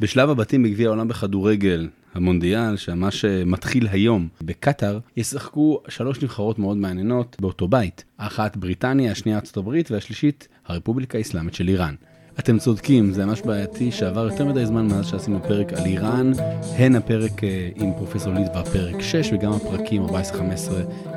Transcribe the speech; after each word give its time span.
בשלב 0.00 0.30
הבתים 0.30 0.62
בגביע 0.62 0.88
העולם 0.88 1.08
בכדורגל, 1.08 1.88
המונדיאל, 2.14 2.76
שממש 2.76 3.24
מתחיל 3.24 3.88
היום 3.88 4.28
בקטאר, 4.40 4.98
ישחקו 5.16 5.82
שלוש 5.88 6.22
נבחרות 6.22 6.58
מאוד 6.58 6.76
מעניינות 6.76 7.36
באותו 7.40 7.68
בית. 7.68 8.04
האחת 8.18 8.56
בריטניה, 8.56 9.12
השנייה 9.12 9.38
ארצות 9.38 9.56
הברית 9.56 9.90
והשלישית 9.90 10.48
הרפובליקה 10.66 11.18
האסלאמית 11.18 11.54
של 11.54 11.68
איראן. 11.68 11.94
אתם 12.38 12.58
צודקים, 12.58 13.12
זה 13.12 13.26
ממש 13.26 13.42
בעייתי 13.42 13.92
שעבר 13.92 14.24
יותר 14.24 14.44
מדי 14.44 14.66
זמן 14.66 14.88
מאז 14.88 15.06
שעשינו 15.06 15.42
פרק 15.42 15.72
על 15.72 15.84
איראן, 15.84 16.32
הן 16.76 16.94
הפרק 16.94 17.44
אה, 17.44 17.68
עם 17.76 17.92
פרופסור 17.96 18.32
ליטווה, 18.32 18.64
פרק 18.64 19.00
6, 19.00 19.30
וגם 19.32 19.52
הפרקים 19.52 20.06
14-15 20.06 20.12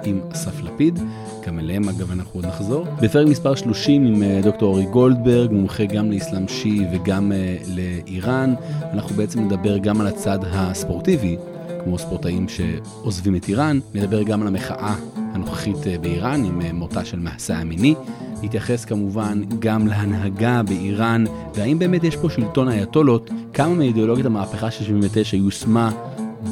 עם 0.03 0.21
אסף 0.31 0.61
לפיד, 0.61 0.99
גם 1.47 1.59
אליהם 1.59 1.89
אגב 1.89 2.11
אנחנו 2.11 2.31
עוד 2.33 2.45
נחזור. 2.45 2.85
בפרק 3.01 3.27
מספר 3.27 3.55
30 3.55 4.05
עם 4.05 4.23
אה, 4.23 4.39
דוקטור 4.43 4.69
אורי 4.69 4.85
גולדברג, 4.85 5.51
מומחה 5.51 5.85
גם 5.85 6.11
לאסלאם 6.11 6.47
שיעי 6.47 6.85
וגם 6.93 7.31
אה, 7.31 7.57
לאיראן, 7.67 8.53
אנחנו 8.93 9.15
בעצם 9.15 9.39
נדבר 9.39 9.77
גם 9.77 10.01
על 10.01 10.07
הצד 10.07 10.39
הספורטיבי. 10.43 11.37
כמו 11.83 11.99
ספורטאים 11.99 12.45
שעוזבים 12.49 13.35
את 13.35 13.47
איראן, 13.49 13.79
נדבר 13.93 14.23
גם 14.23 14.41
על 14.41 14.47
המחאה 14.47 14.95
הנוכחית 15.33 15.77
באיראן 16.01 16.43
עם 16.43 16.61
מותה 16.75 17.05
של 17.05 17.19
מהסה 17.19 17.57
המיני, 17.57 17.95
נתייחס 18.43 18.85
כמובן 18.85 19.41
גם 19.59 19.87
להנהגה 19.87 20.61
באיראן, 20.63 21.23
והאם 21.55 21.79
באמת 21.79 22.03
יש 22.03 22.15
פה 22.15 22.29
שלטון 22.29 22.69
אייתולות, 22.69 23.29
כמה 23.53 23.75
מאידיאולוגיית 23.75 24.25
המהפכה 24.25 24.71
של 24.71 24.83
79 24.83 25.37
יושמה 25.37 25.91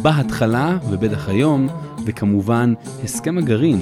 בהתחלה 0.02 0.78
ובטח 0.90 1.30
היום, 1.30 1.68
וכמובן 2.06 2.74
הסכם 3.04 3.38
הגרעין, 3.38 3.82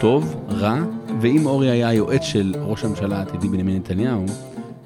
טוב, 0.00 0.34
רע, 0.48 0.78
ואם 1.20 1.46
אורי 1.46 1.70
היה 1.70 1.88
היועץ 1.88 2.22
של 2.22 2.54
ראש 2.60 2.84
הממשלה 2.84 3.18
העתידי 3.18 3.48
בנימין 3.48 3.76
נתניהו, 3.76 4.24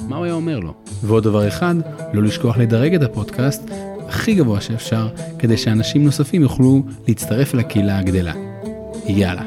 מה 0.09 0.17
הוא 0.17 0.25
היה 0.25 0.35
אומר 0.35 0.59
לו? 0.59 0.75
ועוד 1.03 1.25
דבר 1.25 1.49
אחד, 1.49 1.75
לא 2.13 2.23
לשכוח 2.23 2.59
לדרג 2.59 2.95
את 2.95 3.03
הפודקאסט 3.03 3.71
הכי 4.09 4.35
גבוה 4.35 4.61
שאפשר, 4.61 5.09
כדי 5.39 5.57
שאנשים 5.57 6.05
נוספים 6.05 6.43
יוכלו 6.43 6.83
להצטרף 7.09 7.55
לקהילה 7.55 7.99
הגדלה. 7.99 8.33
יאללה, 9.07 9.45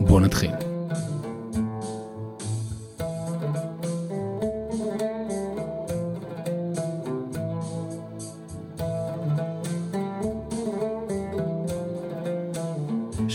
בוא 0.00 0.20
נתחיל. 0.20 0.61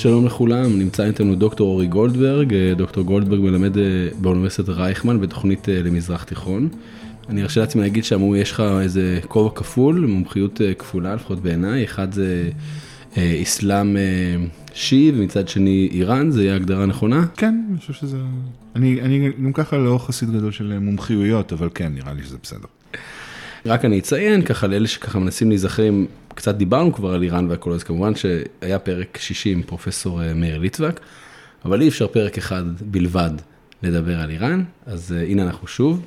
שלום 0.08 0.25
לכולם, 0.25 0.80
נמצא 0.80 1.03
איתנו 1.03 1.36
דוקטור 1.36 1.69
אורי 1.69 1.88
גולדברג, 1.88 2.53
אה, 2.53 2.73
דוקטור 2.77 3.03
גולדברג 3.03 3.39
מלמד 3.39 3.77
אה, 3.77 3.83
באוניברסיטת 4.22 4.69
רייכמן 4.69 5.22
בתוכנית 5.22 5.69
אה, 5.69 5.81
למזרח 5.83 6.23
תיכון. 6.23 6.69
אני 7.30 7.44
ארשה 7.44 7.61
לעצמי 7.61 7.81
להגיד 7.81 8.03
שאמרו 8.03 8.35
יש 8.35 8.52
לך 8.52 8.63
איזה 8.81 9.19
כובע 9.28 9.50
כפול, 9.55 10.05
מומחיות 10.05 10.61
כפולה 10.78 11.16
לפחות 11.16 11.39
בעיניי, 11.39 11.83
אחד 11.83 12.13
זה 12.13 12.50
אסלאם 13.44 13.97
שיעי 14.73 15.11
ומצד 15.16 15.47
שני 15.47 15.89
איראן, 15.91 16.31
זה 16.31 16.44
יהיה 16.44 16.55
הגדרה 16.55 16.85
נכונה? 16.85 17.25
כן, 17.38 17.61
אני 17.69 17.78
חושב 17.78 17.94
שזה, 17.94 18.17
אני, 18.75 19.02
אני 19.02 19.31
גם 19.44 19.53
ככה 19.53 19.78
לא 19.78 19.97
חסיד 19.97 20.31
גדול 20.31 20.52
של 20.52 20.80
מומחיויות, 20.80 21.53
אבל 21.53 21.69
כן, 21.73 21.94
נראה 21.95 22.13
לי 22.13 22.23
שזה 22.23 22.38
בסדר. 22.44 22.77
רק 23.67 23.85
אני 23.85 23.99
אציין 23.99 24.41
ככה 24.41 24.67
לאלה 24.67 24.87
שככה 24.87 25.19
מנסים 25.19 25.49
להיזכר 25.49 25.89
אם 25.89 26.05
קצת 26.35 26.55
דיברנו 26.55 26.93
כבר 26.93 27.13
על 27.13 27.23
איראן 27.23 27.49
והכל, 27.49 27.71
אז 27.71 27.83
כמובן 27.83 28.13
שהיה 28.15 28.79
פרק 28.79 29.17
60 29.17 29.63
פרופסור 29.63 30.23
אה, 30.23 30.33
מאיר 30.33 30.57
ליטבק, 30.57 30.99
אבל 31.65 31.81
אי 31.81 31.88
אפשר 31.88 32.07
פרק 32.07 32.38
אחד 32.38 32.63
בלבד 32.81 33.29
לדבר 33.83 34.19
על 34.19 34.29
איראן, 34.29 34.63
אז 34.85 35.15
uh, 35.17 35.31
הנה 35.31 35.43
אנחנו 35.43 35.67
שוב. 35.67 36.05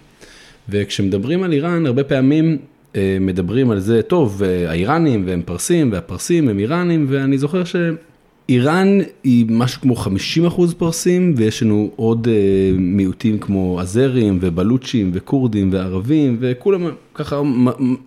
וכשמדברים 0.69 1.43
על 1.43 1.53
איראן, 1.53 1.87
הרבה 1.87 2.05
פעמים 2.05 2.59
uh, 2.93 2.97
מדברים 3.21 3.71
על 3.71 3.81
זה, 3.81 4.03
טוב, 4.03 4.43
האיראנים 4.69 5.27
והם 5.27 5.43
פרסים, 5.45 5.93
והפרסים 5.93 6.49
הם 6.49 6.59
איראנים, 6.59 7.07
ואני 7.09 7.39
זוכר 7.39 7.65
ש... 7.65 7.77
איראן 8.51 8.99
היא 9.25 9.47
משהו 9.49 9.81
כמו 9.81 9.97
50 9.97 10.47
אחוז 10.47 10.75
פרסים 10.75 11.35
ויש 11.37 11.63
לנו 11.63 11.91
עוד 11.97 12.27
uh, 12.27 12.31
מיעוטים 12.79 13.39
כמו 13.39 13.81
אזרים 13.81 14.39
ובלוצ'ים 14.41 15.11
וכורדים 15.15 15.73
וערבים 15.73 16.37
וכולם 16.41 16.89
ככה 17.15 17.43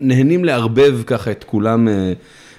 נהנים 0.02 0.46
לערבב 0.46 1.02
ככה 1.08 1.32
את 1.32 1.44
כולם 1.44 1.88
uh, 1.88 1.92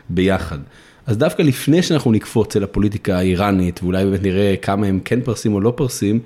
ביחד. 0.09 0.59
אז 1.07 1.19
דווקא 1.19 1.43
לפני 1.43 1.83
שאנחנו 1.83 2.13
נקפוץ 2.13 2.57
אל 2.57 2.63
הפוליטיקה 2.63 3.19
האיראנית 3.19 3.81
ואולי 3.83 4.05
באמת 4.05 4.23
נראה 4.23 4.55
כמה 4.63 4.87
הם 4.87 5.01
כן 5.05 5.21
פרסים 5.21 5.55
או 5.55 5.61
לא 5.61 5.73
פרסים, 5.77 6.21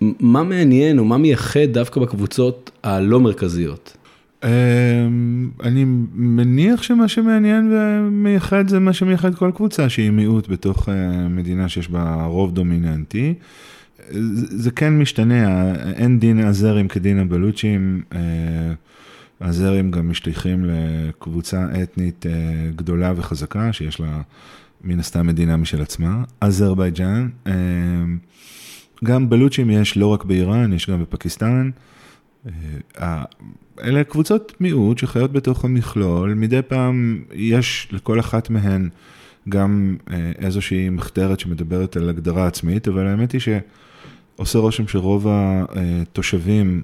מה 0.00 0.42
מעניין 0.42 0.98
או 0.98 1.04
מה 1.04 1.18
מייחד 1.18 1.72
דווקא 1.72 2.00
בקבוצות 2.00 2.70
הלא 2.82 3.20
מרכזיות? 3.20 3.96
אמ, 4.44 5.50
אני 5.62 5.84
מניח 6.14 6.82
שמה 6.82 7.08
שמעניין 7.08 7.72
ומייחד 7.72 8.68
זה 8.68 8.78
מה 8.78 8.92
שמייחד 8.92 9.34
כל 9.34 9.50
קבוצה 9.54 9.88
שהיא 9.88 10.10
מיעוט 10.10 10.48
בתוך 10.48 10.88
אה, 10.88 11.28
מדינה 11.28 11.68
שיש 11.68 11.90
בה 11.90 12.24
רוב 12.24 12.54
דומיננטי. 12.54 13.34
זה 14.34 14.70
כן 14.70 14.98
משתנה, 14.98 15.74
אין 15.74 16.18
דין 16.18 16.38
הזרים 16.38 16.88
כדין 16.88 17.18
הבלוצ'ים. 17.18 18.02
אה, 18.12 18.20
הזרים 19.40 19.90
גם 19.90 20.10
משתייכים 20.10 20.64
לקבוצה 20.64 21.66
אתנית 21.82 22.26
אה, 22.26 22.32
גדולה 22.76 23.12
וחזקה, 23.16 23.72
שיש 23.72 24.00
לה 24.00 24.20
מן 24.84 24.98
הסתם 24.98 25.26
מדינה 25.26 25.56
משל 25.56 25.82
עצמה, 25.82 26.24
אזרבייג'אן. 26.40 27.28
גם 29.04 29.28
בלוצ'ים 29.28 29.70
יש 29.70 29.96
לא 29.96 30.06
רק 30.06 30.24
באיראן, 30.24 30.72
יש 30.72 30.90
גם 30.90 31.02
בפקיסטן. 31.02 31.70
אלה 33.82 34.04
קבוצות 34.04 34.52
מיעוט 34.60 34.98
שחיות 34.98 35.32
בתוך 35.32 35.64
המכלול, 35.64 36.34
מדי 36.34 36.62
פעם 36.62 37.22
יש 37.34 37.88
לכל 37.92 38.20
אחת 38.20 38.50
מהן 38.50 38.88
גם 39.48 39.96
אה, 40.10 40.32
איזושהי 40.38 40.88
מחתרת 40.88 41.40
שמדברת 41.40 41.96
על 41.96 42.08
הגדרה 42.08 42.46
עצמית, 42.46 42.88
אבל 42.88 43.06
האמת 43.06 43.32
היא 43.32 43.40
שעושה 43.40 44.58
רושם 44.58 44.88
שרוב 44.88 45.26
התושבים 45.30 46.82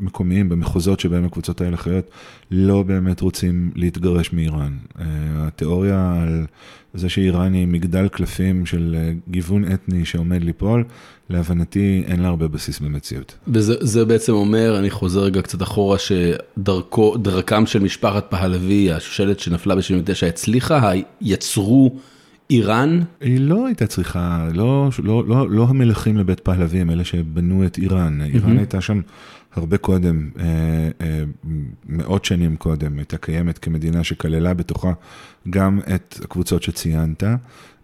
המקומיים 0.00 0.48
במחוזות 0.48 1.00
שבהם 1.00 1.24
הקבוצות 1.24 1.60
האלה 1.60 1.76
חיות, 1.76 2.10
לא 2.50 2.82
באמת 2.82 3.20
רוצים 3.20 3.70
להתגרש 3.74 4.32
מאיראן. 4.32 4.76
אה, 5.00 5.06
התיאוריה 5.36 6.22
על 6.22 6.46
זה 6.94 7.08
שאיראן 7.08 7.52
היא 7.52 7.66
מגדל 7.66 8.08
קלפים 8.08 8.66
של 8.66 8.96
אה, 8.98 9.12
גיוון 9.28 9.64
אתני 9.74 10.04
שעומד 10.04 10.44
ליפול, 10.44 10.84
להבנתי 11.30 12.02
אין 12.06 12.20
לה 12.20 12.28
הרבה 12.28 12.48
בסיס 12.48 12.80
במציאות. 12.80 13.34
וזה 13.48 14.04
בעצם 14.04 14.32
אומר, 14.32 14.78
אני 14.78 14.90
חוזר 14.90 15.20
רגע 15.20 15.42
קצת 15.42 15.62
אחורה, 15.62 15.96
שדרכם 15.98 17.66
של 17.66 17.78
משפחת 17.82 18.26
פהלוי, 18.30 18.92
השושלת 18.92 19.40
שנפלה 19.40 19.74
ב-79 19.74 20.26
הצליחה, 20.28 20.92
יצרו 21.20 21.96
איראן? 22.50 23.00
היא 23.20 23.40
לא 23.40 23.66
הייתה 23.66 23.86
צריכה, 23.86 24.48
לא, 24.54 24.88
לא, 25.02 25.24
לא, 25.26 25.50
לא 25.50 25.66
המלכים 25.68 26.16
לבית 26.16 26.40
פהלוי 26.40 26.80
הם 26.80 26.90
אלה 26.90 27.04
שבנו 27.04 27.66
את 27.66 27.78
איראן, 27.78 28.22
איראן 28.22 28.58
הייתה 28.58 28.80
שם 28.80 29.00
הרבה 29.54 29.78
קודם, 29.78 30.30
אה, 30.38 30.44
אה, 31.00 31.22
מאות 31.88 32.24
שנים 32.24 32.56
קודם, 32.56 32.98
הייתה 32.98 33.16
קיימת 33.16 33.58
כמדינה 33.58 34.04
שכללה 34.04 34.54
בתוכה 34.54 34.92
גם 35.50 35.80
את 35.94 36.18
הקבוצות 36.24 36.62
שציינת. 36.62 37.24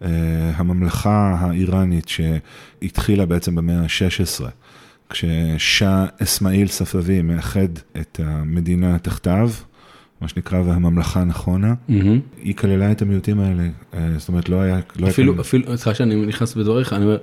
אה, 0.03 0.53
הממלכה 0.57 1.37
האיראנית 1.41 2.09
שהתחילה 2.09 3.27
בעצם 3.27 3.55
במאה 3.55 3.81
ה-16, 3.81 4.45
כששאה 5.11 6.07
אסמאעיל 6.23 6.69
ספאבי 6.69 7.23
מאחד 7.23 7.69
את 8.01 8.21
המדינה 8.25 8.99
תחתיו, 8.99 9.51
מה 10.21 10.29
שנקרא, 10.29 10.61
והממלכה 10.61 11.25
נכונה, 11.25 11.75
mm-hmm. 11.89 11.93
היא 12.43 12.55
כללה 12.55 12.93
את 12.93 13.03
המיעוטים 13.03 13.41
האלה, 13.41 13.69
זאת 14.17 14.29
אומרת, 14.29 14.49
לא 14.49 14.61
היה... 14.61 14.81
לא 14.97 15.09
אפילו, 15.09 15.33
היה 15.33 15.41
אפילו, 15.41 15.77
סליחה 15.77 15.95
שאני 15.95 16.27
נכנס 16.27 16.55
בדבריך, 16.55 16.93
אני 16.93 17.05
אומר, 17.05 17.19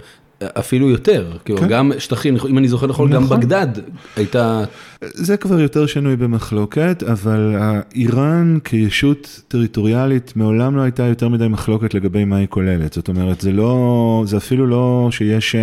אפילו 0.60 0.90
יותר, 0.90 1.32
כאילו 1.46 1.60
כן. 1.60 1.68
גם 1.68 1.92
שטחים, 2.00 2.36
אם 2.50 2.58
אני 2.58 2.68
זוכר 2.68 2.88
נכון, 2.88 3.10
נכון, 3.10 3.30
גם 3.30 3.38
בגדד 3.40 3.68
הייתה... 4.16 4.64
זה 5.02 5.38
כבר 5.38 5.60
יותר 5.60 5.86
שנוי 5.86 6.16
במחלוקת, 6.16 7.04
אבל 7.12 7.56
איראן 7.96 8.58
כישות 8.64 9.42
טריטוריאלית 9.48 10.34
מעולם 10.36 10.76
לא 10.76 10.82
הייתה 10.82 11.04
יותר 11.04 11.30
מדי 11.30 11.48
מחלוקת 11.48 11.94
לגבי 11.94 12.26
מה 12.26 12.38
היא 12.38 12.48
כוללת. 12.48 12.94
זאת 12.94 13.08
אומרת, 13.08 13.42
זה 13.42 13.52
לא, 13.52 14.24
זה 14.28 14.38
אפילו 14.38 14.68
לא 14.68 15.08
שיש 15.12 15.56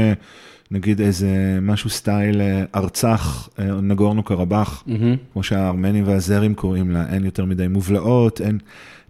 נגיד 0.71 1.01
איזה 1.01 1.59
משהו 1.63 1.91
סטייל 1.91 2.41
ארצח, 2.75 3.49
נגורנו 3.83 4.23
קרבאח, 4.23 4.85
mm-hmm. 4.87 4.93
כמו 5.33 5.43
שהארמנים 5.43 6.05
והזרים 6.07 6.55
קוראים 6.55 6.91
לה, 6.91 7.05
אין 7.13 7.25
יותר 7.25 7.45
מדי 7.45 7.69
מובלעות, 7.69 8.41
אין... 8.41 8.59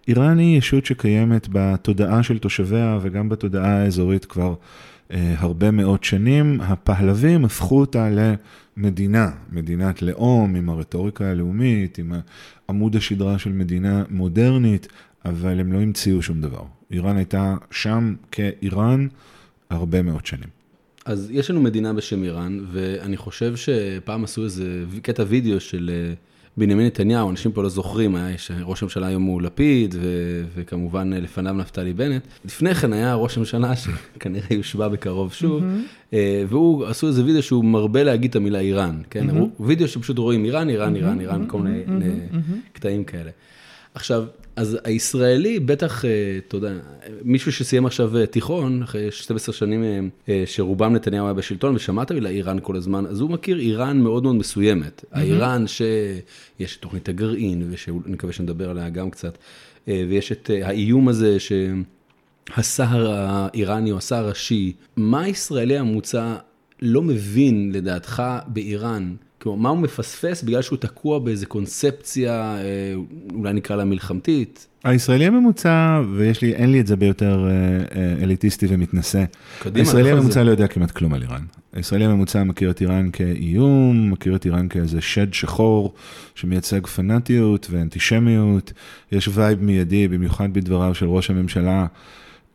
איראן 0.07 0.37
היא 0.37 0.57
ישות 0.57 0.85
שקיימת 0.85 1.47
בתודעה 1.51 2.23
של 2.23 2.37
תושביה 2.37 2.99
וגם 3.01 3.29
בתודעה 3.29 3.77
האזורית 3.77 4.25
כבר. 4.25 4.53
אה, 5.11 5.35
הרבה 5.37 5.71
מאוד 5.71 6.03
שנים, 6.03 6.61
הפהלווים 6.61 7.45
הפכו 7.45 7.79
אותה 7.79 8.09
למדינה, 8.77 9.31
מדינת 9.49 10.01
לאום, 10.01 10.55
עם 10.55 10.69
הרטוריקה 10.69 11.31
הלאומית, 11.31 11.97
עם 11.97 12.13
עמוד 12.69 12.95
השדרה 12.95 13.39
של 13.39 13.51
מדינה 13.51 14.03
מודרנית, 14.09 14.87
אבל 15.25 15.59
הם 15.59 15.73
לא 15.73 15.81
המציאו 15.81 16.21
שום 16.21 16.41
דבר. 16.41 16.63
איראן 16.91 17.17
הייתה 17.17 17.55
שם 17.71 18.15
כאיראן 18.31 19.07
הרבה 19.69 20.01
מאוד 20.01 20.25
שנים. 20.25 20.49
אז 21.05 21.27
יש 21.31 21.51
לנו 21.51 21.61
מדינה 21.61 21.93
בשם 21.93 22.23
איראן, 22.23 22.65
ואני 22.71 23.17
חושב 23.17 23.55
שפעם 23.55 24.23
עשו 24.23 24.43
איזה 24.43 24.83
קטע 25.01 25.23
וידאו 25.27 25.59
של 25.59 25.91
אה, 25.93 26.13
בנימין 26.57 26.85
נתניהו, 26.85 27.29
אנשים 27.29 27.51
פה 27.51 27.63
לא 27.63 27.69
זוכרים, 27.69 28.15
היה 28.15 28.35
ראש 28.63 28.81
הממשלה 28.81 29.07
היום 29.07 29.23
הוא 29.23 29.41
לפיד, 29.41 29.95
ו- 29.99 30.43
וכמובן 30.55 31.13
לפניו 31.13 31.53
נפתלי 31.53 31.93
בנט. 31.93 32.23
לפני 32.45 32.75
כן 32.75 32.93
היה 32.93 33.15
ראש 33.15 33.37
הממשלה 33.37 33.73
שכנראה 33.75 34.47
יושבע 34.51 34.87
בקרוב 34.87 35.33
שוב, 35.33 35.63
mm-hmm. 35.63 36.15
והוא, 36.49 36.85
עשו 36.85 37.07
איזה 37.07 37.25
וידאו 37.25 37.41
שהוא 37.41 37.65
מרבה 37.65 38.03
להגיד 38.03 38.29
את 38.29 38.35
המילה 38.35 38.59
איראן, 38.59 39.01
כן? 39.09 39.29
Mm-hmm. 39.29 39.43
וידאו 39.59 39.87
שפשוט 39.87 40.17
רואים 40.17 40.45
איראן, 40.45 40.69
איראן, 40.69 40.95
איראן, 40.95 41.19
איראן, 41.19 41.43
כל 41.47 41.59
מיני 41.61 41.83
קטעים 42.73 43.03
כאלה. 43.03 43.31
עכשיו, 43.93 44.25
אז 44.61 44.77
הישראלי 44.83 45.59
בטח, 45.59 46.05
אה, 46.05 46.09
אתה 46.47 46.57
יודע, 46.57 46.73
מישהו 47.23 47.51
שסיים 47.51 47.85
עכשיו 47.85 48.17
אה, 48.17 48.25
תיכון, 48.25 48.83
אחרי 48.83 49.11
12 49.11 49.55
שנים 49.55 50.09
אה, 50.29 50.43
שרובם 50.45 50.93
נתניהו 50.95 51.25
היה 51.25 51.33
בשלטון, 51.33 51.75
ושמע 51.75 52.03
את 52.03 52.11
המילה 52.11 52.29
איראן 52.29 52.57
כל 52.61 52.75
הזמן, 52.75 53.05
אז 53.05 53.19
הוא 53.19 53.29
מכיר 53.29 53.59
איראן 53.59 54.01
מאוד 54.01 54.23
מאוד 54.23 54.35
מסוימת. 54.35 55.05
האיראן 55.11 55.67
שיש 55.67 56.77
את 56.77 56.81
תוכנית 56.81 57.09
הגרעין, 57.09 57.67
ושאני 57.71 57.97
מקווה 58.05 58.33
שנדבר 58.33 58.69
עליה 58.69 58.89
גם 58.89 59.09
קצת, 59.09 59.37
ויש 59.87 60.31
את 60.31 60.49
האיום 60.63 61.07
הזה 61.07 61.37
שהסהר 61.39 63.11
האיראני 63.11 63.91
או 63.91 63.97
הסהר 63.97 64.29
השיעי. 64.29 64.73
מה 64.95 65.21
הישראלי 65.21 65.77
הממוצע 65.77 66.35
לא 66.81 67.01
מבין 67.01 67.71
לדעתך 67.73 68.23
באיראן? 68.47 69.15
כלומר, 69.41 69.57
מה 69.61 69.69
הוא 69.69 69.77
מפספס 69.77 70.43
בגלל 70.43 70.61
שהוא 70.61 70.77
תקוע 70.77 71.19
באיזה 71.19 71.45
קונספציה, 71.45 72.33
אה, 72.57 72.93
אולי 73.33 73.53
נקרא 73.53 73.75
לה 73.75 73.85
מלחמתית? 73.85 74.67
הישראלי 74.83 75.25
הממוצע, 75.25 76.01
ויש 76.15 76.41
לי, 76.41 76.53
אין 76.53 76.71
לי 76.71 76.79
את 76.79 76.87
זה 76.87 76.95
ביותר 76.95 77.47
אה, 77.47 77.51
אה, 78.01 78.23
אליטיסטי 78.23 78.65
ומתנשא. 78.69 79.23
קדימה, 79.59 79.79
הישראלי 79.79 80.11
הממוצע 80.11 80.43
לא 80.43 80.51
יודע 80.51 80.67
כמעט 80.67 80.91
כלום 80.91 81.13
על 81.13 81.21
איראן. 81.21 81.41
הישראלי 81.73 82.05
הממוצע 82.05 82.43
מכיר 82.43 82.71
את 82.71 82.81
איראן 82.81 83.09
כאיום, 83.13 84.11
מכיר 84.11 84.35
את 84.35 84.45
איראן 84.45 84.67
כאיזה 84.67 85.01
שד 85.01 85.33
שחור 85.33 85.93
שמייצג 86.35 86.87
פנאטיות 86.87 87.67
ואנטישמיות. 87.71 88.73
יש 89.11 89.29
vibe 89.33 89.63
מיידי, 89.63 90.07
במיוחד 90.07 90.53
בדבריו 90.53 90.95
של 90.95 91.05
ראש 91.05 91.29
הממשלה. 91.29 91.85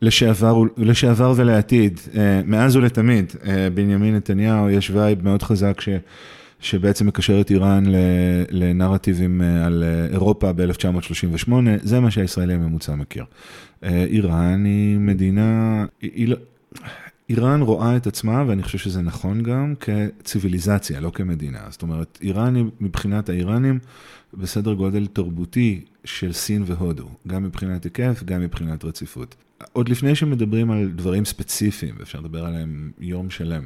לשעבר, 0.01 0.57
לשעבר 0.77 1.33
ולעתיד, 1.35 1.99
מאז 2.45 2.75
ולתמיד, 2.75 3.33
בנימין 3.73 4.15
נתניהו, 4.15 4.69
יש 4.69 4.91
vibe 4.91 5.23
מאוד 5.23 5.43
חזק 5.43 5.81
ש... 5.81 5.89
שבעצם 6.59 7.07
מקשר 7.07 7.41
את 7.41 7.51
איראן 7.51 7.83
לנרטיבים 8.51 9.41
אה, 9.41 9.65
על 9.65 9.83
אה, 9.83 10.05
אירופה 10.05 10.53
ב-1938, 10.53 11.51
זה 11.83 11.99
מה 11.99 12.11
שהישראלי 12.11 12.53
הממוצע 12.53 12.95
מכיר. 12.95 13.25
אה, 13.83 14.03
איראן 14.03 14.65
היא 14.65 14.97
מדינה, 14.97 15.85
היא, 16.01 16.27
לא- 16.27 16.37
איראן 17.29 17.61
רואה 17.61 17.97
את 17.97 18.07
עצמה, 18.07 18.43
ואני 18.47 18.63
חושב 18.63 18.77
שזה 18.77 19.01
נכון 19.01 19.43
גם, 19.43 19.73
כציוויליזציה, 19.79 20.99
לא 20.99 21.09
כמדינה. 21.09 21.59
זאת 21.69 21.81
אומרת, 21.81 22.17
איראן 22.21 22.55
היא 22.55 22.65
מבחינת 22.81 23.29
האיראנים 23.29 23.79
בסדר 24.33 24.73
גודל 24.73 25.07
תרבותי 25.07 25.81
של 26.05 26.33
סין 26.33 26.63
והודו, 26.65 27.09
גם 27.27 27.43
מבחינת 27.43 27.83
היקף, 27.83 28.23
גם 28.25 28.41
מבחינת 28.41 28.85
רציפות. 28.85 29.35
עוד 29.73 29.89
לפני 29.89 30.15
שמדברים 30.15 30.71
על 30.71 30.91
דברים 30.95 31.25
ספציפיים, 31.25 31.95
ואפשר 31.99 32.19
לדבר 32.19 32.45
עליהם 32.45 32.91
יום 32.99 33.29
שלם, 33.29 33.65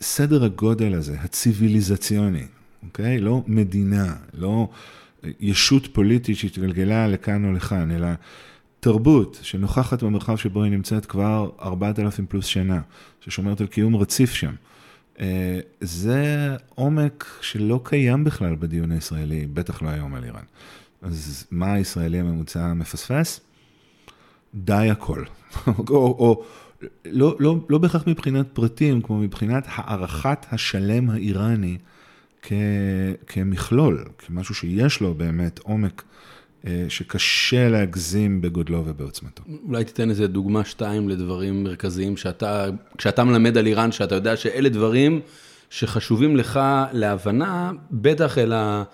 סדר 0.00 0.44
הגודל 0.44 0.94
הזה, 0.94 1.16
הציוויליזציוני, 1.20 2.44
אוקיי? 2.82 3.18
לא 3.18 3.42
מדינה, 3.46 4.14
לא 4.34 4.68
ישות 5.40 5.86
פוליטית 5.92 6.36
שהתגלגלה 6.36 7.08
לכאן 7.08 7.44
או 7.44 7.52
לכאן, 7.52 7.90
אלא 7.90 8.08
תרבות 8.80 9.38
שנוכחת 9.42 10.02
במרחב 10.02 10.36
שבו 10.36 10.62
היא 10.62 10.72
נמצאת 10.72 11.06
כבר 11.06 11.50
4,000 11.62 12.26
פלוס 12.26 12.46
שנה, 12.46 12.80
ששומרת 13.20 13.60
על 13.60 13.66
קיום 13.66 13.96
רציף 13.96 14.34
שם. 14.34 14.54
אה, 15.20 15.60
זה 15.80 16.56
עומק 16.74 17.24
שלא 17.40 17.80
קיים 17.84 18.24
בכלל 18.24 18.56
בדיון 18.58 18.92
הישראלי, 18.92 19.46
בטח 19.46 19.82
לא 19.82 19.88
היום 19.88 20.14
על 20.14 20.24
איראן. 20.24 20.42
אז 21.02 21.46
מה 21.50 21.72
הישראלי 21.72 22.20
הממוצע 22.20 22.72
מפספס? 22.74 23.40
די 24.54 24.90
הכל. 24.90 25.24
או, 25.66 25.96
או, 25.96 26.44
לא, 27.04 27.36
לא, 27.38 27.56
לא 27.68 27.78
בהכרח 27.78 28.06
מבחינת 28.06 28.46
פרטים, 28.52 29.02
כמו 29.02 29.18
מבחינת 29.18 29.64
הערכת 29.66 30.46
השלם 30.52 31.10
האיראני 31.10 31.78
כ, 32.42 32.52
כמכלול, 33.26 34.04
כמשהו 34.18 34.54
שיש 34.54 35.00
לו 35.00 35.14
באמת 35.14 35.58
עומק 35.58 36.02
אה, 36.66 36.84
שקשה 36.88 37.68
להגזים 37.68 38.40
בגודלו 38.40 38.82
ובעוצמתו. 38.86 39.42
אולי 39.68 39.84
תיתן 39.84 40.10
איזה 40.10 40.26
דוגמה 40.26 40.64
שתיים 40.64 41.08
לדברים 41.08 41.64
מרכזיים 41.64 42.16
שאתה, 42.16 42.66
כשאתה 42.98 43.24
מלמד 43.24 43.58
על 43.58 43.66
איראן, 43.66 43.92
שאתה 43.92 44.14
יודע 44.14 44.36
שאלה 44.36 44.68
דברים 44.68 45.20
שחשובים 45.70 46.36
לך 46.36 46.60
להבנה, 46.92 47.72
בטח 47.90 48.38
אל 48.38 48.52
ה... 48.52 48.84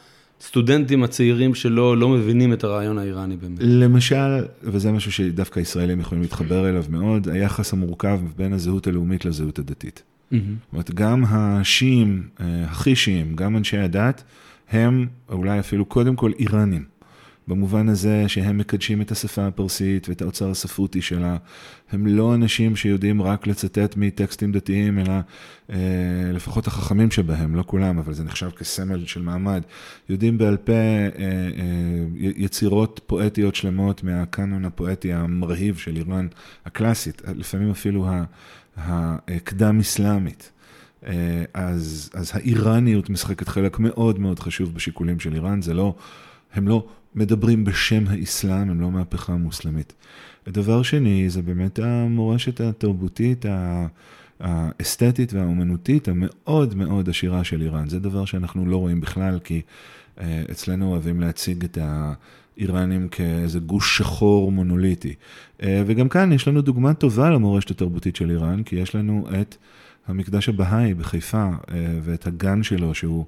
הסטודנטים 0.43 1.03
הצעירים 1.03 1.55
שלא 1.55 1.97
לא 1.97 2.09
מבינים 2.09 2.53
את 2.53 2.65
הרעיון 2.65 2.99
האיראני 2.99 3.37
באמת. 3.37 3.59
למשל, 3.61 4.45
וזה 4.63 4.93
משהו 4.93 5.13
שדווקא 5.13 5.61
ישראלים 5.61 6.01
יכולים 6.01 6.23
להתחבר 6.23 6.69
אליו 6.69 6.85
מאוד, 6.89 7.29
היחס 7.29 7.73
המורכב 7.73 8.21
בין 8.37 8.53
הזהות 8.53 8.87
הלאומית 8.87 9.25
לזהות 9.25 9.59
הדתית. 9.59 10.03
Mm-hmm. 10.03 10.35
זאת 10.37 10.73
אומרת, 10.73 10.91
גם 10.91 11.25
השיעים, 11.29 12.29
אה, 12.41 12.65
הכי 12.65 12.97
שיעים, 12.97 13.37
גם 13.37 13.57
אנשי 13.57 13.79
הדת, 13.79 14.25
הם 14.71 15.07
אולי 15.29 15.61
אפילו 15.61 15.85
קודם 15.85 16.17
כל 16.17 16.33
איראנים. 16.39 16.85
במובן 17.49 17.89
הזה 17.89 18.25
שהם 18.29 18.59
מקדשים 18.59 19.03
את 19.03 19.11
השפה 19.11 19.47
הפרסית 19.47 20.09
ואת 20.09 20.23
האוצר 20.23 20.51
הספרותי 20.51 21.03
שלה. 21.03 21.37
הם 21.93 22.07
לא 22.07 22.35
אנשים 22.35 22.77
שיודעים 22.77 23.23
רק 23.23 23.47
לצטט 23.47 23.95
מטקסטים 23.97 24.53
דתיים, 24.53 24.99
אלא 24.99 25.13
אה, 25.71 25.77
לפחות 26.33 26.67
החכמים 26.67 27.11
שבהם, 27.11 27.55
לא 27.55 27.63
כולם, 27.67 27.99
אבל 27.99 28.13
זה 28.13 28.25
נחשב 28.25 28.51
כסמל 28.51 29.07
של 29.07 29.23
מעמד. 29.23 29.63
יודעים 30.09 30.39
בעל 30.39 30.57
פה 30.57 30.73
אה, 30.73 31.09
אה, 31.19 32.05
יצירות 32.17 33.01
פואטיות 33.07 33.55
שלמות 33.55 34.03
מהקאנון 34.05 34.65
הפואטי 34.65 35.13
המרהיב 35.13 35.77
של 35.77 35.97
איראן 35.97 36.27
הקלאסית, 36.67 37.23
לפעמים 37.37 37.71
אפילו 37.71 38.07
הקדם-אסלאמית. 38.77 40.53
אה, 41.07 41.45
אז, 41.55 42.11
אז 42.15 42.31
האיראניות 42.35 43.11
משחקת 43.11 43.49
חלק 43.49 43.79
מאוד 43.79 44.19
מאוד 44.19 44.39
חשוב 44.39 44.75
בשיקולים 44.75 45.21
של 45.21 45.35
איראן, 45.35 45.63
זה 45.63 45.75
לא, 45.75 45.95
הם 46.55 46.69
לא 46.69 46.87
מדברים 47.15 47.65
בשם 47.65 48.05
האסלאם, 48.09 48.71
הם 48.71 48.81
לא 48.81 48.91
מהפכה 48.91 49.33
מוסלמית. 49.33 49.93
ודבר 50.47 50.83
שני, 50.83 51.31
זה 51.31 51.43
באמת 51.43 51.79
המורשת 51.79 52.61
התרבותית, 52.61 53.45
האסתטית 54.41 55.33
והאומנותית 55.33 56.09
המאוד 56.09 56.75
מאוד 56.75 57.09
עשירה 57.09 57.45
של 57.45 57.63
איראן. 57.63 57.89
זה 57.89 58.01
דבר 58.01 58.25
שאנחנו 58.25 58.67
לא 58.67 58.77
רואים 58.77 59.01
בכלל, 59.01 59.39
כי 59.45 59.61
אה, 60.21 60.43
אצלנו 60.51 60.93
אוהבים 60.93 61.21
להציג 61.21 61.65
את 61.65 61.79
האיראנים 61.81 63.09
כאיזה 63.09 63.59
גוש 63.59 63.99
שחור 63.99 64.53
מונוליטי. 64.53 65.15
אה, 65.63 65.83
וגם 65.87 66.09
כאן 66.09 66.33
יש 66.33 66.49
לנו 66.49 66.63
דוגמה 66.63 66.95
טובה 66.95 67.31
למורשת 67.31 67.71
התרבותית 67.71 68.17
של 68.17 68.31
איראן, 68.31 68.63
כי 68.63 68.77
יש 68.77 68.95
לנו 68.95 69.29
את 69.41 69.57
המקדש 70.07 70.49
הבהאי 70.49 70.95
בחיפה, 70.95 71.45
אה, 71.45 71.55
ואת 72.03 72.27
הגן 72.27 72.63
שלו, 72.63 72.95
שהוא 72.95 73.25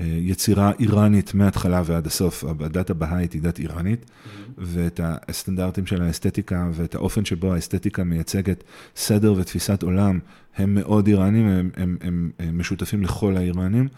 יצירה 0.00 0.72
איראנית 0.78 1.34
מההתחלה 1.34 1.82
ועד 1.84 2.06
הסוף. 2.06 2.44
הדת 2.44 2.90
הבהאית 2.90 3.32
היא 3.32 3.42
דת 3.42 3.58
איראנית, 3.58 4.04
mm-hmm. 4.04 4.50
ואת 4.58 5.00
הסטנדרטים 5.04 5.86
של 5.86 6.02
האסתטיקה 6.02 6.68
ואת 6.72 6.94
האופן 6.94 7.24
שבו 7.24 7.54
האסתטיקה 7.54 8.04
מייצגת 8.04 8.64
סדר 8.96 9.32
ותפיסת 9.36 9.82
עולם, 9.82 10.18
הם 10.56 10.74
מאוד 10.74 11.06
איראנים, 11.06 11.46
הם, 11.46 11.70
הם, 11.76 11.96
הם, 12.00 12.30
הם 12.38 12.58
משותפים 12.58 13.02
לכל 13.02 13.36
האיראנים. 13.36 13.88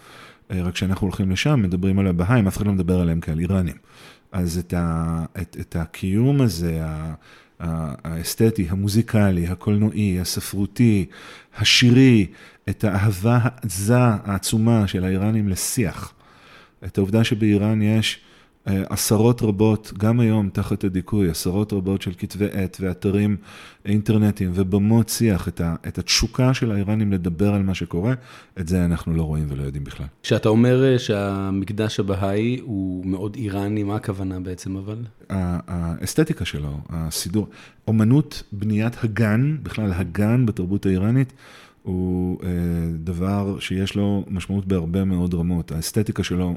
אה, 0.51 0.63
רק 0.63 0.75
כשאנחנו 0.75 1.07
הולכים 1.07 1.31
לשם, 1.31 1.63
מדברים 1.63 1.99
על 1.99 2.07
הבהאים, 2.07 2.47
אף 2.47 2.57
אחד 2.57 2.67
לא 2.67 2.73
מדבר 2.73 3.01
עליהם 3.01 3.21
כעל 3.21 3.39
איראנים. 3.39 3.77
אז 4.33 4.59
את, 4.59 4.75
ה, 4.75 5.25
את, 5.41 5.57
את 5.61 5.77
הקיום 5.77 6.41
הזה, 6.41 6.83
האסתטי, 7.61 8.67
המוזיקלי, 8.71 9.47
הקולנועי, 9.47 10.21
הספרותי, 10.21 11.07
השירי, 11.57 12.27
את 12.69 12.85
האהבה 12.85 13.39
העזה, 13.43 13.99
העצומה 13.99 14.87
של 14.87 15.05
האיראנים 15.05 15.49
לשיח. 15.49 16.13
את 16.85 16.99
העובדה 16.99 17.25
שבאיראן 17.25 17.83
יש 17.83 18.21
עשרות 18.67 19.43
רבות, 19.43 19.93
גם 19.99 20.21
היום 20.21 20.49
תחת 20.53 20.85
הדיכוי, 20.85 21.31
עשרות 21.31 21.73
רבות 21.73 22.03
של 22.03 22.11
כתבי 22.19 22.47
עת 22.53 22.77
ואתרים 22.81 23.37
אינטרנטיים 23.85 24.51
ובמות 24.55 25.09
שיח, 25.09 25.49
את, 25.49 25.61
ה, 25.61 25.75
את 25.89 25.99
התשוקה 25.99 26.55
של 26.55 26.73
האיראנים 26.73 27.13
לדבר 27.13 27.55
על 27.55 27.63
מה 27.63 27.75
שקורה, 27.75 28.15
את 28.61 28.69
זה 28.69 28.85
אנחנו 28.85 29.15
לא 29.15 29.23
רואים 29.23 29.47
ולא 29.49 29.63
יודעים 29.63 29.85
בכלל. 29.85 30.07
כשאתה 30.23 30.49
אומר 30.49 30.85
אה, 30.85 30.99
שהמקדש 30.99 32.01
הבהאי 32.01 32.61
הוא 32.63 33.07
מאוד 33.07 33.35
איראני, 33.35 33.83
מה 33.83 33.97
הכוונה 33.97 34.41
בעצם 34.41 34.77
אבל? 34.77 34.99
האסתטיקה 35.31 36.45
שלו, 36.45 36.79
הסידור, 36.91 37.49
אומנות 37.89 38.43
בניית 38.53 39.05
הגן, 39.05 39.57
בכלל 39.63 39.93
הגן 39.93 40.47
בתרבות 40.47 40.87
האיראנית, 40.87 41.33
הוא 41.85 42.39
אה, 42.43 42.49
דבר 42.99 43.59
שיש 43.59 43.97
לו 43.97 44.25
משמעות 44.29 44.67
בהרבה 44.67 45.05
מאוד 45.05 45.35
רמות. 45.35 45.73
האסתטיקה 45.73 46.23
שלו 46.23 46.55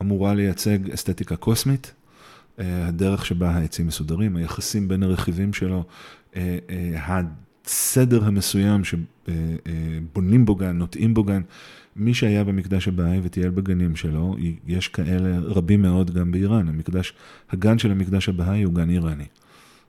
אמורה 0.00 0.34
לייצג 0.34 0.90
אסתטיקה 0.90 1.36
קוסמית, 1.36 1.92
אה, 2.58 2.86
הדרך 2.86 3.26
שבה 3.26 3.50
העצים 3.50 3.86
מסודרים, 3.86 4.36
היחסים 4.36 4.88
בין 4.88 5.02
הרכיבים 5.02 5.52
שלו, 5.52 5.84
אה, 6.36 6.58
הסדר 7.66 8.24
המסוים 8.24 8.82
שבונים 8.84 10.44
בו 10.44 10.54
גן, 10.54 10.76
נוטעים 10.78 11.14
בו 11.14 11.24
גן. 11.24 11.42
מי 11.96 12.14
שהיה 12.14 12.44
במקדש 12.44 12.88
הבאי 12.88 13.20
וטייל 13.22 13.50
בגנים 13.50 13.96
שלו, 13.96 14.36
יש 14.66 14.88
כאלה 14.88 15.38
רבים 15.38 15.82
מאוד 15.82 16.10
גם 16.10 16.32
באיראן. 16.32 16.68
המקדש, 16.68 17.12
הגן 17.50 17.78
של 17.78 17.90
המקדש 17.90 18.28
הבאי 18.28 18.62
הוא 18.62 18.74
גן 18.74 18.90
איראני. 18.90 19.26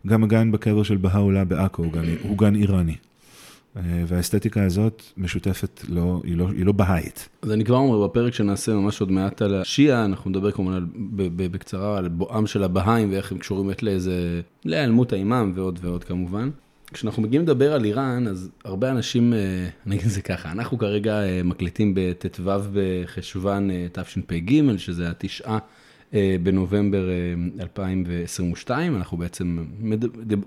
גם 0.07 0.23
הגן 0.23 0.51
בקבר 0.51 0.83
של 0.83 0.97
בהאולה 0.97 1.45
בעכו 1.45 1.83
הוא, 1.83 1.91
הוא 2.21 2.37
גן 2.37 2.55
איראני. 2.55 2.95
אה, 3.77 4.03
והאסתטיקה 4.07 4.63
הזאת 4.63 5.03
משותפת, 5.17 5.81
לא, 5.89 6.21
היא, 6.23 6.37
לא, 6.37 6.49
היא 6.49 6.65
לא 6.65 6.71
בהאית. 6.71 7.29
אז 7.41 7.51
אני 7.51 7.65
כבר 7.65 7.75
אומר, 7.75 8.07
בפרק 8.07 8.33
שנעשה 8.33 8.73
ממש 8.73 9.01
עוד 9.01 9.11
מעט 9.11 9.41
על 9.41 9.55
השיעה, 9.55 10.05
אנחנו 10.05 10.29
נדבר 10.29 10.51
כמובן 10.51 10.73
על, 10.73 10.85
בקצרה 11.35 11.97
על 11.97 12.07
בואם 12.07 12.47
של 12.47 12.63
הבהאים 12.63 13.11
ואיך 13.11 13.31
הם 13.31 13.37
קשורים 13.37 13.69
לאיזה, 13.81 14.41
להיעלמות 14.65 15.13
האימאם 15.13 15.51
ועוד 15.55 15.79
ועוד 15.81 16.03
כמובן. 16.03 16.49
כשאנחנו 16.93 17.21
מגיעים 17.21 17.43
לדבר 17.43 17.73
על 17.73 17.85
איראן, 17.85 18.27
אז 18.27 18.49
הרבה 18.65 18.91
אנשים, 18.91 19.33
אה, 19.33 19.95
את 19.95 20.09
זה 20.09 20.21
ככה, 20.21 20.51
אנחנו 20.51 20.77
כרגע 20.77 21.23
אה, 21.23 21.43
מקליטים 21.43 21.93
בט"ו 21.95 22.43
בחשוון 22.73 23.69
תשפ"ג, 23.91 24.77
שזה 24.77 25.09
התשעה 25.09 25.57
בנובמבר 26.43 27.09
2022, 27.59 28.95
אנחנו 28.95 29.17
בעצם, 29.17 29.65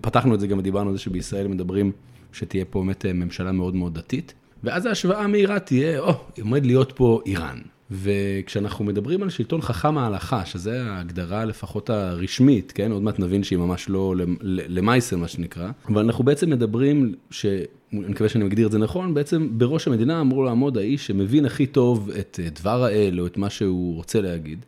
פתחנו 0.01 0.35
את 0.35 0.41
זה 0.41 0.47
גם 0.47 0.59
ודיברנו 0.59 0.91
על 0.91 0.97
זה 0.97 1.03
שבישראל 1.03 1.49
מדברים 1.49 1.93
שתהיה 2.35 2.65
פה 2.65 2.81
באמת 2.81 3.07
אה, 3.07 3.13
ממשלה 3.13 3.53
מאוד 3.53 3.75
מאוד 3.75 3.95
דתית. 3.95 4.35
ואז 4.65 4.87
ההשוואה 4.87 5.23
המהירה 5.23 5.59
תהיה, 5.59 5.99
או, 5.99 6.11
oh, 6.11 6.41
עומד 6.41 6.67
להיות 6.67 6.93
פה 6.97 7.21
איראן. 7.27 7.59
וכשאנחנו 7.91 8.85
מדברים 8.85 9.23
על 9.23 9.31
שלטון 9.31 9.61
חכם 9.61 9.99
ההלכה, 9.99 10.47
שזה 10.47 10.83
ההגדרה 10.83 11.45
לפחות 11.45 11.91
הרשמית, 11.91 12.73
כן? 12.73 12.93
עוד 12.93 13.03
מעט 13.03 13.19
נבין 13.19 13.45
שהיא 13.45 13.59
ממש 13.59 13.89
לא 13.89 14.15
למייסר, 14.43 15.17
מה 15.17 15.29
שנקרא. 15.29 15.71
אבל 15.89 16.03
אנחנו 16.03 16.25
בעצם 16.25 16.51
מדברים, 16.51 17.15
ש... 17.31 17.47
אני 17.93 18.09
מקווה 18.09 18.29
שאני 18.29 18.45
מגדיר 18.45 18.67
את 18.67 18.73
זה 18.73 18.79
נכון, 18.79 19.15
בעצם 19.15 19.49
בראש 19.59 19.89
המדינה 19.89 20.21
אמור 20.21 20.45
לעמוד 20.45 20.79
האיש 20.79 21.07
שמבין 21.07 21.45
הכי 21.45 21.67
טוב 21.67 22.11
את 22.21 22.41
אה, 22.43 22.49
דבר 22.61 22.85
האל, 22.85 23.21
או 23.21 23.27
את 23.27 23.37
מה 23.37 23.51
שהוא 23.51 23.95
רוצה 23.95 24.21
להגיד. 24.21 24.65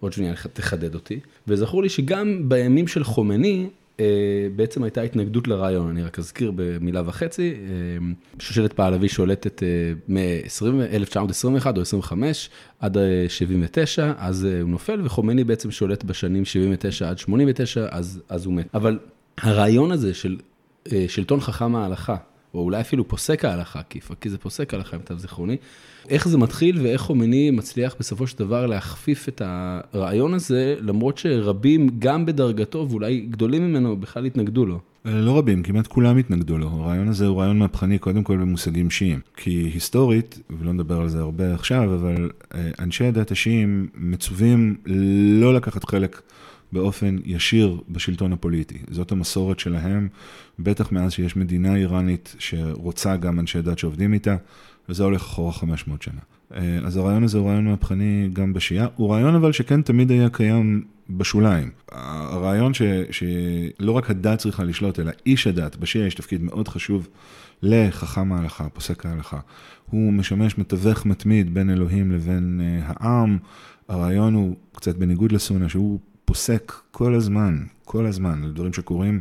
עוד 0.00 0.12
שנייה 0.12 0.34
תחדד 0.52 0.94
אותי. 0.94 1.20
וזכור 1.48 1.82
לי 1.82 1.88
שגם 1.88 2.48
בימים 2.48 2.86
של 2.88 3.04
חומני, 3.04 3.68
בעצם 4.56 4.82
הייתה 4.82 5.02
התנגדות 5.02 5.48
לרעיון, 5.48 5.88
אני 5.88 6.02
רק 6.02 6.18
אזכיר 6.18 6.52
במילה 6.54 7.02
וחצי, 7.06 7.54
אה, 7.54 8.06
שושלת 8.38 8.72
פעלבי 8.72 9.08
שולטת 9.08 9.62
אה, 9.62 9.68
מ-1921 10.08 11.66
או 11.76 11.80
25 11.80 12.50
עד 12.80 12.96
79, 13.28 14.12
אז 14.18 14.44
הוא 14.44 14.70
נופל, 14.70 15.00
וחומני 15.04 15.44
בעצם 15.44 15.70
שולט 15.70 16.04
בשנים 16.04 16.44
79 16.44 17.10
עד 17.10 17.18
89, 17.18 17.86
אז, 17.90 18.22
אז 18.28 18.46
הוא 18.46 18.54
מת. 18.54 18.66
אבל 18.74 18.98
הרעיון 19.38 19.92
הזה 19.92 20.14
של 20.14 20.36
שלטון 21.08 21.40
חכם 21.40 21.76
ההלכה, 21.76 22.16
או 22.56 22.60
אולי 22.62 22.80
אפילו 22.80 23.08
פוסק 23.08 23.44
ההלכה, 23.44 23.80
כי 24.20 24.30
זה 24.30 24.38
פוסק 24.38 24.74
ההלכה, 24.74 24.96
למיטב 24.96 25.18
זיכרוני, 25.18 25.56
איך 26.08 26.28
זה 26.28 26.38
מתחיל 26.38 26.80
ואיך 26.80 27.00
חומני 27.00 27.50
מצליח 27.50 27.94
בסופו 27.98 28.26
של 28.26 28.38
דבר 28.38 28.66
להכפיף 28.66 29.28
את 29.28 29.42
הרעיון 29.44 30.34
הזה, 30.34 30.74
למרות 30.80 31.18
שרבים, 31.18 31.88
גם 31.98 32.26
בדרגתו 32.26 32.86
ואולי 32.90 33.20
גדולים 33.20 33.68
ממנו, 33.68 33.96
בכלל 33.96 34.24
התנגדו 34.24 34.66
לו. 34.66 34.80
לא 35.04 35.38
רבים, 35.38 35.62
כמעט 35.62 35.86
כולם 35.86 36.16
התנגדו 36.16 36.58
לו. 36.58 36.68
הרעיון 36.68 37.08
הזה 37.08 37.26
הוא 37.26 37.40
רעיון 37.40 37.58
מהפכני 37.58 37.98
קודם 37.98 38.22
כל 38.22 38.36
במושגים 38.36 38.90
שיעים. 38.90 39.20
כי 39.36 39.70
היסטורית, 39.74 40.38
ולא 40.50 40.72
נדבר 40.72 41.00
על 41.00 41.08
זה 41.08 41.18
הרבה 41.18 41.54
עכשיו, 41.54 41.94
אבל 41.94 42.30
אה, 42.54 42.70
אנשי 42.78 43.04
הדת 43.04 43.30
השיעים 43.30 43.88
מצווים 43.94 44.76
לא 45.40 45.54
לקחת 45.54 45.84
חלק 45.84 46.20
באופן 46.72 47.16
ישיר 47.24 47.80
בשלטון 47.88 48.32
הפוליטי. 48.32 48.78
זאת 48.90 49.12
המסורת 49.12 49.58
שלהם, 49.58 50.08
בטח 50.58 50.92
מאז 50.92 51.12
שיש 51.12 51.36
מדינה 51.36 51.76
איראנית 51.76 52.34
שרוצה 52.38 53.16
גם 53.16 53.40
אנשי 53.40 53.62
דת 53.62 53.78
שעובדים 53.78 54.12
איתה. 54.12 54.36
וזה 54.88 55.04
הולך 55.04 55.22
אחורה 55.22 55.52
500 55.52 56.02
שנה. 56.02 56.20
אה, 56.54 56.78
אז 56.84 56.96
הרעיון 56.96 57.24
הזה 57.24 57.38
הוא 57.38 57.48
רעיון 57.48 57.64
מהפכני 57.64 58.28
גם 58.32 58.52
בשיעה, 58.52 58.86
הוא 58.96 59.12
רעיון 59.12 59.34
אבל 59.34 59.52
שכן 59.52 59.82
תמיד 59.82 60.10
היה 60.10 60.28
קיים 60.28 60.84
בשוליים. 61.10 61.70
הרעיון 61.92 62.74
ש, 62.74 62.82
שלא 63.10 63.92
רק 63.92 64.10
הדת 64.10 64.38
צריכה 64.38 64.64
לשלוט, 64.64 65.00
אלא 65.00 65.12
איש 65.26 65.46
הדת, 65.46 65.76
בשיעה 65.76 66.06
יש 66.06 66.14
תפקיד 66.14 66.42
מאוד 66.42 66.68
חשוב 66.68 67.08
לחכם 67.62 68.32
ההלכה, 68.32 68.68
פוסק 68.68 69.06
ההלכה. 69.06 69.38
הוא 69.90 70.12
משמש 70.12 70.58
מתווך 70.58 71.06
מתמיד 71.06 71.54
בין 71.54 71.70
אלוהים 71.70 72.12
לבין 72.12 72.60
uh, 72.60 72.84
העם. 72.86 73.38
הרעיון 73.88 74.34
הוא 74.34 74.56
קצת 74.72 74.96
בניגוד 74.96 75.32
לסונה, 75.32 75.68
שהוא 75.68 75.98
פוסק 76.26 76.72
כל 76.90 77.14
הזמן, 77.14 77.64
כל 77.84 78.06
הזמן, 78.06 78.44
על 78.44 78.52
דברים 78.52 78.72
שקורים 78.72 79.20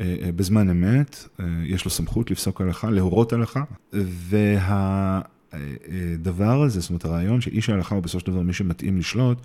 אה, 0.00 0.16
אה, 0.22 0.32
בזמן 0.32 0.70
אמת, 0.70 1.28
אה, 1.40 1.44
יש 1.64 1.84
לו 1.84 1.90
סמכות 1.90 2.30
לפסוק 2.30 2.60
הלכה, 2.60 2.90
להורות 2.90 3.32
הלכה, 3.32 3.62
וה... 3.92 5.20
הדבר 6.14 6.62
הזה, 6.62 6.80
זאת 6.80 6.90
אומרת 6.90 7.04
הרעיון 7.04 7.40
שאיש 7.40 7.70
ההלכה 7.70 7.94
הוא 7.94 8.02
בסופו 8.02 8.20
של 8.20 8.32
דבר 8.32 8.40
מי 8.40 8.52
שמתאים 8.52 8.98
לשלוט, 8.98 9.38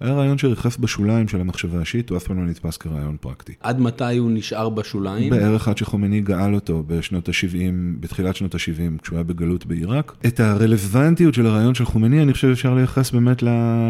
היה 0.00 0.14
רעיון 0.14 0.38
שריחף 0.38 0.78
בשוליים 0.78 1.28
של 1.28 1.40
המחשבה 1.40 1.80
השיעית, 1.80 2.10
הוא 2.10 2.18
אף 2.18 2.24
פעם 2.24 2.40
לא 2.44 2.50
נתפס 2.50 2.76
כרעיון 2.76 3.16
פרקטי. 3.20 3.52
עד 3.60 3.80
מתי 3.80 4.16
הוא 4.16 4.30
נשאר 4.30 4.68
בשוליים? 4.68 5.30
בערך 5.30 5.68
עד 5.68 5.78
שחומני 5.78 6.20
גאל 6.20 6.54
אותו 6.54 6.82
בשנות 6.86 7.28
ה-70, 7.28 8.00
בתחילת 8.00 8.36
שנות 8.36 8.54
ה-70, 8.54 9.02
כשהוא 9.02 9.16
היה 9.16 9.24
בגלות 9.24 9.66
בעיראק. 9.66 10.12
את 10.26 10.40
הרלוונטיות 10.40 11.34
של 11.34 11.46
הרעיון 11.46 11.74
של 11.74 11.84
חומני, 11.84 12.22
אני 12.22 12.32
חושב 12.32 12.48
שאפשר 12.48 12.74
לייחס 12.74 13.10
באמת 13.10 13.42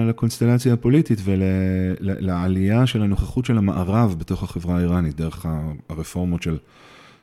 לקונסטלציה 0.08 0.72
הפוליטית 0.72 1.20
ולעלייה 1.24 2.86
של 2.86 3.02
הנוכחות 3.02 3.44
של 3.44 3.58
המערב 3.58 4.14
בתוך 4.18 4.42
החברה 4.42 4.76
האיראנית, 4.76 5.16
דרך 5.16 5.46
הרפורמות 5.88 6.42
של, 6.42 6.56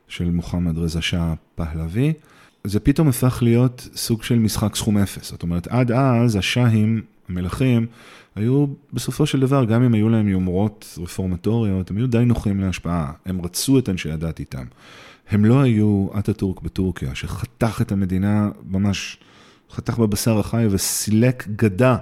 של 0.08 0.32
מוחמד 0.32 0.78
רזה 0.78 1.02
שאה 1.02 1.34
פהלוי. 1.56 2.14
זה 2.66 2.80
פתאום 2.80 3.08
הפך 3.08 3.40
להיות 3.42 3.90
סוג 3.96 4.24
של 4.24 4.40
משחק 4.40 4.76
סכום 4.76 4.98
אפס. 4.98 5.32
זאת 5.32 5.44
אומרת, 5.44 5.68
עד 5.68 5.92
אז 5.92 6.36
השאים, 6.36 7.02
המלכים, 7.30 7.88
היו 8.36 8.66
בסופו 8.94 9.26
של 9.26 9.40
דבר, 9.40 9.66
גם 9.66 9.84
אם 9.84 9.94
היו 9.94 10.10
להם 10.10 10.28
יומרות 10.28 10.98
רפורמטוריות, 11.02 11.90
הם 11.90 11.98
היו 11.98 12.08
די 12.08 12.26
נוחים 12.26 12.60
להשפעה. 12.60 13.12
הם 13.26 13.42
רצו 13.42 13.80
את 13.80 13.90
אנשי 13.90 14.12
הדת 14.12 14.40
איתם. 14.40 14.64
הם 15.30 15.46
לא 15.46 15.62
היו 15.62 16.08
אטאטורק 16.20 16.62
בטורקיה, 16.62 17.16
שחתך 17.16 17.82
את 17.82 17.92
המדינה, 17.92 18.50
ממש 18.70 19.18
חתך 19.72 20.00
בבשר 20.00 20.40
החי 20.40 20.68
וסילק 20.70 21.48
גדה 21.56 21.98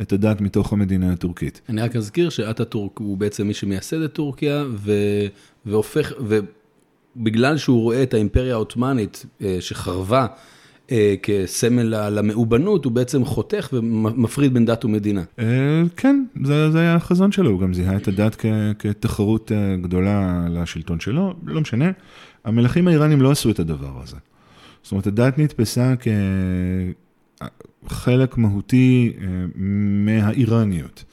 את 0.00 0.12
הדת 0.12 0.40
מתוך 0.40 0.72
המדינה 0.72 1.12
הטורקית. 1.12 1.60
אני 1.68 1.80
רק 1.82 1.96
אזכיר 1.96 2.30
שאטאטורק 2.30 2.98
הוא 2.98 3.18
בעצם 3.18 3.46
מי 3.46 3.54
שמייסד 3.54 4.02
את 4.02 4.12
טורקיה, 4.12 4.64
ו... 4.70 4.92
והופך. 5.66 6.12
בגלל 7.18 7.56
שהוא 7.56 7.82
רואה 7.82 8.02
את 8.02 8.14
האימפריה 8.14 8.54
העות'מאנית 8.54 9.26
אה, 9.42 9.56
שחרבה 9.60 10.26
אה, 10.90 11.14
כסמל 11.22 12.08
למאובנות, 12.10 12.84
הוא 12.84 12.92
בעצם 12.92 13.24
חותך 13.24 13.68
ומפריד 13.72 14.54
בין 14.54 14.64
דת 14.64 14.84
ומדינה. 14.84 15.22
אה, 15.38 15.82
כן, 15.96 16.24
זה, 16.44 16.78
היה 16.80 16.94
החזון 16.94 17.32
שלו, 17.32 17.50
הוא 17.50 17.60
גם 17.60 17.74
זיהה 17.74 17.96
את 17.96 18.08
הדת 18.08 18.36
כתחרות 18.78 19.52
גדולה 19.80 20.46
לשלטון 20.50 21.00
שלו, 21.00 21.34
לא 21.46 21.60
משנה. 21.60 21.90
המלכים 22.44 22.88
האיראנים 22.88 23.22
לא 23.22 23.30
עשו 23.30 23.50
את 23.50 23.58
הדבר 23.58 24.02
הזה. 24.02 24.16
זאת 24.82 24.92
אומרת, 24.92 25.06
הדת 25.06 25.38
נתפסה 25.38 25.94
כחלק 27.86 28.38
מהותי 28.38 29.12
מהאיראניות. 30.04 31.04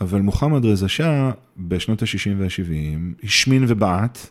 אבל 0.00 0.20
מוחמד 0.20 0.64
רזה 0.64 0.88
שאה 0.88 1.30
בשנות 1.58 2.02
ה-60 2.02 2.30
וה-70 2.38 3.24
השמין 3.24 3.64
ובעט. 3.68 4.30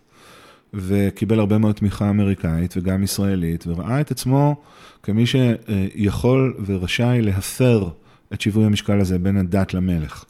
וקיבל 0.73 1.39
הרבה 1.39 1.57
מאוד 1.57 1.75
תמיכה 1.75 2.09
אמריקאית 2.09 2.73
וגם 2.77 3.03
ישראלית, 3.03 3.67
וראה 3.67 4.01
את 4.01 4.11
עצמו 4.11 4.55
כמי 5.03 5.25
שיכול 5.25 6.57
ורשאי 6.65 7.21
להפר 7.21 7.89
את 8.33 8.41
שיווי 8.41 8.65
המשקל 8.65 8.99
הזה 8.99 9.19
בין 9.19 9.37
הדת 9.37 9.73
למלך. 9.73 10.25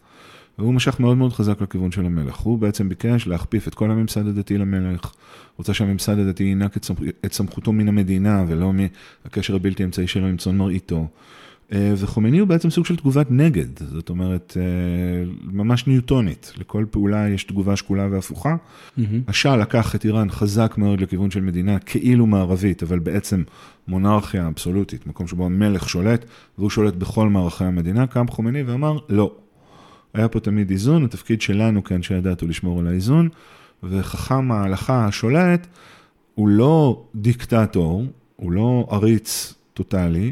והוא 0.60 0.74
משך 0.74 1.00
מאוד 1.00 1.18
מאוד 1.18 1.34
חזק 1.34 1.62
לכיוון 1.62 1.92
של 1.92 2.06
המלך. 2.06 2.36
הוא 2.36 2.60
בעצם 2.60 2.90
ביקש 2.90 3.28
להכפיף 3.28 3.68
את 3.68 3.76
כל 3.76 3.92
הממסד 3.92 4.28
הדתי 4.28 4.58
למלך, 4.58 5.12
רוצה 5.58 5.74
שהממסד 5.74 6.20
הדתי 6.20 6.44
ינק 6.44 6.78
את 7.26 7.34
סמכותו 7.34 7.72
מן 7.72 7.88
המדינה 7.88 8.46
ולא 8.48 8.72
מהקשר 8.74 9.56
הבלתי 9.56 9.84
אמצעי 9.84 10.08
שלו 10.08 10.28
עם 10.28 10.38
צאן 10.38 10.58
מרעיתו. 10.58 11.08
אה, 11.74 11.94
וחומני 11.98 12.40
הוא 12.40 12.48
בעצם 12.48 12.70
סוג 12.70 12.86
של 12.86 12.96
תגובת 12.96 13.28
נגד, 13.30 13.80
זאת 13.80 14.10
אומרת, 14.10 14.58
אה, 14.60 15.32
ממש 15.44 15.88
ניוטונית. 15.88 16.54
לכל 16.58 16.86
פעולה 16.92 17.30
יש 17.30 17.44
תגובה 17.44 17.76
שקולה 17.76 18.08
והפוכה. 18.12 18.56
Mm-hmm. 18.56 19.02
השאה 19.28 19.58
לקח 19.58 19.96
את 19.96 20.06
איראן 20.06 20.30
חזק 20.30 20.74
מאוד 20.78 21.02
לכיוון 21.02 21.32
של 21.32 21.42
מדינה 21.42 21.80
כאילו 21.80 22.28
מערבית, 22.28 22.84
אבל 22.84 23.00
בעצם 23.00 23.44
מונרכיה 23.88 24.48
אבסולוטית, 24.48 25.08
מקום 25.08 25.28
שבו 25.28 25.46
המלך 25.46 25.90
שולט, 25.90 26.26
והוא 26.58 26.70
שולט 26.70 26.96
בכל 26.96 27.30
מערכי 27.30 27.64
המדינה, 27.64 28.08
קם 28.08 28.28
חומני 28.28 28.64
ואמר, 28.64 28.98
לא. 29.10 29.32
היה 30.14 30.28
פה 30.28 30.40
תמיד 30.40 30.72
איזון, 30.72 31.06
התפקיד 31.06 31.42
שלנו 31.42 31.84
כאנשי 31.84 32.14
הדת 32.14 32.42
הוא 32.42 32.50
לשמור 32.50 32.80
על 32.80 32.88
האיזון, 32.88 33.30
וחכם 33.84 34.52
ההלכה 34.52 35.06
השולט 35.06 35.68
הוא 36.36 36.48
לא 36.48 37.04
דיקטטור, 37.16 38.06
הוא 38.36 38.52
לא 38.52 38.88
עריץ 38.92 39.54
טוטאלי, 39.74 40.32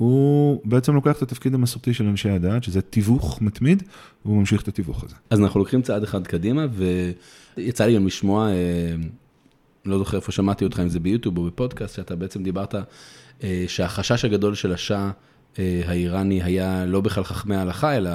הוא 0.00 0.60
בעצם 0.64 0.94
לוקח 0.94 1.16
את 1.16 1.22
התפקיד 1.22 1.54
המסורתי 1.54 1.94
של 1.94 2.06
אנשי 2.06 2.30
הדת, 2.30 2.64
שזה 2.64 2.82
תיווך 2.82 3.42
מתמיד, 3.42 3.82
והוא 4.24 4.38
ממשיך 4.38 4.62
את 4.62 4.68
התיווך 4.68 5.04
הזה. 5.04 5.14
אז 5.30 5.40
אנחנו 5.40 5.60
לוקחים 5.60 5.82
צעד 5.82 6.02
אחד 6.02 6.26
קדימה, 6.26 6.66
ויצא 7.56 7.86
לי 7.86 7.94
גם 7.94 8.06
לשמוע 8.06 8.48
אה, 8.48 8.54
לא 9.84 9.98
זוכר 9.98 10.16
איפה 10.16 10.32
שמעתי 10.32 10.64
אותך, 10.64 10.80
אם 10.80 10.88
זה 10.88 11.00
ביוטיוב 11.00 11.38
או 11.38 11.44
בפודקאסט, 11.44 11.96
שאתה 11.96 12.16
בעצם 12.16 12.42
דיברת 12.42 12.74
אה, 13.42 13.64
שהחשש 13.68 14.24
הגדול 14.24 14.54
של 14.54 14.72
השאה 14.72 15.10
אה, 15.58 15.82
האיראני 15.86 16.42
היה 16.42 16.86
לא 16.86 17.00
בכלל 17.00 17.24
חכמי 17.24 17.56
ההלכה, 17.56 17.96
אלא 17.96 18.10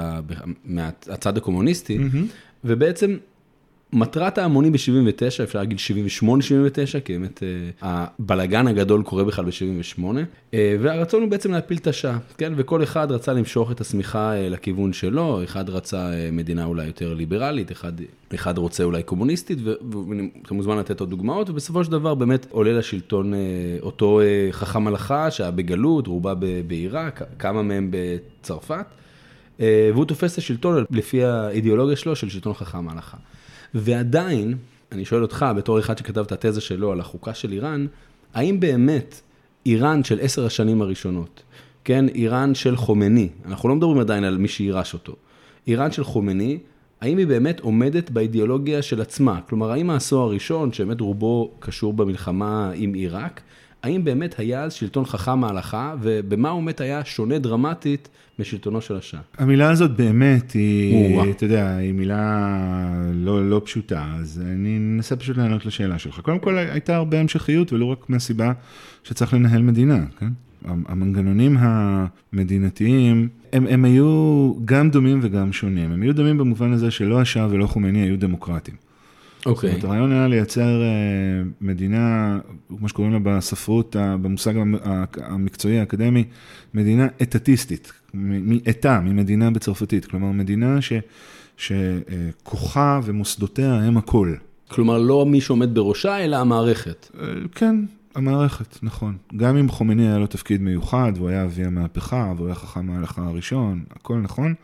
מהצד 0.64 1.36
הקומוניסטי, 1.36 1.98
mm-hmm. 1.98 2.18
ובעצם 2.64 3.16
מטרת 3.92 4.38
ההמונים 4.38 4.72
ב-79, 4.72 5.42
אפשר 5.42 5.58
להגיד 5.58 5.78
78-79, 6.22 7.00
כי 7.04 7.12
באמת 7.12 7.42
אה, 7.42 7.48
הבלגן 8.18 8.66
הגדול 8.66 9.02
קורה 9.02 9.24
בכלל 9.24 9.44
ב-78, 9.44 10.02
אה, 10.54 10.76
והרצון 10.80 11.22
הוא 11.22 11.30
בעצם 11.30 11.52
להפיל 11.52 11.76
את 11.76 11.86
השעה, 11.86 12.18
כן? 12.38 12.52
וכל 12.56 12.82
אחד 12.82 13.12
רצה 13.12 13.32
למשוך 13.32 13.70
את 13.70 13.80
השמיכה 13.80 14.36
אה, 14.36 14.48
לכיוון 14.48 14.92
שלו, 14.92 15.44
אחד 15.44 15.68
רצה 15.68 16.10
מדינה 16.32 16.64
אולי 16.64 16.86
יותר 16.86 17.14
ליברלית, 17.14 17.72
אחד, 17.72 17.92
אחד 18.34 18.58
רוצה 18.58 18.84
אולי 18.84 19.02
קומוניסטית, 19.02 19.58
ואתה 19.62 20.54
מוזמן 20.54 20.78
לתת 20.78 21.00
עוד 21.00 21.10
דוגמאות, 21.10 21.50
ובסופו 21.50 21.84
של 21.84 21.90
דבר 21.92 22.14
באמת 22.14 22.46
עולה 22.50 22.72
לשלטון 22.72 23.32
אותו 23.80 24.20
חכם 24.50 24.86
הלכה 24.86 25.30
שהיה 25.30 25.50
בגלות, 25.50 26.06
רובה 26.06 26.34
בעיראק, 26.66 27.22
כמה 27.38 27.62
מהם 27.62 27.90
בצרפת, 27.90 28.86
והוא 29.58 30.04
תופס 30.04 30.32
את 30.32 30.38
השלטון 30.38 30.84
לפי 30.90 31.24
האידיאולוגיה 31.24 31.96
שלו 31.96 32.16
של 32.16 32.28
שלטון 32.28 32.54
חכם 32.54 32.88
ההלכה. 32.88 33.16
ועדיין, 33.78 34.54
אני 34.92 35.04
שואל 35.04 35.22
אותך, 35.22 35.46
בתור 35.56 35.78
אחד 35.78 35.98
שכתב 35.98 36.20
את 36.20 36.32
התזה 36.32 36.60
שלו 36.60 36.92
על 36.92 37.00
החוקה 37.00 37.34
של 37.34 37.52
איראן, 37.52 37.86
האם 38.34 38.60
באמת 38.60 39.20
איראן 39.66 40.04
של 40.04 40.18
עשר 40.20 40.46
השנים 40.46 40.82
הראשונות, 40.82 41.42
כן, 41.84 42.08
איראן 42.08 42.54
של 42.54 42.76
חומני, 42.76 43.28
אנחנו 43.44 43.68
לא 43.68 43.74
מדברים 43.74 43.98
עדיין 43.98 44.24
על 44.24 44.38
מי 44.38 44.48
שיירש 44.48 44.94
אותו, 44.94 45.16
איראן 45.66 45.92
של 45.92 46.04
חומני, 46.04 46.58
האם 47.00 47.18
היא 47.18 47.26
באמת 47.26 47.60
עומדת 47.60 48.10
באידיאולוגיה 48.10 48.82
של 48.82 49.00
עצמה? 49.00 49.40
כלומר, 49.48 49.70
האם 49.70 49.90
העשור 49.90 50.22
הראשון, 50.22 50.72
שבאמת 50.72 51.00
רובו 51.00 51.54
קשור 51.58 51.92
במלחמה 51.92 52.70
עם 52.74 52.94
עיראק, 52.94 53.40
האם 53.86 54.04
באמת 54.04 54.38
היה 54.38 54.62
אז 54.62 54.72
שלטון 54.72 55.04
חכם 55.04 55.44
ההלכה, 55.44 55.94
ובמה 56.00 56.50
הוא 56.50 56.62
באמת 56.62 56.80
היה 56.80 57.04
שונה 57.04 57.38
דרמטית 57.38 58.08
משלטונו 58.38 58.80
של 58.80 58.96
השאה? 58.96 59.20
המילה 59.38 59.70
הזאת 59.70 59.96
באמת 59.96 60.52
היא, 60.52 61.30
אתה 61.30 61.44
יודע, 61.44 61.76
היא 61.76 61.92
מילה 61.92 62.48
לא, 63.14 63.50
לא 63.50 63.62
פשוטה, 63.64 64.04
אז 64.20 64.42
אני 64.52 64.76
אנסה 64.76 65.16
פשוט 65.16 65.36
לענות 65.36 65.66
לשאלה 65.66 65.98
שלך. 65.98 66.20
קודם 66.20 66.38
כל, 66.38 66.58
הייתה 66.58 66.96
הרבה 66.96 67.20
המשכיות, 67.20 67.72
ולא 67.72 67.84
רק 67.84 68.10
מהסיבה 68.10 68.52
שצריך 69.04 69.34
לנהל 69.34 69.62
מדינה, 69.62 70.04
כן? 70.18 70.28
המנגנונים 70.64 71.56
המדינתיים, 71.60 73.28
הם, 73.52 73.66
הם 73.66 73.84
היו 73.84 74.52
גם 74.64 74.90
דומים 74.90 75.18
וגם 75.22 75.52
שונים. 75.52 75.92
הם 75.92 76.02
היו 76.02 76.14
דומים 76.14 76.38
במובן 76.38 76.72
הזה 76.72 76.90
שלא 76.90 77.20
השאה 77.20 77.46
ולא 77.50 77.66
חומייני 77.66 77.98
היו 77.98 78.18
דמוקרטים. 78.18 78.85
אוקיי. 79.46 79.70
Okay. 79.70 79.74
זאת 79.74 79.84
אומרת, 79.84 79.84
הרעיון 79.84 80.12
היה 80.12 80.28
לייצר 80.28 80.82
אה, 80.82 80.88
מדינה, 81.60 82.38
כמו 82.78 82.88
שקוראים 82.88 83.12
לה 83.12 83.18
בספרות, 83.18 83.96
במושג 83.98 84.54
המקצועי 85.22 85.80
האקדמי, 85.80 86.24
מדינה 86.74 87.06
אתטיסטית, 87.22 87.92
מאתה, 88.14 89.00
ממדינה 89.00 89.50
בצרפתית, 89.50 90.04
כלומר 90.04 90.32
מדינה 90.32 90.78
ש, 90.80 90.92
שכוחה 91.56 93.00
ומוסדותיה 93.04 93.74
הם 93.74 93.96
הכל. 93.96 94.34
כלומר, 94.68 94.98
לא 94.98 95.26
מי 95.26 95.40
שעומד 95.40 95.74
בראשה, 95.74 96.24
אלא 96.24 96.36
המערכת. 96.36 97.10
אה, 97.20 97.26
כן, 97.54 97.76
המערכת, 98.14 98.78
נכון. 98.82 99.16
גם 99.36 99.56
אם 99.56 99.68
חומני 99.68 100.08
היה 100.08 100.18
לו 100.18 100.26
תפקיד 100.26 100.62
מיוחד, 100.62 101.12
והוא 101.16 101.28
היה 101.28 101.44
אבי 101.44 101.64
המהפכה, 101.64 102.32
והוא 102.36 102.46
היה 102.46 102.54
חכם 102.54 102.90
ההלכה 102.90 103.22
הראשון, 103.22 103.84
הכל 103.90 104.16
נכון. 104.16 104.54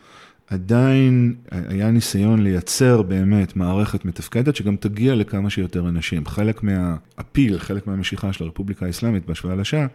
עדיין 0.46 1.34
היה 1.50 1.90
ניסיון 1.90 2.42
לייצר 2.42 3.02
באמת 3.02 3.56
מערכת 3.56 4.04
מתפקדת 4.04 4.56
שגם 4.56 4.76
תגיע 4.76 5.14
לכמה 5.14 5.50
שיותר 5.50 5.88
אנשים. 5.88 6.26
חלק 6.26 6.62
מהאפיל, 6.62 7.58
חלק 7.58 7.86
מהמשיכה 7.86 8.32
של 8.32 8.44
הרפובליקה 8.44 8.86
האסלאמית 8.86 9.26
בהשוואה 9.26 9.54
לשעה, 9.54 9.86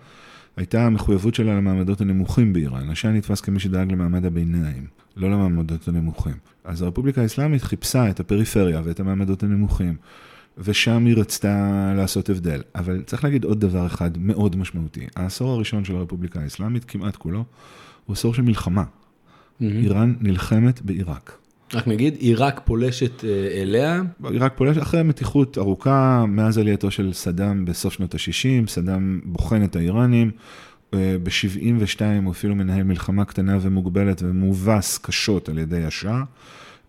הייתה 0.57 0.85
המחויבות 0.85 1.35
שלה 1.35 1.55
למעמדות 1.57 2.01
הנמוכים 2.01 2.53
באיראן. 2.53 2.89
השעה 2.89 3.11
נתפס 3.11 3.41
כמי 3.41 3.59
שדאג 3.59 3.91
למעמד 3.91 4.25
הביניים, 4.25 4.87
לא 5.17 5.31
למעמדות 5.31 5.87
הנמוכים. 5.87 6.33
אז 6.63 6.81
הרפובליקה 6.81 7.21
האסלאמית 7.21 7.63
חיפשה 7.63 8.09
את 8.09 8.19
הפריפריה 8.19 8.81
ואת 8.83 8.99
המעמדות 8.99 9.43
הנמוכים, 9.43 9.95
ושם 10.57 11.05
היא 11.05 11.15
רצתה 11.15 11.93
לעשות 11.97 12.29
הבדל. 12.29 12.61
אבל 12.75 13.03
צריך 13.05 13.23
להגיד 13.23 13.43
עוד 13.43 13.59
דבר 13.59 13.85
אחד 13.85 14.17
מאוד 14.17 14.55
משמעותי. 14.55 15.07
העשור 15.15 15.51
הראשון 15.51 15.85
של 15.85 15.95
הרפובליקה 15.95 16.39
האסלאמית, 16.39 16.85
כמעט 16.85 17.15
כולו, 17.15 17.43
הוא 18.05 18.13
עשור 18.13 18.33
של 18.33 18.41
מלחמה. 18.41 18.83
Mm-hmm. 19.61 19.65
איראן 19.65 20.13
נלחמת 20.21 20.81
בעיראק. 20.81 21.37
רק 21.73 21.87
נגיד, 21.87 22.15
עיראק 22.19 22.61
פולשת 22.65 23.23
אה, 23.23 23.61
אליה? 23.61 24.01
עיראק 24.23 24.53
פולשת 24.55 24.81
אחרי 24.81 25.03
מתיחות 25.03 25.57
ארוכה, 25.57 26.25
מאז 26.27 26.57
עלייתו 26.57 26.91
של 26.91 27.13
סדאם 27.13 27.65
בסוף 27.65 27.93
שנות 27.93 28.15
ה-60, 28.15 28.69
סדאם 28.69 29.19
בוחן 29.23 29.63
את 29.63 29.75
האיראנים. 29.75 30.31
אה, 30.93 31.15
ב-72 31.23 32.01
הוא 32.23 32.31
אפילו 32.31 32.55
מנהל 32.55 32.83
מלחמה 32.83 33.25
קטנה 33.25 33.57
ומוגבלת 33.61 34.21
ומובס 34.23 34.97
קשות 34.97 35.49
על 35.49 35.57
ידי 35.57 35.83
השאה. 35.83 36.23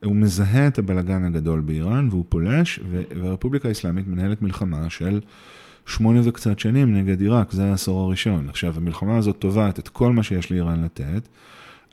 הוא 0.05 0.17
מזהה 0.17 0.67
את 0.67 0.79
הבלגן 0.79 1.25
הגדול 1.25 1.61
באיראן 1.61 2.09
והוא 2.11 2.25
פולש, 2.29 2.81
והרפובליקה 2.91 3.69
האסלאמית 3.69 4.09
מנהלת 4.09 4.43
מלחמה 4.43 4.91
של 4.91 5.21
שמונה 5.87 6.21
וקצת 6.25 6.59
שנים 6.59 6.95
נגד 6.97 7.21
עיראק, 7.21 7.53
זה 7.53 7.65
העשור 7.65 8.01
הראשון. 8.01 8.49
עכשיו, 8.49 8.75
המלחמה 8.77 9.17
הזאת 9.17 9.37
תובעת 9.39 9.79
את 9.79 9.89
כל 9.89 10.13
מה 10.13 10.23
שיש 10.23 10.51
לאיראן 10.51 10.85
לתת. 10.85 11.29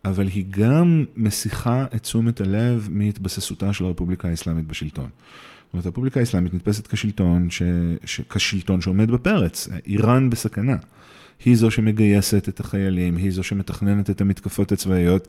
אבל 0.05 0.27
היא 0.27 0.45
גם 0.49 1.05
מסיחה 1.15 1.85
את 1.95 2.01
תשומת 2.01 2.41
הלב 2.41 2.87
מהתבססותה 2.91 3.73
של 3.73 3.85
הרפובליקה 3.85 4.27
האסלאמית 4.27 4.67
בשלטון. 4.67 5.09
זאת 5.65 5.73
אומרת, 5.73 5.85
הרפובליקה 5.85 6.19
האסלאמית 6.19 6.53
נתפסת 6.53 6.87
כשלטון, 6.87 7.49
ש... 7.49 7.61
ש... 8.05 8.21
כשלטון 8.29 8.81
שעומד 8.81 9.11
בפרץ, 9.11 9.67
איראן 9.85 10.29
בסכנה. 10.29 10.75
היא 11.45 11.55
זו 11.55 11.71
שמגייסת 11.71 12.49
את 12.49 12.59
החיילים, 12.59 13.17
היא 13.17 13.31
זו 13.31 13.43
שמתכננת 13.43 14.09
את 14.09 14.21
המתקפות 14.21 14.71
הצבאיות. 14.71 15.27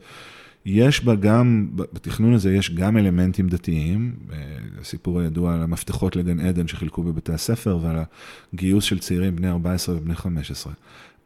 יש 0.65 1.03
בה 1.03 1.15
גם, 1.15 1.67
בתכנון 1.73 2.33
הזה 2.33 2.53
יש 2.53 2.71
גם 2.71 2.97
אלמנטים 2.97 3.47
דתיים, 3.47 4.15
הסיפור 4.81 5.19
הידוע 5.19 5.53
על 5.53 5.61
המפתחות 5.61 6.15
לגן 6.15 6.39
עדן 6.39 6.67
שחילקו 6.67 7.03
בבתי 7.03 7.33
הספר 7.33 7.79
ועל 7.81 7.97
הגיוס 8.53 8.83
של 8.83 8.99
צעירים 8.99 9.35
בני 9.35 9.49
14 9.49 9.95
ובני 9.95 10.15
15. 10.15 10.73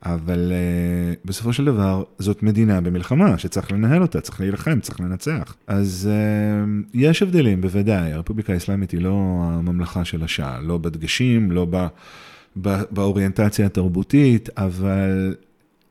אבל 0.06 0.52
uh, 0.52 1.20
בסופו 1.26 1.54
של 1.54 1.66
דבר 1.66 2.04
זאת 2.20 2.44
מדינה 2.44 2.82
במלחמה 2.82 3.38
שצריך 3.38 3.72
לנהל 3.72 4.02
אותה, 4.02 4.22
צריך 4.22 4.42
להילחם, 4.42 4.80
צריך 4.80 5.00
לנצח. 5.00 5.56
אז 5.68 6.10
uh, 6.12 6.90
יש 6.94 7.22
הבדלים, 7.24 7.62
בוודאי, 7.62 8.14
הרפובליקה 8.14 8.54
האסלאמית 8.54 8.92
היא 8.92 9.02
לא 9.02 9.42
הממלכה 9.44 10.06
של 10.06 10.24
השעה, 10.24 10.60
לא 10.62 10.78
בדגשים, 10.78 11.52
לא 11.52 11.68
ב, 11.70 11.88
ב, 12.62 12.82
באוריינטציה 12.92 13.66
התרבותית, 13.66 14.50
אבל 14.58 15.36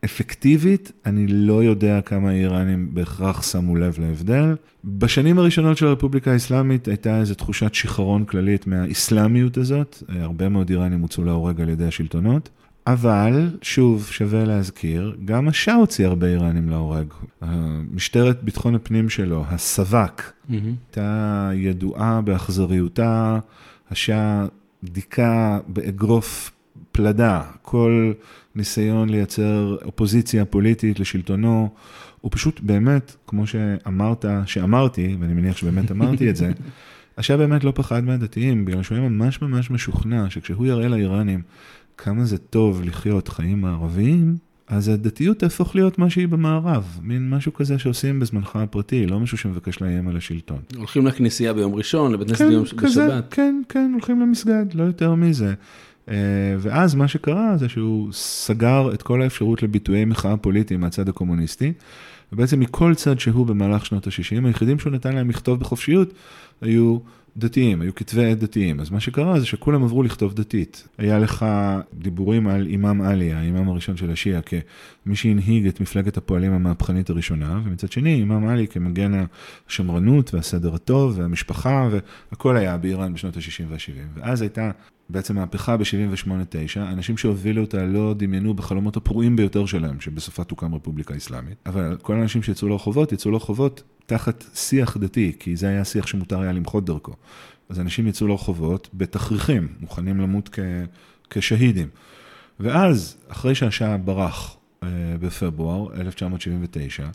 אפקטיבית, 0.05 0.93
אני 1.07 1.27
לא 1.27 1.65
יודע 1.65 2.01
כמה 2.01 2.31
האיראנים 2.31 2.89
בהכרח 2.95 3.43
שמו 3.43 3.77
לב 3.77 3.97
להבדל. 3.99 4.55
בשנים 4.85 5.39
הראשונות 5.39 5.77
של 5.77 5.87
הרפובליקה 5.87 6.33
האסלאמית 6.33 6.89
הייתה 6.89 7.21
איזו 7.21 7.35
תחושת 7.35 7.75
שיכרון 7.75 8.25
כללית 8.25 8.67
מהאסלאמיות 8.67 9.57
הזאת, 9.57 10.03
הרבה 10.09 10.49
מאוד 10.49 10.71
איראנים 10.71 11.01
הוצאו 11.01 11.25
להורג 11.25 11.61
על 11.61 11.69
ידי 11.69 11.85
השלטונות. 11.85 12.51
אבל, 12.93 13.51
שוב, 13.63 14.09
שווה 14.11 14.45
להזכיר, 14.45 15.17
גם 15.25 15.49
השאה 15.49 15.75
הוציא 15.75 16.07
הרבה 16.07 16.27
איראנים 16.27 16.69
להורג. 16.69 17.07
משטרת 17.91 18.43
ביטחון 18.43 18.75
הפנים 18.75 19.09
שלו, 19.09 19.45
הסב"כ, 19.49 20.21
mm-hmm. 20.21 20.53
הייתה 20.87 21.51
ידועה 21.55 22.21
באכזריותה, 22.21 23.39
השאה 23.91 24.47
דיכא 24.85 25.59
באגרוף 25.69 26.51
פלדה, 26.93 27.43
כל 27.63 28.13
ניסיון 28.55 29.09
לייצר 29.09 29.77
אופוזיציה 29.85 30.45
פוליטית 30.45 31.01
לשלטונו, 31.01 31.69
הוא 32.21 32.31
פשוט 32.35 32.61
באמת, 32.61 33.17
כמו 33.27 33.47
שאמרת, 33.47 34.25
שאמרתי, 34.47 35.17
ואני 35.21 35.35
מניח 35.35 35.57
שבאמת 35.57 35.91
אמרתי 35.97 36.31
את 36.31 36.37
זה, 36.37 36.53
השאה 37.19 37.37
באמת 37.37 37.65
לא 37.65 37.73
פחד 37.75 38.05
מהדתיים, 38.05 38.65
בגלל 38.65 38.83
שהוא 38.83 38.99
היה 38.99 39.09
ממש 39.09 39.43
ממש 39.43 39.71
משוכנע 39.71 40.31
שכשהוא 40.31 40.67
יראה 40.67 40.89
לאיראנים 40.89 41.43
כמה 42.05 42.25
זה 42.25 42.39
טוב 42.39 42.83
לחיות 42.85 43.29
חיים 43.29 43.61
מערביים, 43.61 44.37
אז 44.69 44.89
הדתיות 44.89 45.39
תהפוך 45.39 45.75
להיות 45.75 45.99
מה 45.99 46.11
שהיא 46.11 46.29
במערב, 46.29 46.99
מין 47.03 47.31
משהו 47.31 47.55
כזה 47.55 47.79
שעושים 47.79 48.21
בזמנך 48.21 48.57
הפרטי, 48.57 49.07
לא 49.07 49.21
משהו 49.21 49.39
שמבקש 49.39 49.81
לאיים 49.81 50.09
על 50.09 50.17
השלטון. 50.17 50.59
הולכים 50.77 51.07
לכנסייה 51.07 51.53
ביום 51.53 51.75
ראשון, 51.75 52.13
לבית 52.13 52.29
כנסת 52.29 52.43
כן, 52.43 52.49
ביום 52.49 52.65
כזה, 52.77 53.07
בשבת. 53.07 53.25
כן, 53.31 53.63
כן, 53.69 53.91
הולכים 53.93 54.21
למסגד, 54.21 54.65
לא 54.75 54.83
יותר 54.83 55.15
מזה. 55.15 55.55
אה, 56.09 56.15
ואז 56.59 56.95
מה 56.95 57.09
שקרה 57.09 57.57
זה 57.57 57.69
שהוא 57.69 58.13
סגר 58.13 58.91
את 58.95 59.03
כל 59.03 59.23
האפשרות 59.23 59.63
לביטויי 59.63 60.05
מחאה 60.05 60.37
פוליטיים 60.37 60.81
מהצד 60.81 61.09
הקומוניסטי, 61.09 61.73
ובעצם 62.33 62.61
מכל 62.61 62.95
צד 62.95 63.21
שהוא 63.21 63.47
במהלך 63.47 63.87
שנות 63.87 64.07
ה-60, 64.07 64.47
היחידים 64.47 64.79
שהוא 64.79 64.93
נתן 64.93 65.13
להם 65.13 65.31
לכתוב 65.31 65.61
בחופשיות 65.61 66.13
היו 66.61 66.99
דתיים, 67.37 67.81
היו 67.81 67.95
כתבי 67.95 68.33
עת 68.33 68.39
דתיים, 68.39 68.81
אז 68.81 68.91
מה 68.91 69.01
שקרה 69.01 69.41
זה 69.41 69.47
שכולם 69.47 69.85
עברו 69.85 70.03
לכתוב 70.03 70.35
דתית. 70.35 70.89
היה 70.99 71.19
לך 71.19 71.47
דיבורים 71.95 72.47
על 72.47 72.67
אימאם 72.67 73.03
עלי, 73.03 73.33
האימאם 73.33 73.69
הראשון 73.69 73.97
של 73.97 74.11
השיעה, 74.11 74.41
כמי 74.43 75.17
שהנהיג 75.17 75.67
את 75.67 75.81
מפלגת 75.81 76.17
הפועלים 76.17 76.53
המהפכנית 76.53 77.11
הראשונה, 77.11 77.61
ומצד 77.65 77.93
שני 77.93 78.15
אימאם 78.15 78.49
עלי 78.49 78.69
כמגן 78.69 79.25
השמרנות 79.69 80.35
והסדר 80.35 80.75
הטוב 80.75 81.19
והמשפחה, 81.19 81.89
והכל 82.31 82.57
היה 82.57 82.77
באיראן 82.77 83.15
בשנות 83.15 83.37
ה-60 83.37 83.65
וה-70. 83.69 84.21
ואז 84.21 84.43
הייתה 84.43 84.71
בעצם 85.11 85.35
מהפכה 85.35 85.77
ב-78-9, 85.77 86.79
אנשים 86.79 87.17
שהובילו 87.17 87.63
אותה 87.63 87.85
לא 87.85 88.15
דמיינו 88.17 88.55
בחלומות 88.55 88.97
הפרועים 88.97 89.37
ביותר 89.37 89.67
שלהם, 89.67 90.01
שבסופה 90.01 90.45
תוקם 90.45 90.75
רפובליקה 90.75 91.17
אסלאמית, 91.17 91.57
אבל 91.67 91.97
כל 92.03 92.15
האנשים 92.15 92.43
שיצאו 92.43 92.69
לרחובות, 92.69 93.13
יצאו 93.13 93.31
לרחובות 93.31 93.83
תחת 94.07 94.45
שיח 94.55 94.97
דתי, 94.97 95.33
כי 95.39 95.57
זה 95.57 95.69
היה 95.69 95.85
שיח 95.85 96.07
שמותר 96.07 96.41
היה 96.41 96.53
למחות 96.53 96.85
דרכו. 96.85 97.13
אז 97.69 97.81
אנשים 97.81 98.07
יצאו 98.07 98.27
לרחובות 98.27 98.89
בתכריכים, 98.95 99.69
מוכנים 99.81 100.21
למות 100.21 100.49
כ... 100.53 100.59
כשהידים. 101.31 101.89
ואז, 102.61 103.17
אחרי 103.29 103.55
שהשאה 103.55 103.97
ברח 103.97 104.57
אה, 104.83 104.89
בפברואר 105.21 106.01
1979, 106.01 107.09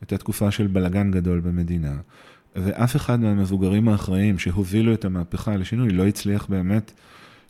הייתה 0.00 0.18
תקופה 0.18 0.50
של 0.50 0.66
בלגן 0.66 1.10
גדול 1.10 1.40
במדינה, 1.40 1.96
ואף 2.56 2.96
אחד 2.96 3.20
מהמבוגרים 3.20 3.88
האחראים 3.88 4.38
שהובילו 4.38 4.94
את 4.94 5.04
המהפכה 5.04 5.56
לשינוי 5.56 5.90
לא 5.90 6.06
הצליח 6.06 6.46
באמת 6.46 6.92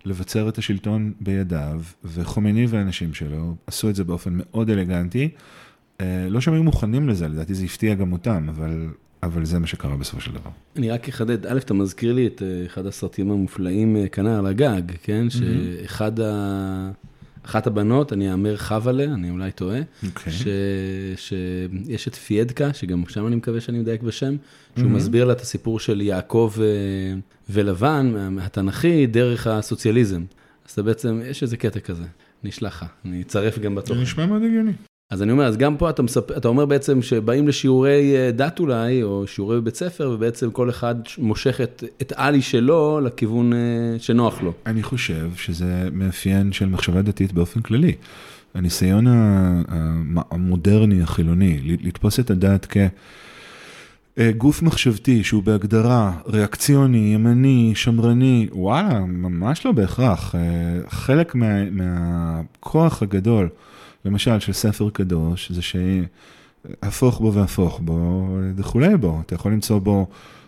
לבצר 0.09 0.49
את 0.49 0.59
השלטון 0.59 1.13
בידיו, 1.21 1.83
וחומייני 2.05 2.67
והאנשים 2.67 3.15
שלו 3.15 3.55
עשו 3.67 3.91
את 3.91 3.95
זה 3.95 4.05
באופן 4.05 4.31
מאוד 4.33 4.71
אלגנטי. 4.71 5.29
אה, 6.01 6.27
לא 6.31 6.41
שהם 6.41 6.55
היו 6.55 6.63
מוכנים 6.63 7.09
לזה, 7.09 7.29
לדעתי 7.29 7.55
זה 7.55 7.65
הפתיע 7.65 7.95
גם 7.95 8.13
אותם, 8.13 8.47
אבל, 8.49 8.89
אבל 9.23 9.45
זה 9.45 9.59
מה 9.59 9.67
שקרה 9.67 9.97
בסופו 9.97 10.21
של 10.21 10.31
דבר. 10.31 10.51
אני 10.77 10.91
רק 10.91 11.09
אחדד, 11.09 11.47
א', 11.47 11.59
אתה 11.59 11.75
מזכיר 11.75 12.13
לי 12.13 12.27
את 12.27 12.43
אה, 12.43 12.67
אחד 12.67 12.87
הסרטים 12.87 13.31
המופלאים, 13.31 13.97
אה, 13.97 14.09
כנר 14.09 14.39
על 14.39 14.47
הגג, 14.47 14.83
כן? 15.03 15.27
Mm-hmm. 15.29 15.35
שאחד 15.83 16.21
ה... 16.21 16.91
אחת 17.49 17.67
הבנות, 17.67 18.13
אני 18.13 18.33
אאמר 18.33 18.57
חבלה, 18.57 19.05
אני 19.05 19.31
אולי 19.31 19.53
טועה, 19.53 19.79
okay. 19.79 20.07
אוקיי. 20.07 20.33
ש... 20.33 20.47
שיש 21.17 22.09
את 22.09 22.15
פיאדקה, 22.15 22.73
שגם 22.73 23.05
שם 23.09 23.27
אני 23.27 23.37
מקווה 23.37 23.61
שאני 23.61 23.79
מדייק 23.79 24.03
בשם, 24.03 24.37
שהוא 24.77 24.87
mm-hmm. 24.87 24.91
מסביר 24.91 25.25
לה 25.25 25.33
את 25.33 25.41
הסיפור 25.41 25.81
של 25.81 26.01
יעקב 26.01 26.53
ו... 26.57 26.67
ולבן, 27.51 28.37
התנ"כי, 28.41 29.07
דרך 29.07 29.47
הסוציאליזם. 29.47 30.25
אז 30.67 30.73
אתה 30.73 30.83
בעצם, 30.83 31.21
יש 31.25 31.43
איזה 31.43 31.57
קטע 31.57 31.81
כזה, 31.81 32.05
נשלח 32.45 32.83
לך, 32.83 32.89
אני 33.05 33.23
אצרף 33.23 33.59
גם 33.59 33.75
בתוכן. 33.75 33.95
זה 33.95 34.03
נשמע 34.03 34.27
מאוד 34.27 34.43
הגיוני. 34.43 34.73
אז 35.11 35.23
אני 35.23 35.33
אומר, 35.33 35.45
אז 35.45 35.57
גם 35.57 35.77
פה 35.77 35.91
אתה, 35.91 36.03
מספ... 36.03 36.31
אתה 36.37 36.49
אומר 36.49 36.67
בעצם 36.67 37.03
שבאים 37.03 37.49
לשיעורי 37.49 38.17
אה, 38.17 38.31
דת 38.31 38.61
אולי, 38.61 39.03
או 39.03 39.27
שיעורי 39.27 39.61
בית 39.61 39.75
ספר, 39.75 40.11
ובעצם 40.15 40.51
כל 40.51 40.71
אחד 40.71 40.95
מושך 41.19 41.61
את, 41.61 41.85
את 42.03 42.13
עלי 42.17 42.43
שלו 42.43 43.01
לכיוון 43.01 43.53
אה, 43.53 43.59
שנוח 43.99 44.43
לו. 44.43 44.53
אני 44.67 44.83
חושב 44.83 45.31
שזה 45.37 45.89
מאפיין 45.93 46.53
של 46.53 46.67
מחשבה 46.67 47.03
דתית 47.03 47.33
באופן 47.33 47.61
כללי. 47.61 47.95
הניסיון 48.55 49.07
המודרני, 50.31 51.03
החילוני, 51.03 51.61
לתפוס 51.83 52.21
את 52.21 52.31
הדת 52.31 52.67
כגוף 54.17 54.63
מחשבתי 54.63 55.25
שהוא 55.25 55.43
בהגדרה 55.43 56.13
ריאקציוני, 56.27 57.15
ימני, 57.15 57.73
שמרני, 57.75 58.49
וואלה, 58.53 59.01
ממש 59.01 59.67
לא 59.67 59.73
בהכרח. 59.73 60.35
אה, 60.35 60.41
חלק 60.89 61.35
מה, 61.35 61.71
מהכוח 61.71 63.03
הגדול, 63.03 63.49
למשל, 64.09 64.41
של 64.41 64.53
ספר 64.53 64.91
קדוש, 64.91 65.53
זה 65.53 65.61
שהפוך 65.63 67.21
בו 67.21 67.33
והפוך 67.33 67.81
בו 67.85 68.29
וכולי 68.57 68.97
בו. 68.97 69.21
אתה 69.27 69.35
יכול 69.35 69.53
למצוא 69.53 69.79
בו 69.79 70.07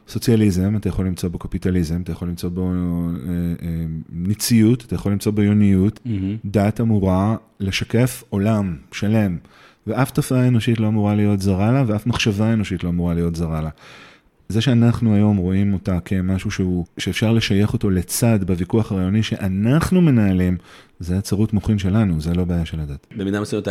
סוציאליזם, 0.09 0.77
אתה 0.77 0.89
יכול 0.89 1.07
למצוא 1.07 1.29
בו 1.29 1.39
קפיטליזם, 1.39 2.03
אתה 2.03 2.13
יכול 2.13 2.29
למצוא 2.29 2.51
בו 2.51 2.71
אה, 2.71 3.33
אה, 3.63 3.85
ניציות, 4.13 4.85
אתה 4.85 4.95
יכול 4.95 5.13
למצוא 5.13 5.33
בו 5.33 5.43
יוניות. 5.43 6.01
Mm-hmm. 6.07 6.11
דת 6.45 6.81
אמורה 6.81 7.37
לשקף 7.61 8.25
עולם 8.29 8.77
שלם, 8.93 9.37
ואף 9.87 10.11
תופעה 10.11 10.49
אנושית 10.49 10.81
לא 10.81 10.89
אמורה 10.89 11.15
להיות 11.15 11.41
זרה 11.41 11.73
לה, 11.73 11.85
ואף 11.87 12.07
מחשבה 12.07 12.53
אנושית 12.53 12.85
לא 12.85 12.89
אמורה 12.89 13.15
להיות 13.15 13.37
זרה 13.37 13.61
לה. 13.61 13.71
זה 14.51 14.61
שאנחנו 14.61 15.15
היום 15.15 15.37
רואים 15.37 15.73
אותה 15.73 15.99
כמשהו 16.05 16.51
שהוא, 16.51 16.85
שאפשר 16.99 17.33
לשייך 17.33 17.73
אותו 17.73 17.91
לצד 17.91 18.45
בוויכוח 18.45 18.93
הרעיוני 18.93 19.23
שאנחנו 19.23 20.01
מנהלים, 20.01 20.57
זה 21.01 21.19
הצרות 21.19 21.53
מוחין 21.53 21.79
שלנו, 21.79 22.21
זה 22.21 22.35
לא 22.35 22.45
בעיה 22.45 22.67
של 22.67 22.81
הדת. 22.81 23.07
במידה 23.17 23.41
מסוימת, 23.41 23.69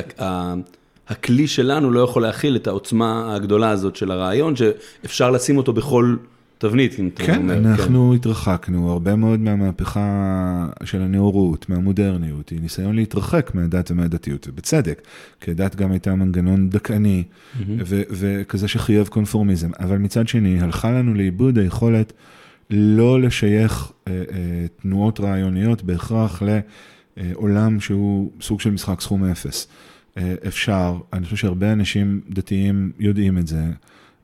הכלי 1.08 1.48
שלנו 1.48 1.92
לא 1.92 2.00
יכול 2.00 2.22
להכיל 2.22 2.56
את 2.56 2.68
העוצמה 2.68 3.36
הגדולה 3.36 3.70
הזאת 3.70 3.96
של 3.96 4.12
הרעיון, 4.12 4.56
שאפשר 4.56 5.32
לשים 5.32 5.58
אותו 5.58 5.74
בכל 5.74 6.16
תבנית, 6.60 7.00
אם 7.00 7.10
אתה 7.14 7.24
כן, 7.26 7.38
אומר. 7.38 7.58
אנחנו 7.58 8.10
כן, 8.10 8.16
התרחקנו, 8.16 8.92
הרבה 8.92 9.16
מאוד 9.16 9.40
מהמהפכה 9.40 10.68
של 10.84 11.02
הנאורות, 11.02 11.70
מהמודרניות, 11.70 12.50
היא 12.50 12.62
ניסיון 12.62 12.96
להתרחק 12.96 13.52
מהדת 13.54 13.92
ומהדתיות, 13.92 14.48
ובצדק, 14.48 15.02
כי 15.42 15.52
הדת 15.52 15.76
גם 15.76 15.92
הייתה 15.92 16.16
מנגנון 16.16 16.70
דכאני, 16.70 17.24
mm-hmm. 17.24 17.64
וכזה 18.12 18.68
שחייב 18.68 19.08
קונפורמיזם, 19.08 19.70
אבל 19.80 19.98
מצד 19.98 20.28
שני, 20.28 20.62
הלכה 20.62 20.92
לנו 20.92 21.14
לאיבוד 21.14 21.58
היכולת 21.58 22.14
לא 22.70 23.22
לשייך 23.22 23.92
אה, 24.08 24.14
אה, 24.14 24.66
תנועות 24.82 25.20
רעיוניות 25.20 25.84
בהכרח 25.84 26.42
לעולם 27.18 27.80
שהוא 27.80 28.32
סוג 28.42 28.62
של 28.62 28.72
משחק 28.72 29.02
סכום 29.02 29.24
אפס. 29.24 29.68
אה, 30.18 30.36
אפשר, 30.48 30.98
אני 31.14 31.24
חושב 31.24 31.36
שהרבה 31.36 31.72
אנשים 31.72 32.22
דתיים 32.30 32.92
יודעים 33.00 33.38
את 33.38 33.48
זה, 33.48 33.64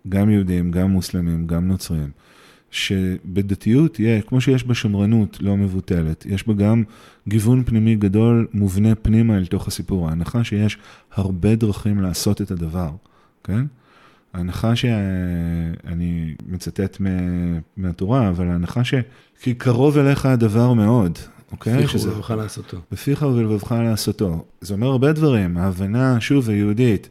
גם 0.09 0.29
יהודים, 0.29 0.71
גם 0.71 0.91
מוסלמים, 0.91 1.47
גם 1.47 1.67
נוצרים, 1.67 2.09
שבדתיות 2.75 3.99
יהיה, 3.99 4.21
כמו 4.21 4.41
שיש 4.41 4.63
בה 4.63 4.73
שמרנות 4.73 5.37
לא 5.41 5.57
מבוטלת, 5.57 6.25
יש 6.25 6.47
בה 6.47 6.53
גם 6.53 6.83
גיוון 7.27 7.63
פנימי 7.63 7.95
גדול 7.95 8.47
מובנה 8.53 8.95
פנימה 8.95 9.37
אל 9.37 9.45
תוך 9.45 9.67
הסיפור. 9.67 10.09
ההנחה 10.09 10.43
שיש 10.43 10.77
הרבה 11.13 11.55
דרכים 11.55 12.01
לעשות 12.01 12.41
את 12.41 12.51
הדבר, 12.51 12.89
כן? 13.43 13.65
ההנחה 14.33 14.75
שאני 14.75 16.35
מצטט 16.47 16.97
מהתורה, 17.77 18.29
אבל 18.29 18.47
ההנחה 18.47 18.83
ש... 18.83 18.93
כי 19.41 19.53
קרוב 19.53 19.97
אליך 19.97 20.25
הדבר 20.25 20.73
מאוד, 20.73 21.19
אוקיי? 21.51 21.83
בפיך 21.83 21.95
ולבבך 22.05 22.31
לעשותו. 22.31 22.77
בפיך 22.91 23.21
ולבבך 23.21 23.71
לעשותו. 23.71 24.45
זה 24.61 24.73
אומר 24.73 24.87
הרבה 24.87 25.13
דברים, 25.13 25.57
ההבנה, 25.57 26.21
שוב, 26.21 26.49
היהודית, 26.49 27.09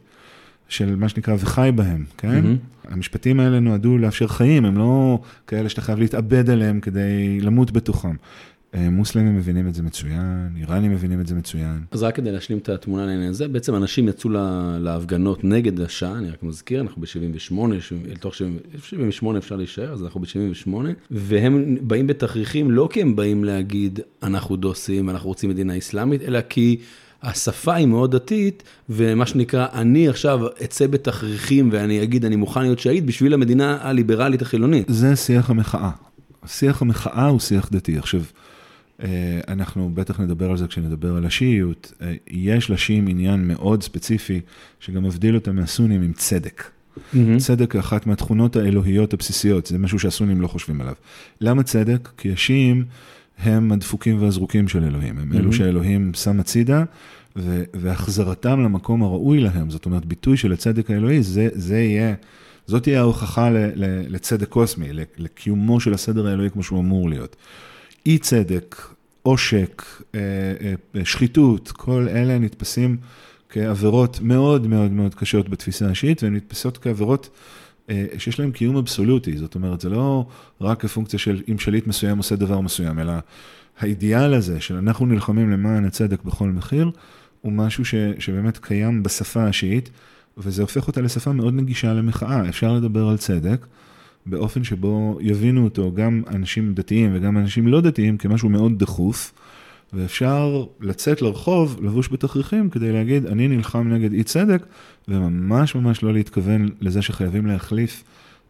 של 0.69 0.95
מה 0.95 1.09
שנקרא 1.09 1.33
וחי 1.39 1.69
בהם, 1.75 2.05
כן? 2.17 2.43
Mm-hmm. 2.43 2.93
המשפטים 2.93 3.39
האלה 3.39 3.59
נועדו 3.59 3.97
לאפשר 3.97 4.27
חיים, 4.27 4.65
הם 4.65 4.77
לא 4.77 5.19
כאלה 5.47 5.69
שאתה 5.69 5.81
חייב 5.81 5.99
להתאבד 5.99 6.49
עליהם 6.49 6.79
כדי 6.79 7.41
למות 7.41 7.71
בתוכם. 7.71 8.15
אה, 8.75 8.89
מוסלמים 8.89 9.37
מבינים 9.37 9.67
את 9.67 9.75
זה 9.75 9.83
מצוין, 9.83 10.49
איראנים 10.57 10.91
מבינים 10.91 11.21
את 11.21 11.27
זה 11.27 11.35
מצוין. 11.35 11.79
אז 11.91 12.03
רק 12.03 12.15
כדי 12.15 12.31
להשלים 12.31 12.57
את 12.57 12.69
התמונה 12.69 13.05
לעניין 13.05 13.29
הזה, 13.29 13.47
בעצם 13.47 13.75
אנשים 13.75 14.07
יצאו 14.07 14.29
להפגנות 14.79 15.43
נגד 15.43 15.81
השעה, 15.81 16.17
אני 16.17 16.29
רק 16.29 16.43
מזכיר, 16.43 16.81
אנחנו 16.81 17.01
ב-78, 17.01 17.55
לתוך 18.07 18.35
78 18.35 19.39
אפשר 19.39 19.55
להישאר, 19.55 19.93
אז 19.93 20.03
אנחנו 20.03 20.21
ב-78, 20.21 20.69
והם 21.11 21.77
באים 21.81 22.07
בתכריכים 22.07 22.71
לא 22.71 22.89
כי 22.91 23.01
הם 23.01 23.15
באים 23.15 23.43
להגיד, 23.43 23.99
אנחנו 24.23 24.55
דוסים, 24.55 25.09
אנחנו 25.09 25.29
רוצים 25.29 25.49
מדינה 25.49 25.77
אסלאמית, 25.77 26.21
אלא 26.21 26.39
כי... 26.49 26.77
השפה 27.25 27.75
היא 27.75 27.87
מאוד 27.87 28.15
דתית, 28.15 28.63
ומה 28.89 29.25
שנקרא, 29.25 29.67
אני 29.73 30.09
עכשיו 30.09 30.39
אצא 30.63 30.87
בתכריכים 30.87 31.69
ואני 31.71 32.03
אגיד, 32.03 32.25
אני 32.25 32.35
מוכן 32.35 32.61
להיות 32.61 32.79
שהיד 32.79 33.07
בשביל 33.07 33.33
המדינה 33.33 33.77
הליברלית 33.81 34.41
החילונית. 34.41 34.85
זה 34.89 35.15
שיח 35.15 35.49
המחאה. 35.49 35.89
שיח 36.45 36.81
המחאה 36.81 37.25
הוא 37.25 37.39
שיח 37.39 37.69
דתי. 37.71 37.97
עכשיו, 37.97 38.21
אה, 39.03 39.39
אנחנו 39.47 39.91
בטח 39.93 40.19
נדבר 40.19 40.49
על 40.49 40.57
זה 40.57 40.67
כשנדבר 40.67 41.15
על 41.15 41.25
השיעיות. 41.25 41.93
אה, 42.01 42.13
יש 42.27 42.69
לשיעים 42.69 43.07
עניין 43.07 43.47
מאוד 43.47 43.83
ספציפי, 43.83 44.41
שגם 44.79 45.03
מבדיל 45.03 45.35
אותם 45.35 45.55
מהסונים 45.55 46.01
עם 46.01 46.13
צדק. 46.13 46.63
Mm-hmm. 46.97 47.17
צדק 47.37 47.71
היא 47.73 47.79
אחת 47.79 48.07
מהתכונות 48.07 48.55
האלוהיות 48.55 49.13
הבסיסיות, 49.13 49.65
זה 49.65 49.77
משהו 49.77 49.99
שהסונים 49.99 50.41
לא 50.41 50.47
חושבים 50.47 50.81
עליו. 50.81 50.93
למה 51.41 51.63
צדק? 51.63 52.09
כי 52.17 52.33
השיעים 52.33 52.85
הם 53.37 53.71
הדפוקים 53.71 54.21
והזרוקים 54.21 54.67
של 54.67 54.83
אלוהים, 54.83 55.17
הם 55.17 55.31
mm-hmm. 55.31 55.37
אלו 55.37 55.53
שהאלוהים 55.53 56.13
שם 56.13 56.39
הצידה, 56.39 56.83
והחזרתם 57.73 58.63
למקום 58.63 59.03
הראוי 59.03 59.39
להם, 59.39 59.69
זאת 59.69 59.85
אומרת, 59.85 60.05
ביטוי 60.05 60.37
של 60.37 60.53
הצדק 60.53 60.91
האלוהי, 60.91 61.23
זה, 61.23 61.49
זה 61.53 61.79
יהיה, 61.79 62.13
זאת 62.67 62.83
תהיה 62.83 62.99
ההוכחה 62.99 63.49
לצדק 64.07 64.49
קוסמי, 64.49 64.87
לקיומו 65.17 65.79
של 65.79 65.93
הסדר 65.93 66.27
האלוהי 66.27 66.49
כמו 66.49 66.63
שהוא 66.63 66.79
אמור 66.79 67.09
להיות. 67.09 67.35
אי 68.05 68.17
צדק, 68.17 68.75
עושק, 69.23 69.83
אה, 70.15 70.19
אה, 70.95 71.05
שחיתות, 71.05 71.71
כל 71.71 72.07
אלה 72.09 72.39
נתפסים 72.39 72.97
כעבירות 73.49 74.19
מאוד 74.21 74.67
מאוד 74.67 74.91
מאוד 74.91 75.15
קשות 75.15 75.49
בתפיסה 75.49 75.89
השיעית, 75.89 76.23
והן 76.23 76.35
נתפסות 76.35 76.77
כעבירות 76.77 77.29
אה, 77.29 77.39
שיש 78.17 78.39
להן 78.39 78.51
קיום 78.51 78.77
אבסולוטי, 78.77 79.37
זאת 79.37 79.55
אומרת, 79.55 79.81
זה 79.81 79.89
לא 79.89 80.25
רק 80.61 80.81
כפונקציה 80.81 81.19
של 81.19 81.41
אם 81.51 81.59
שליט 81.59 81.87
מסוים 81.87 82.17
עושה 82.17 82.35
דבר 82.35 82.61
מסוים, 82.61 82.99
אלא 82.99 83.13
האידיאל 83.79 84.33
הזה 84.33 84.61
של 84.61 84.75
אנחנו 84.75 85.05
נלחמים 85.05 85.49
למען 85.49 85.85
הצדק 85.85 86.23
בכל 86.23 86.49
מחיר, 86.49 86.91
הוא 87.41 87.51
משהו 87.51 87.85
ש, 87.85 87.95
שבאמת 88.19 88.57
קיים 88.57 89.03
בשפה 89.03 89.43
השיעית, 89.43 89.89
וזה 90.37 90.61
הופך 90.61 90.87
אותה 90.87 91.01
לשפה 91.01 91.31
מאוד 91.31 91.53
נגישה 91.53 91.93
למחאה. 91.93 92.49
אפשר 92.49 92.73
לדבר 92.73 93.07
על 93.07 93.17
צדק 93.17 93.65
באופן 94.25 94.63
שבו 94.63 95.17
יבינו 95.21 95.63
אותו 95.63 95.91
גם 95.93 96.21
אנשים 96.27 96.73
דתיים 96.73 97.11
וגם 97.13 97.37
אנשים 97.37 97.67
לא 97.67 97.81
דתיים 97.81 98.17
כמשהו 98.17 98.49
מאוד 98.49 98.79
דחוף, 98.79 99.33
ואפשר 99.93 100.65
לצאת 100.81 101.21
לרחוב, 101.21 101.79
לבוש 101.83 102.09
בתכריכים, 102.11 102.69
כדי 102.69 102.91
להגיד, 102.91 103.25
אני 103.25 103.47
נלחם 103.47 103.93
נגד 103.93 104.13
אי 104.13 104.23
צדק, 104.23 104.65
וממש 105.07 105.75
ממש 105.75 106.03
לא 106.03 106.13
להתכוון 106.13 106.69
לזה 106.81 107.01
שחייבים 107.01 107.45
להחליף 107.45 108.03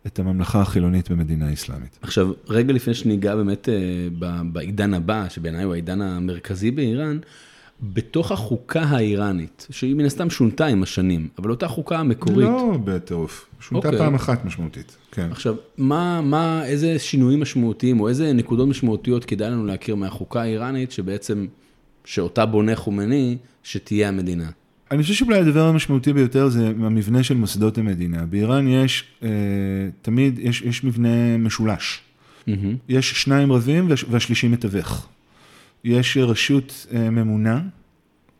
את 0.07 0.19
הממלכה 0.19 0.61
החילונית 0.61 1.11
במדינה 1.11 1.53
אסלאמית. 1.53 1.99
עכשיו, 2.01 2.31
רגע 2.47 2.73
לפני 2.73 2.93
שניגע 2.93 3.35
באמת 3.35 3.69
אה, 3.69 4.39
בעידן 4.51 4.93
הבא, 4.93 5.29
שבעיניי 5.29 5.63
הוא 5.63 5.73
העידן 5.73 6.01
המרכזי 6.01 6.71
באיראן, 6.71 7.19
בתוך 7.81 8.31
החוקה 8.31 8.81
האיראנית, 8.81 9.67
שהיא 9.69 9.95
מן 9.95 10.05
הסתם 10.05 10.29
שונתה 10.29 10.65
עם 10.65 10.83
השנים, 10.83 11.27
אבל 11.39 11.49
אותה 11.49 11.67
חוקה 11.67 11.99
המקורית. 11.99 12.47
לא 12.47 12.77
בטירוף, 12.83 13.45
שונתה. 13.59 13.87
אוקיי. 13.87 13.99
פעם 13.99 14.15
אחת 14.15 14.45
משמעותית, 14.45 14.97
כן. 15.11 15.27
עכשיו, 15.31 15.55
מה, 15.77 16.21
מה, 16.21 16.65
איזה 16.65 16.99
שינויים 16.99 17.41
משמעותיים, 17.41 17.99
או 17.99 18.09
איזה 18.09 18.33
נקודות 18.33 18.67
משמעותיות 18.67 19.25
כדאי 19.25 19.49
לנו 19.49 19.65
להכיר 19.65 19.95
מהחוקה 19.95 20.41
האיראנית, 20.41 20.91
שבעצם, 20.91 21.45
שאותה 22.05 22.45
בונה 22.45 22.75
חומני, 22.75 23.37
שתהיה 23.63 24.07
המדינה? 24.07 24.49
אני 24.91 25.01
חושב 25.03 25.13
שאולי 25.13 25.39
הדבר 25.39 25.67
המשמעותי 25.67 26.13
ביותר 26.13 26.49
זה 26.49 26.67
המבנה 26.67 27.23
של 27.23 27.35
מוסדות 27.35 27.77
המדינה. 27.77 28.25
באיראן 28.25 28.67
יש, 28.67 29.03
אה, 29.23 29.29
תמיד, 30.01 30.39
יש, 30.39 30.61
יש 30.61 30.83
מבנה 30.83 31.37
משולש. 31.37 32.01
Mm-hmm. 32.47 32.51
יש 32.89 33.11
שניים 33.11 33.51
רבים 33.51 33.87
והשלישי 34.09 34.47
מתווך. 34.47 35.07
יש 35.85 36.17
רשות 36.17 36.87
אה, 36.93 37.09
ממונה 37.09 37.61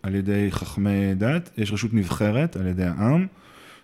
על 0.03 0.15
ידי 0.15 0.47
חכמי 0.51 1.15
דת, 1.15 1.49
יש 1.58 1.71
רשות 1.71 1.93
נבחרת 1.93 2.55
על 2.55 2.67
ידי 2.67 2.84
העם, 2.84 3.27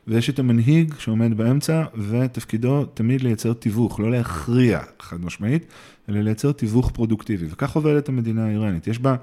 ויש 0.08 0.30
את 0.30 0.40
המנהיג 0.40 0.94
שעומד 1.00 1.38
באמצע, 1.38 1.84
ותפקידו 2.10 2.86
תמיד 2.86 3.22
לייצר 3.22 3.54
תיווך, 3.54 4.00
לא 4.00 4.12
להכריע 4.12 4.80
חד 5.00 5.26
משמעית, 5.26 5.66
אלא 6.10 6.22
לייצר 6.22 6.52
תיווך 6.52 6.92
פרודוקטיבי. 6.92 7.46
וכך 7.50 7.76
עובדת 7.76 8.10
המדינה 8.10 8.46
האיראנית. 8.46 8.88
יש 8.88 9.00
בה 9.00 9.16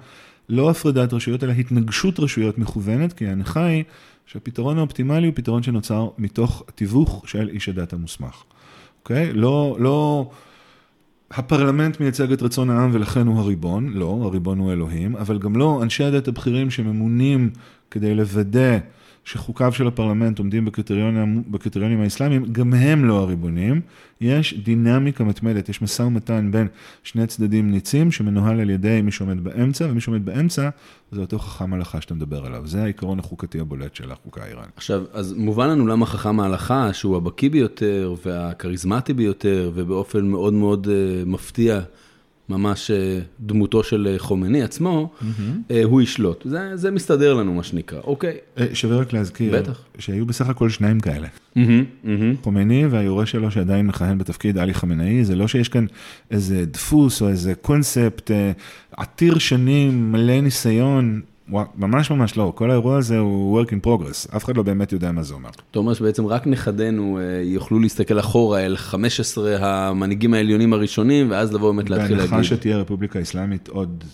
לא 0.48 0.70
הפרדת 0.70 1.12
רשויות, 1.12 1.44
אלא 1.44 1.52
התנגשות 1.52 2.20
רשויות 2.20 2.58
מכוונת, 2.58 3.12
כי 3.12 3.26
ההנחה 3.26 3.64
היא 3.64 3.84
שהפתרון 4.26 4.78
האופטימלי 4.78 5.26
הוא 5.26 5.34
פתרון 5.34 5.62
שנוצר 5.62 6.08
מתוך 6.18 6.62
תיווך 6.74 7.22
של 7.26 7.48
איש 7.48 7.68
הדת 7.68 7.92
המוסמך. 7.92 8.42
אוקיי? 9.02 9.32
לא, 9.32 9.76
לא... 9.80 10.30
הפרלמנט 11.30 12.00
מייצג 12.00 12.32
את 12.32 12.42
רצון 12.42 12.70
העם 12.70 12.90
ולכן 12.92 13.26
הוא 13.26 13.38
הריבון, 13.38 13.88
לא, 13.88 14.20
הריבון 14.24 14.58
הוא 14.58 14.72
אלוהים, 14.72 15.16
אבל 15.16 15.38
גם 15.38 15.56
לא 15.56 15.82
אנשי 15.82 16.04
הדת 16.04 16.28
הבכירים 16.28 16.70
שממונים 16.70 17.50
כדי 17.90 18.14
לוודא 18.14 18.78
שחוקיו 19.28 19.72
של 19.72 19.86
הפרלמנט 19.86 20.38
עומדים 20.38 20.64
בקריטריונים, 20.64 21.42
בקריטריונים 21.50 22.00
האסלאמיים, 22.00 22.44
גם 22.52 22.74
הם 22.74 23.04
לא 23.04 23.18
הריבונים. 23.18 23.80
יש 24.20 24.54
דינמיקה 24.54 25.24
מתמדת, 25.24 25.68
יש 25.68 25.82
משא 25.82 26.02
ומתן 26.02 26.48
בין 26.52 26.66
שני 27.02 27.26
צדדים 27.26 27.70
ניצים 27.70 28.12
שמנוהל 28.12 28.60
על 28.60 28.70
ידי 28.70 29.00
מי 29.02 29.12
שעומד 29.12 29.44
באמצע, 29.44 29.86
ומי 29.90 30.00
שעומד 30.00 30.24
באמצע 30.24 30.68
זה 31.12 31.20
אותו 31.20 31.38
חכם 31.38 31.74
הלכה 31.74 32.00
שאתה 32.00 32.14
מדבר 32.14 32.46
עליו. 32.46 32.66
זה 32.66 32.82
העיקרון 32.82 33.18
החוקתי 33.18 33.60
הבולט 33.60 33.94
של 33.94 34.12
החוקה 34.12 34.42
האיראנית. 34.42 34.70
עכשיו, 34.76 35.02
אז 35.12 35.32
מובן 35.32 35.68
לנו 35.68 35.86
למה 35.86 36.06
חכם 36.06 36.40
ההלכה, 36.40 36.92
שהוא 36.92 37.16
הבקיא 37.16 37.50
ביותר 37.50 38.14
והכריזמטי 38.24 39.12
ביותר, 39.12 39.70
ובאופן 39.74 40.26
מאוד 40.26 40.52
מאוד 40.52 40.86
uh, 40.86 41.28
מפתיע. 41.28 41.80
ממש 42.48 42.90
אה, 42.90 43.18
דמותו 43.40 43.82
של 43.82 44.08
אה, 44.10 44.18
חומני 44.18 44.62
עצמו, 44.62 45.10
mm-hmm. 45.20 45.72
הוא 45.84 46.02
ישלוט. 46.02 46.42
זה, 46.44 46.76
זה 46.76 46.90
מסתדר 46.90 47.34
לנו, 47.34 47.54
מה 47.54 47.62
שנקרא, 47.62 48.00
אוקיי. 48.04 48.36
שווה 48.72 48.96
רק 48.96 49.12
להזכיר, 49.12 49.58
בטח. 49.58 49.82
שהיו 49.98 50.26
בסך 50.26 50.48
הכל 50.48 50.68
שניים 50.68 51.00
כאלה. 51.00 51.26
Mm-hmm, 51.26 51.58
mm-hmm. 52.04 52.42
חומני 52.42 52.86
והיורש 52.86 53.30
שלו 53.30 53.50
שעדיין 53.50 53.86
מכהן 53.86 54.18
בתפקיד 54.18 54.58
עלי 54.58 54.74
חמינאי, 54.74 55.24
זה 55.24 55.36
לא 55.36 55.48
שיש 55.48 55.68
כאן 55.68 55.86
איזה 56.30 56.64
דפוס 56.66 57.22
או 57.22 57.28
איזה 57.28 57.54
קונספט 57.54 58.30
עתיר 58.96 59.38
שנים, 59.38 60.12
מלא 60.12 60.40
ניסיון. 60.40 61.20
ממש 61.76 62.10
ממש 62.10 62.36
לא, 62.36 62.52
כל 62.54 62.70
האירוע 62.70 62.98
הזה 62.98 63.18
הוא 63.18 63.62
work 63.62 63.68
in 63.68 63.86
progress, 63.86 64.36
אף 64.36 64.44
אחד 64.44 64.56
לא 64.56 64.62
באמת 64.62 64.92
יודע 64.92 65.12
מה 65.12 65.22
זה 65.22 65.34
אומר. 65.34 65.50
אתה 65.70 65.78
אומר 65.78 65.94
שבעצם 65.94 66.26
רק 66.26 66.46
נכדינו 66.46 67.18
אה, 67.18 67.42
יוכלו 67.42 67.78
להסתכל 67.78 68.20
אחורה 68.20 68.60
אל 68.60 68.76
15 68.76 69.56
המנהיגים 69.60 70.34
העליונים 70.34 70.72
הראשונים, 70.72 71.30
ואז 71.30 71.54
לבוא 71.54 71.72
באמת 71.72 71.90
להתחיל 71.90 72.16
להגיד. 72.16 72.30
בהנחה 72.30 72.44
שתהיה 72.44 72.76
רפובליקה 72.76 73.22
אסלאמית 73.22 73.68
עוד 73.68 74.04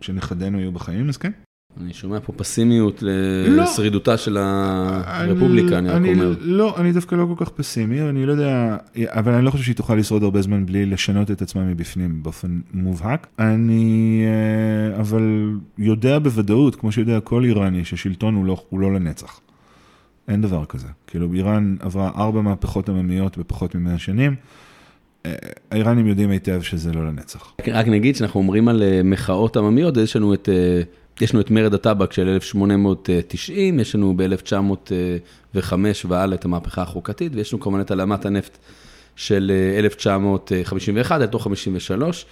כשנכדינו 0.00 0.60
יהיו 0.60 0.72
בחיים, 0.72 1.08
אז 1.08 1.16
כן. 1.16 1.30
אני 1.80 1.92
שומע 1.92 2.20
פה 2.20 2.32
פסימיות 2.32 3.02
לא. 3.02 3.62
לשרידותה 3.62 4.16
של 4.16 4.36
הרפובליקה, 4.40 5.78
אני, 5.78 5.90
אני 5.90 6.10
רק 6.10 6.16
אומר. 6.16 6.34
לא, 6.40 6.74
אני 6.78 6.92
דווקא 6.92 7.14
לא 7.14 7.26
כל 7.34 7.44
כך 7.44 7.50
פסימי, 7.52 8.02
אני 8.02 8.26
לא 8.26 8.32
יודע, 8.32 8.76
אבל 9.06 9.32
אני 9.32 9.44
לא 9.44 9.50
חושב 9.50 9.64
שהיא 9.64 9.76
תוכל 9.76 9.94
לשרוד 9.94 10.22
הרבה 10.22 10.42
זמן 10.42 10.66
בלי 10.66 10.86
לשנות 10.86 11.30
את 11.30 11.42
עצמה 11.42 11.64
מבפנים 11.64 12.22
באופן 12.22 12.60
מובהק. 12.72 13.26
אני 13.38 14.22
אה, 14.26 15.00
אבל 15.00 15.50
יודע 15.78 16.18
בוודאות, 16.18 16.76
כמו 16.76 16.92
שיודע 16.92 17.20
כל 17.20 17.44
איראני, 17.44 17.84
ששלטון 17.84 18.34
הוא 18.34 18.44
לא, 18.44 18.64
הוא 18.68 18.80
לא 18.80 18.94
לנצח. 18.94 19.40
אין 20.28 20.40
דבר 20.40 20.64
כזה. 20.64 20.88
כאילו, 21.06 21.32
איראן 21.34 21.76
עברה 21.80 22.10
ארבע 22.16 22.40
מהפכות 22.40 22.88
עממיות 22.88 23.38
בפחות 23.38 23.74
ממאה 23.74 23.98
שנים. 23.98 24.34
אה, 25.26 25.34
האיראנים 25.70 26.06
יודעים 26.06 26.30
היטב 26.30 26.62
שזה 26.62 26.92
לא 26.92 27.06
לנצח. 27.06 27.54
רק 27.68 27.88
נגיד 27.88 28.16
שאנחנו 28.16 28.40
אומרים 28.40 28.68
על 28.68 28.82
אה, 28.82 29.00
מחאות 29.04 29.56
עממיות, 29.56 29.96
יש 29.96 30.16
לנו 30.16 30.34
את 30.34 30.48
יש 31.20 31.34
לנו 31.34 31.40
את 31.40 31.50
מרד 31.50 31.74
הטבק 31.74 32.12
של 32.12 32.28
1890, 32.28 33.80
יש 33.80 33.94
לנו 33.94 34.14
ב-1905 34.16 35.72
והלאה 36.08 36.34
את 36.34 36.44
המהפכה 36.44 36.82
החוקתית, 36.82 37.32
ויש 37.34 37.52
לנו 37.52 37.62
כמובן 37.62 37.80
את 37.80 37.90
הלאמת 37.90 38.26
הנפט 38.26 38.58
של 39.16 39.52
1951 39.78 41.20
עד 41.20 41.28
תוך 41.28 41.44
53, 41.44 42.26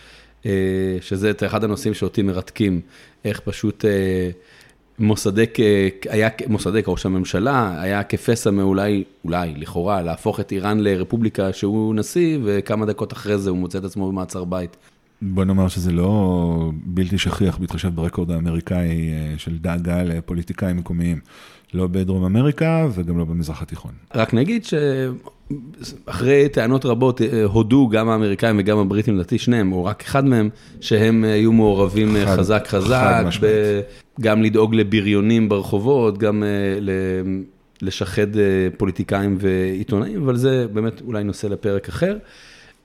שזה 1.00 1.32
אחד 1.46 1.64
הנושאים 1.64 1.94
שאותי 1.94 2.22
מרתקים, 2.22 2.80
איך 3.24 3.40
פשוט 3.40 3.84
אה, 3.84 4.30
מוסדק, 4.98 5.58
היה, 6.08 6.28
מוסדק, 6.46 6.84
ראש 6.88 7.06
הממשלה, 7.06 7.82
היה 7.82 8.02
כפסע 8.02 8.50
מאולי, 8.50 9.04
אולי, 9.24 9.54
לכאורה, 9.56 10.02
להפוך 10.02 10.40
את 10.40 10.52
איראן 10.52 10.80
לרפובליקה 10.80 11.52
שהוא 11.52 11.94
נשיא, 11.94 12.38
וכמה 12.44 12.86
דקות 12.86 13.12
אחרי 13.12 13.38
זה 13.38 13.50
הוא 13.50 13.58
מוצא 13.58 13.78
את 13.78 13.84
עצמו 13.84 14.08
במעצר 14.08 14.44
בית. 14.44 14.76
בוא 15.22 15.44
נאמר 15.44 15.68
שזה 15.68 15.92
לא 15.92 16.70
בלתי 16.84 17.18
שכיח 17.18 17.58
בהתחשב 17.58 17.88
ברקורד 17.88 18.30
האמריקאי 18.30 18.88
אה, 18.88 19.34
של 19.38 19.58
דאגה 19.58 20.02
לפוליטיקאים 20.02 20.76
מקומיים, 20.76 21.20
לא 21.74 21.86
בדרום 21.86 22.24
אמריקה 22.24 22.86
וגם 22.94 23.18
לא 23.18 23.24
במזרח 23.24 23.62
התיכון. 23.62 23.92
רק 24.14 24.34
נגיד 24.34 24.64
שאחרי 24.64 26.48
טענות 26.48 26.84
רבות 26.84 27.22
אה, 27.22 27.44
הודו 27.44 27.88
גם 27.88 28.08
האמריקאים 28.08 28.56
וגם 28.58 28.78
הבריטים, 28.78 29.14
לדעתי 29.14 29.38
שניהם, 29.38 29.72
או 29.72 29.84
רק 29.84 30.02
אחד 30.02 30.24
מהם, 30.24 30.48
שהם 30.80 31.24
אה, 31.24 31.32
היו 31.32 31.52
מעורבים 31.52 32.16
חד, 32.26 32.36
חזק 32.36 32.64
חזק, 32.68 33.24
ב- 33.40 33.80
גם 34.20 34.42
לדאוג 34.42 34.74
לבריונים 34.74 35.48
ברחובות, 35.48 36.18
גם 36.18 36.42
לשחד 37.82 38.26
פוליטיקאים 38.76 39.36
ועיתונאים, 39.40 40.22
אבל 40.22 40.36
זה 40.36 40.66
באמת 40.72 41.00
אולי 41.00 41.24
נושא 41.24 41.46
לפרק 41.46 41.88
אחר. 41.88 42.16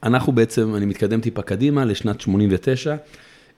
אנחנו 0.03 0.33
בעצם, 0.33 0.75
אני 0.75 0.85
מתקדם 0.85 1.21
טיפה 1.21 1.41
קדימה 1.41 1.85
לשנת 1.85 2.21
89, 2.21 2.95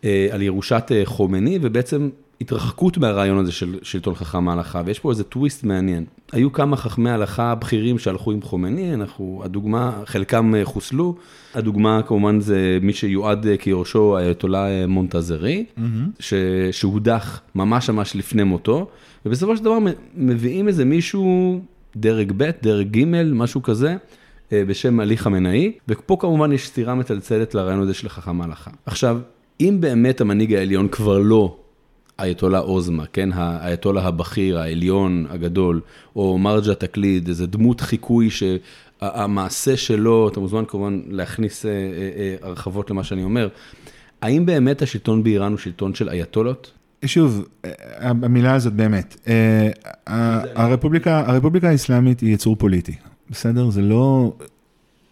אה, 0.04 0.28
על 0.32 0.42
ירושת 0.42 0.92
אה, 0.92 1.02
חומני, 1.06 1.60
ובעצם 1.62 2.10
התרחקות 2.42 2.98
מהרעיון 2.98 3.38
הזה 3.38 3.52
של 3.52 3.80
שלטון 3.84 4.16
חכם 4.16 4.50
ההלכה, 4.50 4.82
ויש 4.86 5.00
פה 5.00 5.12
איזה 5.12 5.24
טוויסט 5.24 5.64
מעניין. 5.64 6.06
היו 6.32 6.52
כמה 6.52 6.78
חכמי 6.78 7.10
הלכה 7.10 7.56
בכירים 7.56 8.00
שהלכו 8.00 8.32
עם 8.32 8.42
חומני, 8.42 8.94
אנחנו, 8.94 9.42
הדוגמה, 9.44 10.02
חלקם 10.06 10.56
אה, 10.56 10.66
חוסלו, 10.66 11.16
הדוגמה 11.54 12.02
כמובן 12.08 12.40
זה 12.40 12.78
מי 12.82 12.94
שיועד 12.94 13.46
כיורשו, 13.60 14.18
האייתולה 14.18 14.88
מונטזרי, 14.88 15.66
mm-hmm. 15.78 16.24
שהודח 16.72 17.42
ממש 17.56 17.90
ממש 17.90 18.16
לפני 18.16 18.44
מותו, 18.44 18.90
ובסופו 19.26 19.58
של 19.58 19.64
דבר 19.64 19.78
מביאים 20.16 20.68
איזה 20.68 20.86
מישהו, 20.86 21.60
דרג 21.96 22.32
ב', 22.38 22.50
דרג 22.62 22.98
ג', 22.98 23.06
משהו 23.34 23.64
כזה. 23.64 23.96
אה, 24.54 24.66
בשם 24.66 25.00
עלי 25.00 25.18
חמינאי, 25.18 25.72
ופה 25.88 26.18
כמובן 26.20 26.52
יש 26.52 26.68
סתירה 26.68 26.96
מצלצלת 26.96 27.56
לרעיון 27.56 27.82
הזה 27.82 27.94
של 27.94 28.10
חכם 28.10 28.42
ההלכה. 28.42 28.72
עכשיו, 28.86 29.20
אם 29.60 29.78
באמת 29.80 30.22
המנהיג 30.22 30.54
העליון 30.54 30.88
כבר 30.88 31.20
לא 31.20 31.58
אייתולה 32.20 32.60
עוזמה, 32.60 33.06
כן, 33.14 33.30
האייתולה 33.34 34.08
הבכיר, 34.08 34.60
העליון, 34.60 35.26
הגדול, 35.30 35.82
או 36.16 36.38
מרג'ה 36.38 36.76
תקליד, 36.76 37.28
איזה 37.28 37.48
דמות 37.48 37.82
חיקוי 37.82 38.30
שהמעשה 38.30 39.78
שלו, 39.78 40.30
אתה 40.30 40.40
מוזמן 40.40 40.64
כמובן 40.68 41.02
להכניס 41.10 41.66
אה, 41.66 41.72
אה, 41.72 42.36
הרחבות 42.42 42.90
למה 42.90 43.04
שאני 43.04 43.24
אומר, 43.24 43.48
האם 44.22 44.46
באמת 44.46 44.82
השלטון 44.82 45.24
באיראן 45.24 45.52
הוא 45.52 45.60
שלטון 45.60 45.96
של 45.96 46.10
אייתולות? 46.10 46.72
שוב, 47.06 47.46
המילה 48.02 48.54
הזאת 48.54 48.74
באמת, 48.74 49.30
הרפובליקה, 50.56 51.24
הרפובליקה 51.28 51.70
האסלאמית 51.70 52.20
היא 52.20 52.34
יצור 52.34 52.56
פוליטי. 52.56 52.96
בסדר? 53.30 53.70
זה 53.70 53.82
לא 53.82 54.34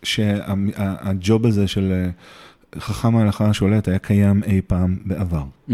שהג'וב 0.03 1.45
הזה 1.45 1.67
של 1.67 1.91
אה, 1.91 2.09
חכם 2.79 3.15
ההלכה 3.15 3.45
השולט 3.45 3.87
היה 3.87 3.99
קיים 3.99 4.43
אי 4.43 4.61
פעם 4.67 4.97
בעבר. 5.05 5.43
Mm-hmm. 5.69 5.73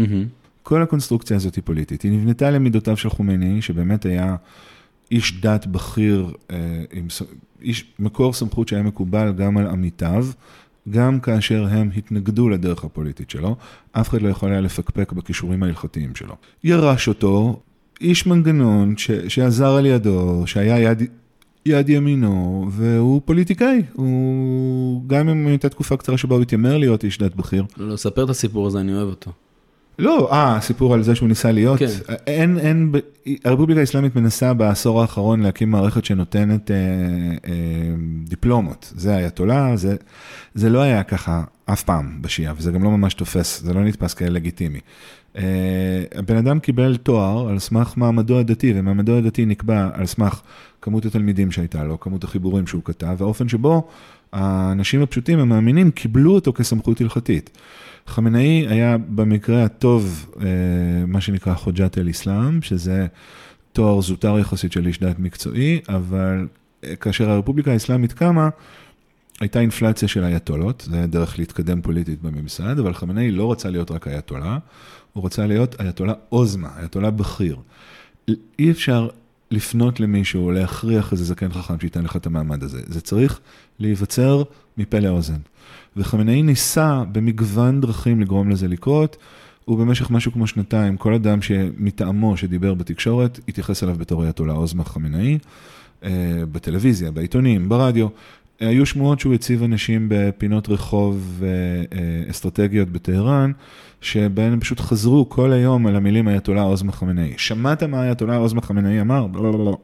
כל 0.62 0.82
הקונסטרוקציה 0.82 1.36
הזאת 1.36 1.54
היא 1.54 1.64
פוליטית. 1.64 2.02
היא 2.02 2.12
נבנתה 2.12 2.50
למידותיו 2.50 2.96
של 2.96 3.10
חומייני, 3.10 3.62
שבאמת 3.62 4.06
היה 4.06 4.36
איש 5.10 5.40
דת 5.40 5.66
בכיר, 5.66 6.32
אה, 6.50 6.56
עם 6.92 7.06
איש 7.62 7.84
מקור 7.98 8.32
סמכות 8.32 8.68
שהיה 8.68 8.82
מקובל 8.82 9.32
גם 9.32 9.56
על 9.56 9.66
עמיתיו, 9.66 10.26
גם 10.90 11.20
כאשר 11.20 11.66
הם 11.70 11.90
התנגדו 11.96 12.48
לדרך 12.48 12.84
הפוליטית 12.84 13.30
שלו, 13.30 13.56
אף 13.92 14.08
אחד 14.08 14.22
לא 14.22 14.28
יכול 14.28 14.50
היה 14.50 14.60
לפקפק 14.60 15.12
בכישורים 15.12 15.62
ההלכתיים 15.62 16.14
שלו. 16.14 16.36
ירש 16.64 17.08
אותו 17.08 17.60
איש 18.00 18.26
מנגנון 18.26 18.96
ש, 18.96 19.10
שעזר 19.10 19.74
על 19.74 19.86
ידו, 19.86 20.42
שהיה 20.46 20.78
יד 20.78 21.02
יד 21.66 21.88
ימינו, 21.88 22.66
והוא 22.70 23.20
פוליטיקאי, 23.24 23.82
הוא 23.92 25.02
גם 25.06 25.28
אם 25.28 25.46
הייתה 25.46 25.68
תקופה 25.68 25.96
קצרה 25.96 26.18
שבה 26.18 26.34
הוא 26.34 26.42
התיימר 26.42 26.78
להיות 26.78 27.04
איש 27.04 27.18
דת 27.18 27.34
בכיר. 27.34 27.64
לא, 27.76 27.96
ספר 27.96 28.24
את 28.24 28.30
הסיפור 28.30 28.66
הזה, 28.66 28.80
אני 28.80 28.94
אוהב 28.94 29.08
אותו. 29.08 29.30
לא, 30.00 30.28
אה, 30.32 30.58
סיפור 30.60 30.94
על 30.94 31.02
זה 31.02 31.14
שהוא 31.14 31.28
ניסה 31.28 31.52
להיות. 31.52 31.78
כן. 31.78 31.86
אין, 32.26 32.58
אין, 32.58 32.92
הרפובליקה 33.44 33.80
האסלאמית 33.80 34.16
מנסה 34.16 34.54
בעשור 34.54 35.00
האחרון 35.00 35.40
להקים 35.40 35.70
מערכת 35.70 36.04
שנותנת 36.04 36.70
אה, 36.70 36.76
אה, 36.76 37.52
דיפלומות. 38.24 38.92
זה 38.96 39.16
אייתולה, 39.16 39.76
זה, 39.76 39.96
זה 40.54 40.70
לא 40.70 40.80
היה 40.80 41.02
ככה 41.02 41.42
אף 41.64 41.82
פעם 41.82 42.18
בשיעה, 42.20 42.54
וזה 42.56 42.72
גם 42.72 42.82
לא 42.84 42.90
ממש 42.90 43.14
תופס, 43.14 43.62
זה 43.62 43.74
לא 43.74 43.84
נתפס 43.84 44.14
כלגיטימי. 44.14 44.80
אה, 45.36 45.42
הבן 46.14 46.36
אדם 46.36 46.58
קיבל 46.58 46.96
תואר 46.96 47.48
על 47.48 47.58
סמך 47.58 47.96
מעמדו 47.96 48.38
הדתי, 48.38 48.72
ומעמדו 48.76 49.18
הדתי 49.18 49.46
נקבע 49.46 49.88
על 49.92 50.06
סמך 50.06 50.40
כמות 50.82 51.06
התלמידים 51.06 51.52
שהייתה 51.52 51.84
לו, 51.84 52.00
כמות 52.00 52.24
החיבורים 52.24 52.66
שהוא 52.66 52.82
כתב, 52.84 53.14
והאופן 53.18 53.48
שבו 53.48 53.88
האנשים 54.32 55.02
הפשוטים, 55.02 55.38
המאמינים, 55.38 55.90
קיבלו 55.90 56.34
אותו 56.34 56.52
כסמכות 56.52 57.00
הלכתית. 57.00 57.58
חמינאי 58.06 58.66
היה 58.68 58.98
במקרה 58.98 59.64
הטוב, 59.64 60.30
אה, 60.40 60.46
מה 61.06 61.20
שנקרא 61.20 61.54
חוג'ת 61.54 61.98
אל-אסלאם, 61.98 62.62
שזה 62.62 63.06
תואר 63.72 64.00
זוטר 64.00 64.38
יחסית 64.38 64.72
של 64.72 64.86
איש 64.86 65.00
דת 65.00 65.18
מקצועי, 65.18 65.80
אבל 65.88 66.48
אה, 66.84 66.96
כאשר 66.96 67.30
הרפובליקה 67.30 67.72
האסלאמית 67.72 68.12
קמה, 68.12 68.48
הייתה 69.40 69.60
אינפלציה 69.60 70.08
של 70.08 70.24
אייתולות, 70.24 70.86
זה 70.90 70.96
היה 70.96 71.06
דרך 71.06 71.38
להתקדם 71.38 71.82
פוליטית 71.82 72.22
בממסד, 72.22 72.78
אבל 72.78 72.94
חמינאי 72.94 73.30
לא 73.30 73.52
רצה 73.52 73.70
להיות 73.70 73.90
רק 73.90 74.08
אייתולה, 74.08 74.58
הוא 75.12 75.26
רצה 75.26 75.46
להיות 75.46 75.80
אייתולה 75.80 76.12
עוזמה, 76.28 76.68
אייתולה 76.78 77.10
בכיר. 77.10 77.56
אי 78.58 78.70
אפשר 78.70 79.08
לפנות 79.50 80.00
למישהו 80.00 80.50
להכריח 80.50 81.12
איזה 81.12 81.24
זקן 81.24 81.52
חכם 81.52 81.80
שייתן 81.80 82.04
לך 82.04 82.16
את 82.16 82.26
המעמד 82.26 82.62
הזה, 82.62 82.80
זה 82.86 83.00
צריך 83.00 83.40
להיווצר 83.80 84.42
מפה 84.78 84.98
לאוזן. 84.98 85.38
וחמינאי 85.96 86.42
ניסה 86.42 87.02
במגוון 87.12 87.80
דרכים 87.80 88.20
לגרום 88.20 88.50
לזה 88.50 88.68
לקרות, 88.68 89.16
ובמשך 89.68 90.10
משהו 90.10 90.32
כמו 90.32 90.46
שנתיים, 90.46 90.96
כל 90.96 91.14
אדם 91.14 91.42
שמטעמו 91.42 92.36
שדיבר 92.36 92.74
בתקשורת, 92.74 93.40
התייחס 93.48 93.82
אליו 93.84 93.96
בתור 93.98 94.24
אייתולה 94.24 94.52
עוזמה 94.52 94.84
חמינאי, 94.84 95.38
אה, 96.04 96.10
בטלוויזיה, 96.52 97.10
בעיתונים, 97.10 97.68
ברדיו. 97.68 98.08
היו 98.60 98.86
שמועות 98.86 99.20
שהוא 99.20 99.34
הציב 99.34 99.62
אנשים 99.62 100.06
בפינות 100.10 100.68
רחוב 100.68 101.42
אה, 101.42 101.48
אה, 101.98 102.30
אסטרטגיות 102.30 102.88
בטהרן, 102.88 103.52
שבהן 104.00 104.52
הם 104.52 104.60
פשוט 104.60 104.80
חזרו 104.80 105.28
כל 105.28 105.52
היום 105.52 105.86
על 105.86 105.96
המילים 105.96 106.28
אייתולה 106.28 106.62
עוזמה 106.62 106.92
חמינאי. 106.92 107.34
שמעת 107.36 107.82
מה 107.82 108.04
אייתולה 108.04 108.36
עוזמה 108.36 108.60
חמינאי 108.60 109.00
אמר? 109.00 109.26
לא, 109.34 109.42
לא, 109.42 109.52
לא, 109.52 109.64
לא. 109.64 109.78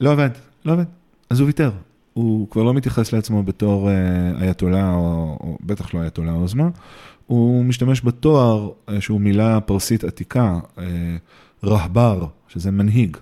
לא 0.00 0.12
עובד, 0.12 0.30
לא. 0.64 0.74
אז 1.30 1.40
הוא 1.40 1.46
ויתר. 1.46 1.70
הוא 2.12 2.50
כבר 2.50 2.62
לא 2.62 2.74
מתייחס 2.74 3.12
לעצמו 3.12 3.42
בתור 3.42 3.88
אייתולה, 4.40 4.92
או, 4.92 5.38
או 5.40 5.58
בטח 5.62 5.94
לא 5.94 6.02
אייתולה 6.02 6.32
עוזמה. 6.32 6.68
הוא 7.26 7.64
משתמש 7.64 8.04
בתואר 8.04 8.70
שהוא 9.00 9.20
מילה 9.20 9.60
פרסית 9.60 10.04
עתיקה, 10.04 10.58
רהבר, 11.64 12.26
שזה 12.48 12.70
מנהיג, 12.70 13.16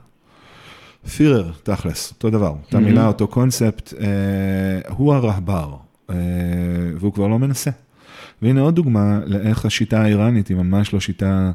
פירר, 1.08 1.50
תכלס, 1.62 2.10
אותו 2.10 2.30
דבר, 2.30 2.54
אותה 2.64 2.78
מילה, 2.78 3.06
אותו 3.06 3.28
קונספט, 3.28 3.94
אה, 4.00 4.06
הוא 4.88 5.14
הרהבר, 5.14 5.74
אה, 6.10 6.16
והוא 6.96 7.12
כבר 7.12 7.28
לא 7.28 7.38
מנסה. 7.38 7.70
והנה 8.42 8.60
עוד 8.60 8.74
דוגמה 8.74 9.20
לאיך 9.26 9.64
השיטה 9.64 10.02
האיראנית 10.02 10.48
היא 10.48 10.56
ממש 10.56 10.92
לא 10.92 11.00
שיטה 11.00 11.50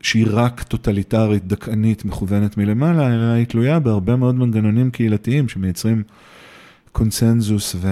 שהיא 0.00 0.26
רק 0.30 0.62
טוטליטרית, 0.62 1.46
דכאנית, 1.46 2.04
מכוונת 2.04 2.56
מלמעלה, 2.56 3.14
אלא 3.14 3.24
היא 3.24 3.46
תלויה 3.46 3.78
בהרבה 3.78 4.16
מאוד 4.16 4.34
מנגנונים 4.34 4.90
קהילתיים 4.90 5.48
שמייצרים 5.48 6.02
קונצנזוס 6.92 7.76
ו... 7.78 7.88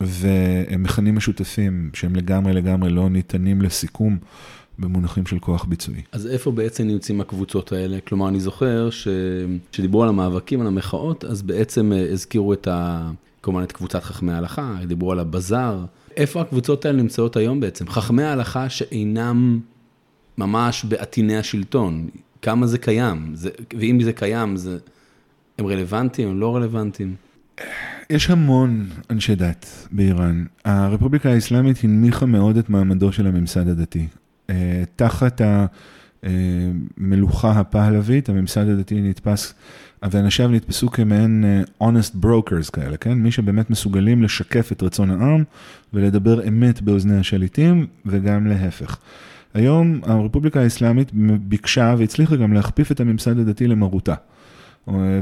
ומכנים 0.00 1.16
משותפים 1.16 1.90
שהם 1.94 2.16
לגמרי 2.16 2.52
לגמרי 2.52 2.90
לא 2.90 3.10
ניתנים 3.10 3.62
לסיכום. 3.62 4.18
במונחים 4.78 5.26
של 5.26 5.38
כוח 5.38 5.64
ביצועי. 5.64 6.02
אז 6.12 6.26
איפה 6.26 6.50
בעצם 6.50 6.86
נמצאים 6.86 7.20
הקבוצות 7.20 7.72
האלה? 7.72 7.98
כלומר, 8.00 8.28
אני 8.28 8.40
זוכר 8.40 8.88
שדיברו 9.72 10.02
על 10.02 10.08
המאבקים, 10.08 10.60
על 10.60 10.66
המחאות, 10.66 11.24
אז 11.24 11.42
בעצם 11.42 11.92
אה, 11.92 12.12
הזכירו 12.12 12.52
את 12.52 12.68
ה... 12.68 13.10
כמובן 13.42 13.62
את 13.62 13.72
קבוצת 13.72 14.02
חכמי 14.02 14.32
ההלכה, 14.32 14.76
דיברו 14.86 15.12
על 15.12 15.18
הבזאר. 15.18 15.84
איפה 16.16 16.40
הקבוצות 16.40 16.84
האלה 16.84 17.02
נמצאות 17.02 17.36
היום 17.36 17.60
בעצם? 17.60 17.88
חכמי 17.88 18.22
ההלכה 18.22 18.68
שאינם 18.68 19.60
ממש 20.38 20.84
בעטיני 20.84 21.36
השלטון, 21.36 22.08
כמה 22.42 22.66
זה 22.66 22.78
קיים? 22.78 23.30
זה, 23.34 23.50
ואם 23.78 24.02
זה 24.02 24.12
קיים, 24.12 24.56
זה, 24.56 24.78
הם 25.58 25.66
רלוונטיים, 25.66 26.28
הם 26.28 26.40
לא 26.40 26.56
רלוונטיים? 26.56 27.14
יש 28.10 28.30
המון 28.30 28.86
אנשי 29.10 29.34
דת 29.34 29.88
באיראן. 29.92 30.44
הרפובליקה 30.64 31.30
האסלאמית 31.30 31.84
הנמיכה 31.84 32.26
מאוד 32.26 32.56
את 32.56 32.70
מעמדו 32.70 33.12
של 33.12 33.26
הממסד 33.26 33.68
הדתי. 33.68 34.06
אה, 34.50 34.82
תחת 34.96 35.40
המלוכה 36.22 37.50
הפהלווית, 37.50 38.28
הממסד 38.28 38.68
הדתי 38.68 39.00
נתפס, 39.02 39.54
ואנשיו 40.10 40.48
נתפסו 40.48 40.90
כמעין 40.90 41.44
אה, 41.44 41.88
honest 41.88 42.24
brokers 42.24 42.70
כאלה, 42.72 42.96
כן? 42.96 43.12
מי 43.12 43.30
שבאמת 43.30 43.70
מסוגלים 43.70 44.22
לשקף 44.22 44.72
את 44.72 44.82
רצון 44.82 45.10
העם 45.10 45.44
ולדבר 45.92 46.48
אמת 46.48 46.82
באוזני 46.82 47.18
השליטים, 47.18 47.86
וגם 48.06 48.46
להפך. 48.46 48.98
היום 49.54 50.00
הרפובליקה 50.02 50.60
האסלאמית 50.60 51.10
ביקשה 51.40 51.94
והצליחה 51.98 52.36
גם 52.36 52.52
להכפיף 52.52 52.92
את 52.92 53.00
הממסד 53.00 53.38
הדתי 53.38 53.66
למרותה. 53.66 54.14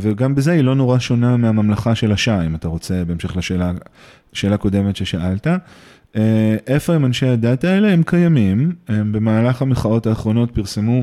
וגם 0.01 0.35
בזה 0.35 0.53
היא 0.53 0.63
לא 0.63 0.75
נורא 0.75 0.99
שונה 0.99 1.37
מהממלכה 1.37 1.95
של 1.95 2.13
השאה, 2.13 2.47
אם 2.47 2.55
אתה 2.55 2.69
רוצה, 2.69 3.05
בהמשך 3.05 3.37
לשאלה 3.37 4.55
הקודמת 4.55 4.97
ששאלת. 4.97 5.47
אה, 6.17 6.57
איפה 6.67 6.95
הם 6.95 7.05
אנשי 7.05 7.27
הדת 7.27 7.65
האלה? 7.65 7.93
הם 7.93 8.03
קיימים, 8.07 8.73
הם 8.89 9.13
במהלך 9.13 9.63
המחאות 9.63 10.07
האחרונות 10.07 10.51
פרסמו, 10.51 11.03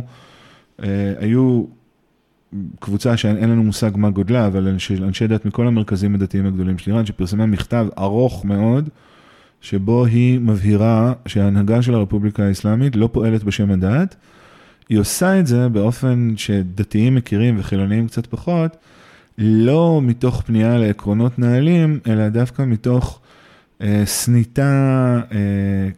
אה, 0.84 1.14
היו 1.20 1.64
קבוצה 2.80 3.18
שאין 3.18 3.50
לנו 3.50 3.64
מושג 3.64 3.92
מה 3.96 4.10
גודלה, 4.10 4.48
אבל 4.48 4.68
אנשי, 4.68 4.98
אנשי 4.98 5.28
דת 5.28 5.46
מכל 5.46 5.68
המרכזים 5.68 6.16
הדתיים 6.16 6.46
הגדולים 6.46 6.78
של 6.78 6.92
איראן, 6.92 7.06
שפרסמה 7.06 7.46
מכתב 7.46 7.88
ארוך 7.98 8.46
מאוד, 8.46 8.90
שבו 9.62 10.06
היא 10.06 10.40
מבהירה 10.40 11.14
שההנהגה 11.26 11.82
של 11.82 11.94
הרפובליקה 11.94 12.44
האסלאמית 12.44 12.96
לא 12.96 13.10
פועלת 13.12 13.44
בשם 13.44 13.72
הדת, 13.72 14.16
היא 14.92 15.00
עושה 15.00 15.40
את 15.40 15.48
זה 15.48 15.70
באופן 15.70 16.34
שדתיים 16.38 17.16
מכירים 17.16 17.60
וחילוניים 17.60 18.08
קצת 18.08 18.28
פחות, 18.28 18.78
לא 19.38 20.00
מתוך 20.04 20.42
פנייה 20.46 20.78
לעקרונות 20.78 21.40
נהלים, 21.40 22.00
אלא 22.08 22.30
דווקא 22.30 22.62
מתוך 22.62 23.20
אה, 23.82 24.02
סניטה 24.06 25.22
אה, 25.32 25.38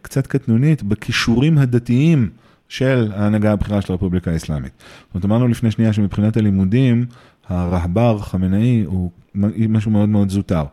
קצת 0.02 0.26
קטנונית 0.26 0.82
בכישורים 0.82 1.58
הדתיים 1.58 2.30
של 2.68 3.12
ההנהגה 3.16 3.52
הבכירה 3.52 3.80
של 3.80 3.92
הרפובליקה 3.92 4.30
האסלאמית. 4.30 4.72
זאת 5.06 5.14
אומרת, 5.14 5.24
אמרנו 5.24 5.48
לפני 5.48 5.70
שנייה 5.70 5.92
שמבחינת 5.92 6.36
הלימודים, 6.36 7.06
הרהבר 7.48 8.18
חמינאי 8.18 8.82
הוא 8.86 9.10
משהו 9.68 9.90
מאוד 9.90 10.08
מאוד 10.08 10.30
זוטר. 10.30 10.64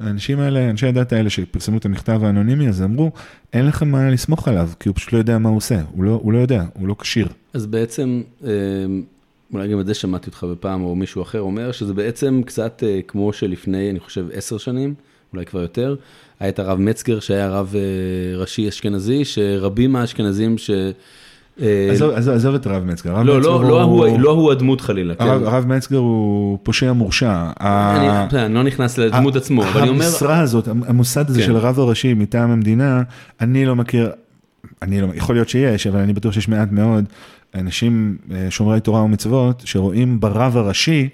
האנשים 0.00 0.40
האלה, 0.40 0.70
אנשי 0.70 0.86
הדת 0.86 1.12
האלה 1.12 1.30
שפרסמו 1.30 1.78
את 1.78 1.84
המכתב 1.84 2.20
האנונימי 2.24 2.68
הזה, 2.68 2.84
אמרו, 2.84 3.10
אין 3.52 3.66
לכם 3.66 3.88
מה 3.88 4.10
לסמוך 4.10 4.48
עליו, 4.48 4.70
כי 4.80 4.88
הוא 4.88 4.96
פשוט 4.96 5.12
לא 5.12 5.18
יודע 5.18 5.38
מה 5.38 5.48
הוא 5.48 5.56
עושה, 5.56 5.80
הוא 5.92 6.04
לא, 6.04 6.20
הוא 6.22 6.32
לא 6.32 6.38
יודע, 6.38 6.64
הוא 6.74 6.88
לא 6.88 6.96
כשיר. 6.98 7.28
אז 7.52 7.66
בעצם, 7.66 8.22
אה, 8.44 8.50
אולי 9.52 9.68
גם 9.68 9.80
את 9.80 9.86
זה 9.86 9.94
שמעתי 9.94 10.26
אותך 10.26 10.44
בפעם, 10.44 10.82
או 10.82 10.94
מישהו 10.94 11.22
אחר 11.22 11.40
אומר, 11.40 11.72
שזה 11.72 11.94
בעצם 11.94 12.42
קצת 12.46 12.82
כמו 13.08 13.32
שלפני, 13.32 13.90
אני 13.90 14.00
חושב, 14.00 14.26
עשר 14.32 14.58
שנים, 14.58 14.94
אולי 15.32 15.46
כבר 15.46 15.60
יותר, 15.60 15.96
היה 16.40 16.48
את 16.48 16.58
הרב 16.58 16.78
מצגר 16.78 17.20
שהיה 17.20 17.48
רב 17.48 17.74
אה, 17.74 18.38
ראשי 18.38 18.68
אשכנזי, 18.68 19.24
שרבים 19.24 19.92
מהאשכנזים 19.92 20.58
ש... 20.58 20.70
אה, 21.60 21.88
עזוב, 21.92 22.10
עזוב, 22.10 22.54
את 22.54 22.66
הרב 22.66 22.84
מצגר. 22.84 23.16
הרב 23.16 23.26
לא, 23.26 23.38
מצגר 23.38 23.56
לא, 23.56 23.68
לא, 23.68 23.82
הוא, 23.82 24.20
לא 24.20 24.30
הוא 24.30 24.52
הדמות 24.52 24.80
חלילה, 24.80 25.14
כן. 25.14 25.24
הרב, 25.24 25.42
הרב 25.42 25.66
מצגר 25.66 25.98
הוא 25.98 26.58
פושע 26.62 26.92
מורשע. 26.92 27.50
אני, 27.60 28.54
לא 28.54 28.62
נכנס 28.62 28.98
לדמות 28.98 29.36
עצמו, 29.36 29.62
אבל 29.64 29.80
אני 29.80 29.90
אומר... 29.90 30.04
המשרה 30.04 30.40
הזאת, 30.40 30.68
המוסד 30.68 31.30
הזה 31.30 31.40
כן. 31.40 31.46
של 31.46 31.56
הרב 31.56 31.80
הראשי 31.80 32.14
מטעם 32.14 32.50
המדינה, 32.50 33.02
אני 33.40 33.66
לא 33.66 33.76
מכיר, 33.76 34.10
אני 34.82 35.00
לא, 35.00 35.06
יכול 35.14 35.34
להיות 35.34 35.48
שיש, 35.48 35.86
אבל 35.86 36.00
אני 36.00 36.12
בטוח 36.12 36.32
שיש 36.32 36.48
מעט 36.48 36.72
מאוד 36.72 37.04
אנשים 37.54 38.16
אה, 38.32 38.46
שומרי 38.50 38.80
תורה 38.80 39.02
ומצוות, 39.02 39.62
שרואים 39.64 40.20
ברב 40.20 40.56
הראשי 40.56 41.08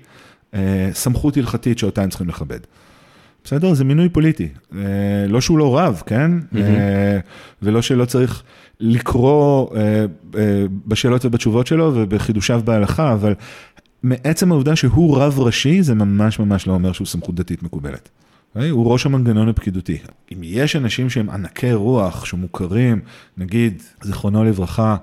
סמכות 0.92 1.36
הלכתית 1.36 1.78
שאותה 1.78 2.02
הם 2.02 2.08
צריכים 2.08 2.28
לכבד. 2.28 2.58
בסדר? 3.44 3.74
זה 3.74 3.84
מינוי 3.84 4.08
פוליטי. 4.08 4.48
אה, 4.74 4.80
לא 5.28 5.40
שהוא 5.40 5.58
לא 5.58 5.78
רב, 5.78 6.02
כן? 6.06 6.30
ולא 7.62 7.82
שלא 7.82 8.04
צריך 8.04 8.42
לקרוא 8.80 9.76
אה, 9.76 10.04
בשאלות 10.86 11.24
ובתשובות 11.24 11.66
שלו 11.66 11.92
ובחידושיו 11.94 12.62
בהלכה, 12.64 13.12
אבל 13.12 13.34
מעצם 14.02 14.52
העובדה 14.52 14.76
שהוא 14.76 15.18
רב 15.18 15.38
ראשי, 15.38 15.82
זה 15.82 15.94
ממש 15.94 16.38
ממש 16.38 16.66
לא 16.66 16.72
אומר 16.72 16.92
שהוא 16.92 17.06
סמכות 17.06 17.34
דתית 17.34 17.62
מקובלת. 17.62 18.08
הוא 18.70 18.92
ראש 18.92 19.06
המנגנון 19.06 19.48
הפקידותי. 19.48 19.98
אם 20.32 20.38
יש 20.42 20.76
אנשים 20.76 21.10
שהם 21.10 21.30
ענקי 21.30 21.72
רוח, 21.72 22.24
שמוכרים, 22.24 23.00
נגיד, 23.36 23.82
זיכרונו 24.02 24.44
לברכה, 24.44 24.96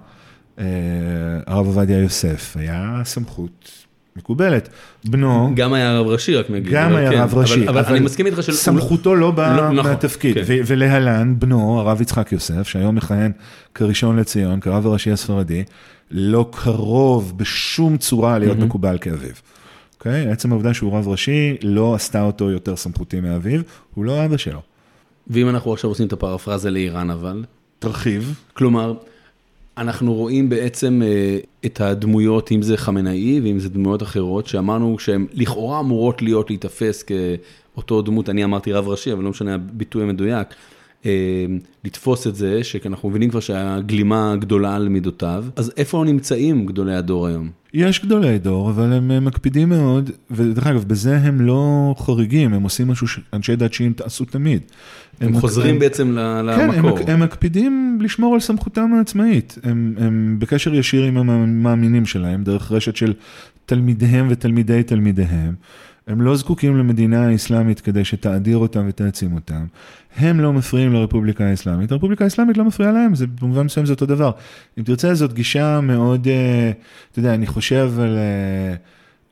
הרב 1.47 1.65
עובדיה 1.65 1.97
יוסף, 1.97 2.57
היה 2.59 3.01
סמכות 3.05 3.82
מקובלת. 4.15 4.69
בנו, 5.05 5.51
גם 5.55 5.73
היה 5.73 5.99
רב 5.99 6.07
ראשי, 6.07 6.35
רק 6.35 6.49
נגיד. 6.49 6.73
גם 6.73 6.95
היה 6.95 7.11
כן, 7.11 7.21
רב 7.21 7.35
ראשי, 7.35 7.67
אבל, 7.67 7.79
אבל 7.79 7.95
אני 7.95 8.05
מסכים 8.05 8.25
איתך 8.25 8.43
של... 8.43 8.51
סמכותו 8.51 9.15
לא 9.15 9.31
באה 9.31 9.57
לא, 9.57 9.71
נכון, 9.71 9.91
מהתפקיד. 9.91 10.35
כן. 10.35 10.61
ולהלן, 10.65 11.35
בנו, 11.39 11.79
הרב 11.79 12.01
יצחק 12.01 12.31
יוסף, 12.31 12.67
שהיום 12.67 12.95
מכהן 12.95 13.31
כראשון 13.75 14.19
לציון, 14.19 14.59
כרב 14.59 14.87
הראשי 14.87 15.11
הספרדי, 15.11 15.63
לא 16.11 16.49
קרוב 16.51 17.33
בשום 17.37 17.97
צורה 17.97 18.39
להיות 18.39 18.57
מקובל 18.57 18.97
כאביו. 19.01 19.35
אוקיי? 19.97 20.31
עצם 20.31 20.51
העובדה 20.51 20.73
שהוא 20.73 20.97
רב 20.97 21.07
ראשי, 21.07 21.57
לא 21.63 21.95
עשתה 21.95 22.21
אותו 22.21 22.51
יותר 22.51 22.75
סמכותי 22.75 23.19
מאביו, 23.19 23.61
הוא 23.93 24.05
לא 24.05 24.25
אבא 24.25 24.37
שלו. 24.37 24.61
ואם 25.27 25.49
אנחנו 25.49 25.73
עכשיו 25.73 25.89
עושים 25.89 26.07
את 26.07 26.13
הפרפרזה 26.13 26.71
לאיראן 26.71 27.09
אבל, 27.09 27.43
תרחיב. 27.79 28.39
כלומר, 28.53 28.93
אנחנו 29.77 30.13
רואים 30.13 30.49
בעצם 30.49 31.01
אה, 31.05 31.37
את 31.65 31.81
הדמויות, 31.81 32.51
אם 32.51 32.61
זה 32.61 32.77
חמינאי 32.77 33.39
ואם 33.43 33.59
זה 33.59 33.69
דמויות 33.69 34.03
אחרות, 34.03 34.47
שאמרנו 34.47 34.99
שהן 34.99 35.27
לכאורה 35.33 35.79
אמורות 35.79 36.21
להיות 36.21 36.49
להיתפס 36.49 37.03
כאותו 37.03 38.01
דמות, 38.01 38.29
אני 38.29 38.43
אמרתי 38.43 38.71
רב 38.71 38.87
ראשי, 38.87 39.13
אבל 39.13 39.23
לא 39.23 39.29
משנה 39.29 39.53
הביטוי 39.53 40.03
המדויק, 40.03 40.47
אה, 41.05 41.45
לתפוס 41.83 42.27
את 42.27 42.35
זה, 42.35 42.63
שאנחנו 42.63 43.09
מבינים 43.09 43.29
כבר 43.29 43.39
שהגלימה 43.39 44.35
גדולה 44.39 44.75
על 44.75 44.89
מידותיו, 44.89 45.45
אז 45.55 45.71
איפה 45.77 46.03
נמצאים 46.05 46.65
גדולי 46.65 46.95
הדור 46.95 47.27
היום? 47.27 47.49
יש 47.73 48.05
גדולי 48.05 48.39
דור, 48.39 48.69
אבל 48.69 48.93
הם 48.93 49.11
אה, 49.11 49.19
מקפידים 49.19 49.69
מאוד, 49.69 50.11
ודרך 50.31 50.67
אגב, 50.67 50.83
בזה 50.83 51.17
הם 51.17 51.41
לא 51.41 51.95
חריגים, 51.97 52.53
הם 52.53 52.63
עושים 52.63 52.87
משהו 52.87 53.07
שאנשי 53.07 53.55
דת 53.55 53.73
שיעים 53.73 53.93
עשו 54.03 54.25
תמיד. 54.25 54.61
הם 55.23 55.39
חוזרים 55.39 55.79
בעצם 55.79 56.11
ל- 56.11 56.49
כן, 56.55 56.69
הם, 56.69 56.75
למקור. 56.75 56.99
מק- 56.99 57.09
הם 57.09 57.19
מקפידים 57.19 57.97
לשמור 58.01 58.33
על 58.33 58.39
סמכותם 58.39 58.93
העצמאית. 58.97 59.57
הם, 59.63 59.95
הם 59.97 60.35
בקשר 60.39 60.75
ישיר 60.75 61.03
עם 61.03 61.17
המאמינים 61.17 62.05
שלהם, 62.05 62.43
דרך 62.43 62.71
רשת 62.71 62.95
של 62.95 63.13
תלמידיהם 63.65 64.27
ותלמידי 64.29 64.83
תלמידיהם. 64.83 65.53
הם 66.07 66.21
לא 66.21 66.35
זקוקים 66.35 66.77
למדינה 66.77 67.27
האסלאמית 67.27 67.79
כדי 67.79 68.05
שתאדיר 68.05 68.57
אותם 68.57 68.85
ותעצים 68.89 69.33
אותם. 69.33 69.65
הם 70.17 70.39
לא 70.39 70.53
מפריעים 70.53 70.93
לרפובליקה 70.93 71.45
האסלאמית, 71.45 71.91
הרפובליקה 71.91 72.23
האסלאמית 72.23 72.57
לא 72.57 72.63
מפריעה 72.65 72.91
להם, 72.91 73.15
זה 73.15 73.25
במובן 73.41 73.65
מסוים 73.65 73.85
זה 73.85 73.93
אותו 73.93 74.05
דבר. 74.05 74.31
אם 74.77 74.83
תרצה, 74.83 75.13
זאת 75.15 75.33
גישה 75.33 75.79
מאוד, 75.81 76.27
אה, 76.27 76.71
אתה 77.11 77.19
יודע, 77.19 77.33
אני 77.33 77.47
חושב 77.47 77.91
על, 77.99 78.17
אה, 78.17 78.75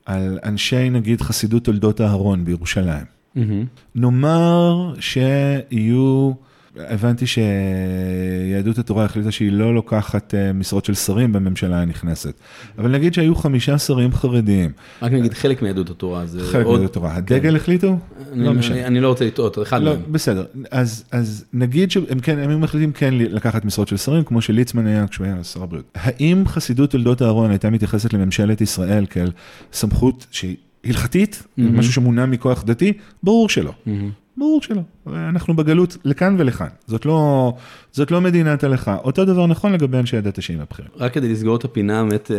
על 0.06 0.40
אנשי 0.44 0.90
נגיד 0.90 1.22
חסידות 1.22 1.64
תולדות 1.66 2.02
אהרון 2.02 2.46
בירושלים. 2.46 3.21
מהמם. 3.36 3.66
נאמר 3.96 4.94
שיהיו, 5.00 6.32
הבנתי 6.78 7.26
שיהדות 7.28 8.78
התורה 8.78 9.06
החליטה 9.06 9.32
שהיא 9.32 9.52
לא 9.52 9.76
לוקחת 9.76 10.36
אה, 10.36 10.54
משרות 10.54 10.86
של 10.86 10.94
שרים 10.94 11.34
בממשלה 11.34 11.82
הנכנסת, 11.82 12.34
אבל 12.78 12.92
נגיד 12.92 13.14
שהיו 13.14 13.36
חמישה 13.36 13.78
שרים 13.78 14.14
חרדיים, 14.14 14.72
רק 15.02 15.12
נגיד 15.12 15.34
חלק 15.34 15.62
מיהדות 15.62 15.90
התורה, 15.90 16.26
זה 16.26 16.44
חלק. 16.44 16.66
מיהדות 16.66 16.86
התורה, 16.86 17.16
הדגל 17.16 17.56
החליטו? 17.56 17.98
אני, 18.32 18.46
לא 18.46 18.54
משנה. 18.54 18.88
אני, 18.88 19.00
לא 19.00 19.08
רוצה 19.08 19.26
לטעות, 19.26 19.60
אחד 19.60 19.82
לא, 19.82 19.94
מהם. 19.94 20.02
בסדר, 20.12 20.46
אז, 20.72 21.04
אז 21.12 21.46
נגיד 21.54 21.92
שהם 21.92 22.20
כן, 22.20 22.40
הם 22.40 22.62
מחליטים 22.62 22.92
כן 22.92 23.14
לקחת 23.14 23.66
משרות 23.66 23.88
של 23.88 23.98
שרים, 23.98 24.24
כמו 24.24 24.42
שליצמן 24.42 24.88
היה 24.88 25.08
כשהוא 25.08 25.26
היה 25.26 25.44
שר 25.44 25.64
הבריאות. 25.64 25.86
האם 25.96 26.48
חסידות 26.48 26.92
תולדות 26.92 27.22
אהרון 27.22 27.50
הייתה 27.50 27.70
מתייחסת 27.70 28.14
לממשלת 28.14 28.62
ישראל 28.62 29.06
כאל 29.06 29.32
סמכות 29.74 30.26
שהיא 30.32 30.56
הלכתית, 30.86 31.44
מהמם. 31.58 31.80
משהו 31.80 31.94
שמונע 31.94 32.26
מכוח 32.26 32.64
דתי? 32.64 32.94
ברור 33.24 33.50
שלא. 33.50 33.72
מהמם. 33.86 34.10
ברור 34.38 34.62
שלא. 34.62 34.82
אנחנו 35.08 35.56
בגלות 35.56 35.98
לכאן 36.06 36.36
ולכאן. 36.40 36.68
זאת 36.88 37.06
לא, 37.06 37.54
זאת 37.92 38.12
לא 38.12 38.22
מדינת 38.22 38.64
הלכה. 38.64 38.96
אותו 38.96 39.26
דבר 39.26 39.48
נכון 39.48 39.74
לגבי 39.74 39.98
אנשי 39.98 40.18
הדת 40.18 40.38
השיעים 40.38 40.62
הבכירים. 40.62 40.92
רק 40.98 41.14
כדי 41.14 41.30
לסגור 41.30 41.56
את 41.56 41.64
הפינה, 41.64 42.04
באמת, 42.04 42.32
אה, 42.32 42.38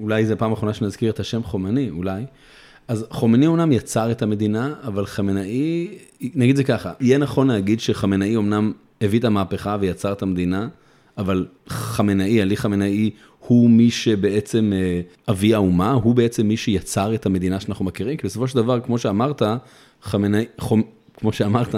אולי 0.00 0.26
זו 0.26 0.34
פעם 0.38 0.52
אחרונה 0.52 0.74
שנזכיר 0.74 1.10
את 1.10 1.20
השם 1.20 1.42
חומני, 1.42 1.90
אולי. 1.90 2.24
אז 2.88 3.06
חומני 3.10 3.46
אומנם 3.46 3.72
יצר 3.72 4.10
את 4.10 4.22
המדינה, 4.22 4.74
אבל 4.86 5.06
חמינאי, 5.06 5.88
נגיד 6.34 6.56
זה 6.56 6.64
ככה, 6.64 6.92
יהיה 7.00 7.18
נכון 7.18 7.48
להגיד 7.48 7.80
שחמינאי 7.80 8.36
אומנם 8.36 8.72
הביא 9.00 9.18
את 9.18 9.24
המהפכה 9.24 9.76
ויצר 9.80 10.12
את 10.12 10.22
המדינה, 10.22 10.68
אבל 11.18 11.46
חמינאי, 11.68 12.40
עלי 12.40 12.56
חמינאי, 12.56 13.10
הוא 13.46 13.70
מי 13.70 13.90
שבעצם 13.90 14.72
אה, 14.74 15.00
אבי 15.28 15.54
האומה, 15.54 15.92
הוא 15.92 16.14
בעצם 16.14 16.46
מי 16.46 16.56
שיצר 16.56 17.14
את 17.14 17.26
המדינה 17.26 17.60
שאנחנו 17.60 17.84
מכירים, 17.84 18.16
כי 18.16 18.26
בסופו 18.26 18.48
של 18.48 18.56
דבר, 18.56 18.80
כמו 18.80 18.98
שאמרת, 18.98 19.42
חמינאי, 20.02 20.44
חומ... 20.58 20.82
כמו 21.16 21.32
שאמרת, 21.32 21.74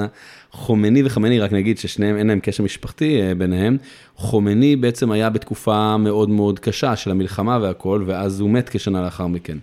חומני 0.50 1.02
וחמני, 1.04 1.40
רק 1.40 1.52
נגיד 1.52 1.78
ששניהם 1.78 2.16
אין 2.16 2.26
להם 2.26 2.40
קשר 2.40 2.62
משפחתי 2.62 3.22
אה, 3.22 3.34
ביניהם, 3.34 3.76
חומני 4.16 4.76
בעצם 4.76 5.10
היה 5.10 5.30
בתקופה 5.30 5.96
מאוד 5.96 6.28
מאוד 6.28 6.58
קשה 6.58 6.96
של 6.96 7.10
המלחמה 7.10 7.58
והכל, 7.62 8.04
ואז 8.06 8.40
הוא 8.40 8.50
מת 8.50 8.68
כשנה 8.68 9.02
לאחר 9.02 9.26
מכן. 9.26 9.58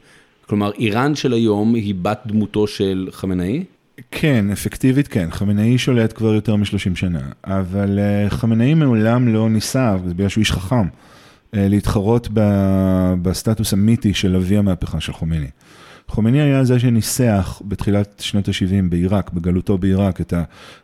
כלומר, 0.48 0.72
איראן 0.72 1.16
של 1.16 1.34
היום 1.34 1.76
היא 1.76 1.96
בת 2.02 2.20
דמותו 2.26 2.68
של 2.68 3.10
חמינאי? 3.12 3.64
כן, 4.12 4.46
אפקטיבית 4.52 5.08
כן. 5.08 5.28
חמינאי 5.32 5.78
שולט 5.78 6.14
כבר 6.18 6.34
יותר 6.34 6.56
מ-30 6.56 6.96
שנה, 6.96 7.22
אבל 7.44 8.00
uh, 8.00 8.30
חמינאי 8.30 8.74
מעולם 8.74 9.34
לא 9.34 9.50
ניסה, 9.50 9.98
בגלל 9.98 10.30
שהוא 10.30 10.42
איש 10.42 10.52
חכם, 10.52 10.88
להתחרות 11.54 12.28
ב- 12.34 13.14
בסטטוס 13.22 13.74
המיתי 13.74 14.14
של 14.14 14.36
אבי 14.36 14.58
המהפכה 14.58 15.00
של 15.00 15.14
חומייני. 15.14 15.48
חומייני 16.08 16.42
היה 16.42 16.64
זה 16.64 16.80
שניסח 16.80 17.62
בתחילת 17.66 18.20
שנות 18.20 18.48
ה-70 18.48 18.90
בעיראק, 18.90 19.34
בגלותו 19.34 19.78
בעיראק, 19.78 20.22
את 20.22 20.34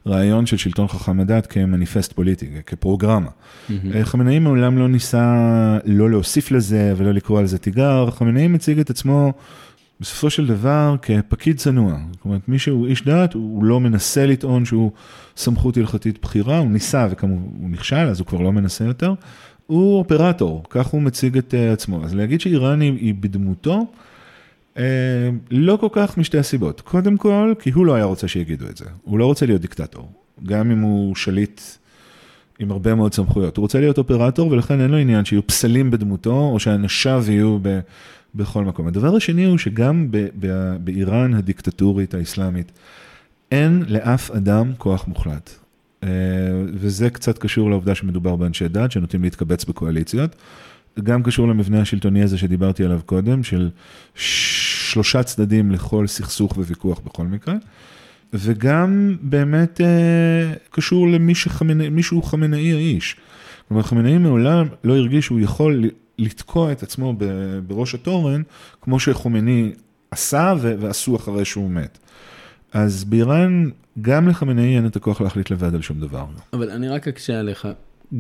הרעיון 0.06 0.46
של 0.46 0.58
שלטון 0.58 0.88
חכם 0.88 1.20
הדת 1.20 1.48
כמניפסט 1.48 2.14
פוליטי, 2.14 2.46
כפרוגרמה. 2.66 3.30
אה, 3.96 4.06
חמינאי 4.06 4.40
מעולם 4.40 4.78
לא 4.78 4.88
ניסה 4.88 5.78
לא 5.86 6.10
להוסיף 6.10 6.52
לזה 6.52 6.94
ולא 6.98 7.12
לקרוא 7.12 7.40
על 7.40 7.46
זה 7.46 7.58
תיגר, 7.58 8.12
חמינאי 8.12 8.48
מציג 8.48 8.80
את 8.80 8.90
עצמו 8.90 9.34
בסופו 10.00 10.30
של 10.30 10.48
דבר 10.48 10.96
כפקיד 11.02 11.58
צנוע. 11.58 11.98
זאת 12.12 12.26
אומרת, 12.26 12.42
מי 12.48 12.60
שהוא 12.60 12.88
איש 12.88 13.06
דת, 13.06 13.34
הוא 13.34 13.64
לא 13.64 13.80
מנסה 13.80 14.26
לטעון 14.26 14.66
שהוא 14.66 14.92
סמכות 15.38 15.78
הלכתית 15.78 16.22
בכירה, 16.22 16.58
הוא 16.58 16.72
ניסה 16.72 17.08
וכמובן 17.12 17.42
הוא 17.60 17.70
נכשל, 17.70 17.96
אז 17.96 18.20
הוא 18.20 18.28
כבר 18.28 18.42
לא 18.42 18.52
מנסה 18.52 18.84
יותר. 18.84 19.14
הוא 19.70 19.98
אופרטור, 19.98 20.64
כך 20.70 20.88
הוא 20.88 21.02
מציג 21.02 21.38
את 21.38 21.54
uh, 21.54 21.74
עצמו. 21.74 22.04
אז 22.04 22.16
להגיד 22.16 22.42
שאיראן 22.42 22.82
היא, 22.82 23.14
בדמותו, 23.20 23.86
uh, 24.76 24.80
לא 25.52 25.78
כל 25.82 25.88
כך 25.92 26.18
משתי 26.18 26.38
הסיבות. 26.38 26.82
קודם 26.82 27.18
כל, 27.18 27.54
כי 27.60 27.70
הוא 27.70 27.86
לא 27.86 27.96
היה 27.96 28.06
רוצה 28.06 28.28
שיגידו 28.28 28.66
את 28.70 28.78
זה. 28.78 28.86
הוא 29.04 29.20
לא 29.20 29.26
רוצה 29.26 29.46
להיות 29.46 29.62
דיקטטור, 29.62 30.12
גם 30.44 30.72
אם 30.72 30.80
הוא 30.80 31.16
שליט 31.16 31.62
עם 32.60 32.72
הרבה 32.72 32.96
מאוד 32.96 33.14
סמכויות. 33.14 33.58
הוא 33.58 33.64
רוצה 33.64 33.80
להיות 33.80 33.98
אופרטור, 33.98 34.52
ולכן 34.52 34.82
אין 34.82 34.92
לו 34.92 34.98
עניין 34.98 35.26
שיהיו 35.26 35.48
פסלים 35.48 35.92
בדמותו, 35.92 36.50
או 36.54 36.60
שאנשיו 36.60 37.24
יהיו 37.28 37.58
ב... 37.62 37.80
בכל 38.36 38.64
מקום. 38.64 38.88
הדבר 38.88 39.16
השני 39.16 39.46
הוא 39.46 39.58
שגם 39.58 40.08
ב- 40.12 40.28
ב- 40.40 40.76
באיראן 40.84 41.34
הדיקטטורית 41.34 42.14
האסלאמית, 42.14 42.72
אין 43.52 43.84
לאף 43.88 44.32
אדם 44.32 44.72
כוח 44.78 45.08
מוחלט. 45.08 45.50
אה, 46.04 46.10
וזה 46.74 47.10
קצת 47.10 47.38
קשור 47.38 47.70
לעובדה 47.70 47.96
שמדובר 47.96 48.36
באנשי 48.36 48.68
דת 48.68 48.92
שנוטים 48.92 49.24
להתקבץ 49.24 49.66
בקואליציות. 49.66 50.36
גם 51.04 51.24
קשור 51.24 51.48
למבנה 51.48 51.82
השלטוני 51.82 52.24
הזה 52.24 52.38
שדיברתי 52.38 52.84
עליו 52.84 53.00
קודם, 53.06 53.44
של 53.44 53.70
שלושה 54.16 55.24
צדדים 55.24 55.72
לכל 55.72 56.08
סכסוך 56.08 56.58
וויכוח 56.58 57.00
בכל 57.00 57.26
מקרה. 57.26 57.56
וגם 58.34 59.16
באמת 59.22 59.82
אה, 59.82 60.54
קשור 60.72 61.08
למי 61.08 61.36
שחמנאי, 61.36 61.90
מישהו 61.90 62.22
חמנאי 62.22 62.74
האיש. 62.74 63.16
כלומר, 63.68 63.84
חמנאי 63.84 64.18
מעולם 64.18 64.68
לא 64.84 64.98
הרגיש 64.98 65.26
שהוא 65.26 65.40
יכול 65.40 65.90
לתקוע 66.18 66.72
את 66.72 66.84
עצמו 66.84 67.14
בראש 67.68 67.96
התורן, 67.96 68.42
כמו 68.82 69.00
שחומני 69.00 69.72
עשה 70.12 70.54
ועשו 70.62 71.16
אחרי 71.16 71.46
שהוא 71.46 71.70
מת. 71.70 71.98
אז 72.74 73.04
באיראן, 73.04 73.70
גם 74.02 74.28
לחמנאי 74.28 74.76
אין 74.76 74.86
את 74.86 74.96
הכוח 74.96 75.22
להחליט 75.22 75.52
לבד 75.52 75.76
על 75.76 75.82
שום 75.82 76.00
דבר. 76.00 76.26
אבל 76.54 76.70
אני 76.70 76.90
רק 76.90 77.08
אקשה 77.08 77.40
עליך, 77.40 77.68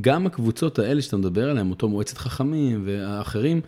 גם 0.01 0.25
הקבוצות 0.25 0.79
האלה 0.79 1.01
שאתה 1.01 1.17
מדבר 1.17 1.49
עליהן, 1.49 1.69
אותו 1.69 1.89
מועצת 1.89 2.17
חכמים 2.17 2.83
והאחרים, 2.85 3.61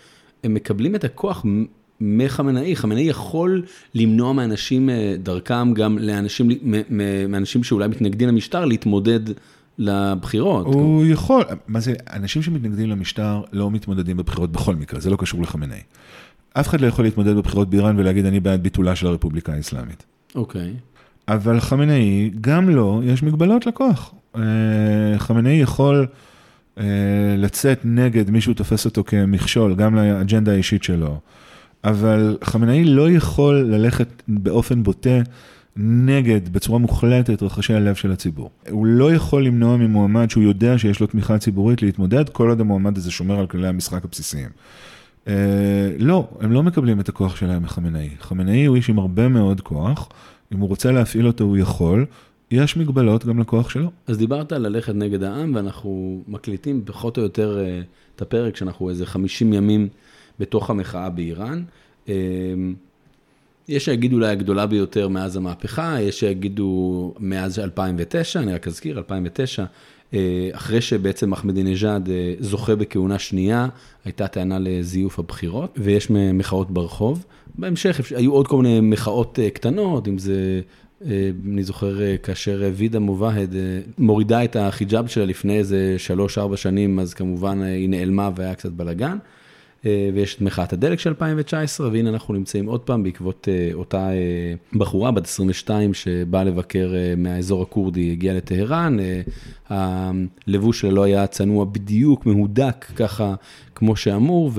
הם 0.44 0.54
מקבלים 0.54 0.96
את 0.96 1.04
הכוח 1.04 1.46
מ- 1.46 1.66
מחמנאי. 2.02 2.76
חמנאי 2.76 3.02
יכול 3.02 3.64
למנוע 3.96 4.34
מאנשים 4.34 4.90
אה, 4.90 5.16
דרכם, 5.24 5.74
גם 5.74 5.98
לאנשים, 5.98 6.50
מאנשים 7.30 7.64
שאולי 7.64 7.88
מתנגדים 7.88 8.28
למשטר, 8.28 8.66
להתמודד 8.66 9.20
לבחירות. 9.78 10.66
הוא 10.66 11.06
יכול, 11.06 11.44
מה 11.68 11.80
זה, 11.80 11.94
אנשים 12.14 12.42
שמתנגדים 12.42 12.90
למשטר 12.90 13.42
לא 13.52 13.72
מתמודדים 13.72 14.18
בבחירות 14.18 14.52
בכל 14.52 14.76
מקרה, 14.76 15.00
זה 15.00 15.10
לא 15.10 15.16
קשור 15.16 15.42
לחמנאי. 15.42 15.82
אף 16.54 16.68
אחד 16.68 16.82
לא 16.82 16.88
יכול 16.88 17.06
להתמודד 17.06 17.36
בבחירות 17.36 17.70
באיראן 17.70 18.00
ולהגיד 18.00 18.26
אני 18.26 18.40
בעד 18.40 18.64
ביטולה 18.64 18.96
של 18.96 19.08
הרפובליקה 19.08 19.54
האסלאמית. 19.54 20.06
אוקיי. 20.36 20.74
אבל 21.28 21.60
חמנאי, 21.60 22.32
גם 22.42 22.70
לו 22.70 23.02
יש 23.04 23.24
מגבלות 23.24 23.66
לכוח. 23.66 24.14
אה, 24.36 24.42
חמנאי 25.18 25.54
יכול 25.54 26.08
אה, 26.78 26.84
לצאת 27.38 27.80
נגד 27.84 28.30
מישהו 28.30 28.54
תופס 28.54 28.86
אותו 28.86 29.04
כמכשול, 29.04 29.76
גם 29.76 29.96
לאג'נדה 29.96 30.52
האישית 30.52 30.84
שלו, 30.84 31.20
אבל 31.84 32.38
חמנאי 32.44 32.84
לא 32.84 33.12
יכול 33.12 33.56
ללכת 33.56 34.24
באופן 34.28 34.84
בוטה 34.84 35.20
נגד, 35.76 36.54
בצורה 36.54 36.80
מוחלטת, 36.80 37.44
רחשי 37.44 37.74
הלב 37.74 37.96
של 37.96 38.12
הציבור. 38.12 38.50
הוא 38.70 38.86
לא 38.86 39.14
יכול 39.14 39.46
למנוע 39.46 39.78
ממועמד 39.78 40.30
שהוא 40.30 40.44
יודע 40.44 40.78
שיש 40.78 41.00
לו 41.00 41.08
תמיכה 41.08 41.38
ציבורית 41.38 41.82
להתמודד, 41.82 42.30
כל 42.30 42.50
עוד 42.50 42.62
המועמד 42.62 42.98
הזה 42.98 43.12
שומר 43.12 43.40
על 43.40 43.48
כללי 43.48 43.68
המשחק 43.68 44.06
הבסיסיים. 44.06 44.50
אה, 45.28 45.34
לא, 46.00 46.28
הם 46.40 46.52
לא 46.52 46.64
מקבלים 46.64 47.00
את 47.00 47.10
הכוח 47.10 47.36
שלהם 47.36 47.64
מחמינאי. 47.64 48.10
חמינאי 48.20 48.66
הוא 48.66 48.76
איש 48.76 48.90
עם 48.90 49.00
הרבה 49.00 49.28
מאוד 49.28 49.62
כוח, 49.62 50.10
אם 50.54 50.60
הוא 50.60 50.70
רוצה 50.70 50.92
להפעיל 50.92 51.28
אותו 51.28 51.44
הוא 51.44 51.58
יכול, 51.58 52.06
יש 52.52 52.78
מגבלות 52.78 53.26
גם 53.26 53.40
לכוח 53.40 53.70
שלו. 53.70 53.92
אז 54.08 54.18
דיברת 54.18 54.52
על 54.52 54.68
ללכת 54.68 54.94
נגד 54.96 55.24
העם, 55.24 55.56
ואנחנו 55.56 56.22
מקליטים 56.28 56.82
פחות 56.86 57.18
או 57.18 57.24
יותר 57.24 57.60
אה, 57.60 57.82
את 58.16 58.22
הפרק, 58.22 58.56
שאנחנו 58.56 58.90
איזה 58.90 59.06
50 59.06 59.54
ימים 59.54 59.88
בתוך 60.40 60.70
המחאה 60.70 61.10
באיראן. 61.10 61.64
אה, 62.10 62.14
יש 63.68 63.86
שיגידו 63.86 64.16
אולי 64.16 64.28
הגדולה 64.28 64.68
ביותר 64.68 65.08
מאז 65.08 65.36
המהפכה, 65.36 65.98
יש 66.02 66.20
שיגידו 66.20 67.14
מאז 67.20 67.60
2009, 67.60 68.40
אני 68.40 68.54
רק 68.54 68.68
אזכיר, 68.68 68.98
2009, 68.98 69.62
אה, 69.64 69.68
אחרי 70.52 70.82
שבעצם 70.82 71.32
אחמדינג'אד 71.32 72.10
זוכה 72.40 72.76
בכהונה 72.76 73.20
שנייה, 73.20 73.68
הייתה 74.06 74.28
טענה 74.28 74.60
לזיוף 74.60 75.20
הבחירות, 75.20 75.76
ויש 75.78 76.08
מחאות 76.10 76.72
ברחוב. 76.72 77.26
בהמשך 77.56 78.12
היו 78.16 78.34
עוד 78.34 78.48
כל 78.48 78.62
מיני 78.62 78.80
מחאות 78.82 79.40
קטנות, 79.54 80.08
אם 80.08 80.18
זה 80.18 80.62
אני 81.54 81.64
זוכר 81.64 82.02
אה, 82.02 82.18
כאשר 82.18 82.70
וידה 82.74 83.00
מובהד 83.00 83.56
אה, 83.56 83.80
מורידה 83.98 84.44
את 84.44 84.56
החיג'אב 84.56 85.08
שלה 85.08 85.26
לפני 85.26 85.58
איזה 85.58 85.96
שלוש-ארבע 85.98 86.58
שנים, 86.58 87.00
אז 87.00 87.14
כמובן 87.14 87.62
אה, 87.62 87.68
היא 87.68 87.90
נעלמה 87.90 88.30
והיה 88.36 88.56
קצת 88.56 88.72
בלאגן. 88.72 89.18
ויש 89.86 90.36
את 90.36 90.42
מחאת 90.42 90.74
הדלק 90.74 91.00
של 91.00 91.10
2019, 91.10 91.90
והנה 91.92 92.10
אנחנו 92.10 92.34
נמצאים 92.34 92.66
עוד 92.66 92.80
פעם 92.80 93.04
בעקבות 93.04 93.48
אותה 93.74 94.10
בחורה 94.74 95.12
בת 95.12 95.26
22 95.26 95.94
שבאה 95.94 96.44
לבקר 96.44 96.94
מהאזור 97.18 97.62
הכורדי, 97.62 98.12
הגיעה 98.12 98.36
לטהרן, 98.36 98.98
הלבוש 99.70 100.82
שלה 100.82 100.92
לא 100.92 101.04
היה 101.04 101.28
צנוע 101.28 101.66
בדיוק, 101.66 102.26
מהודק 102.26 102.86
ככה 102.96 103.36
כמו 103.76 103.96
שאמור, 103.96 104.52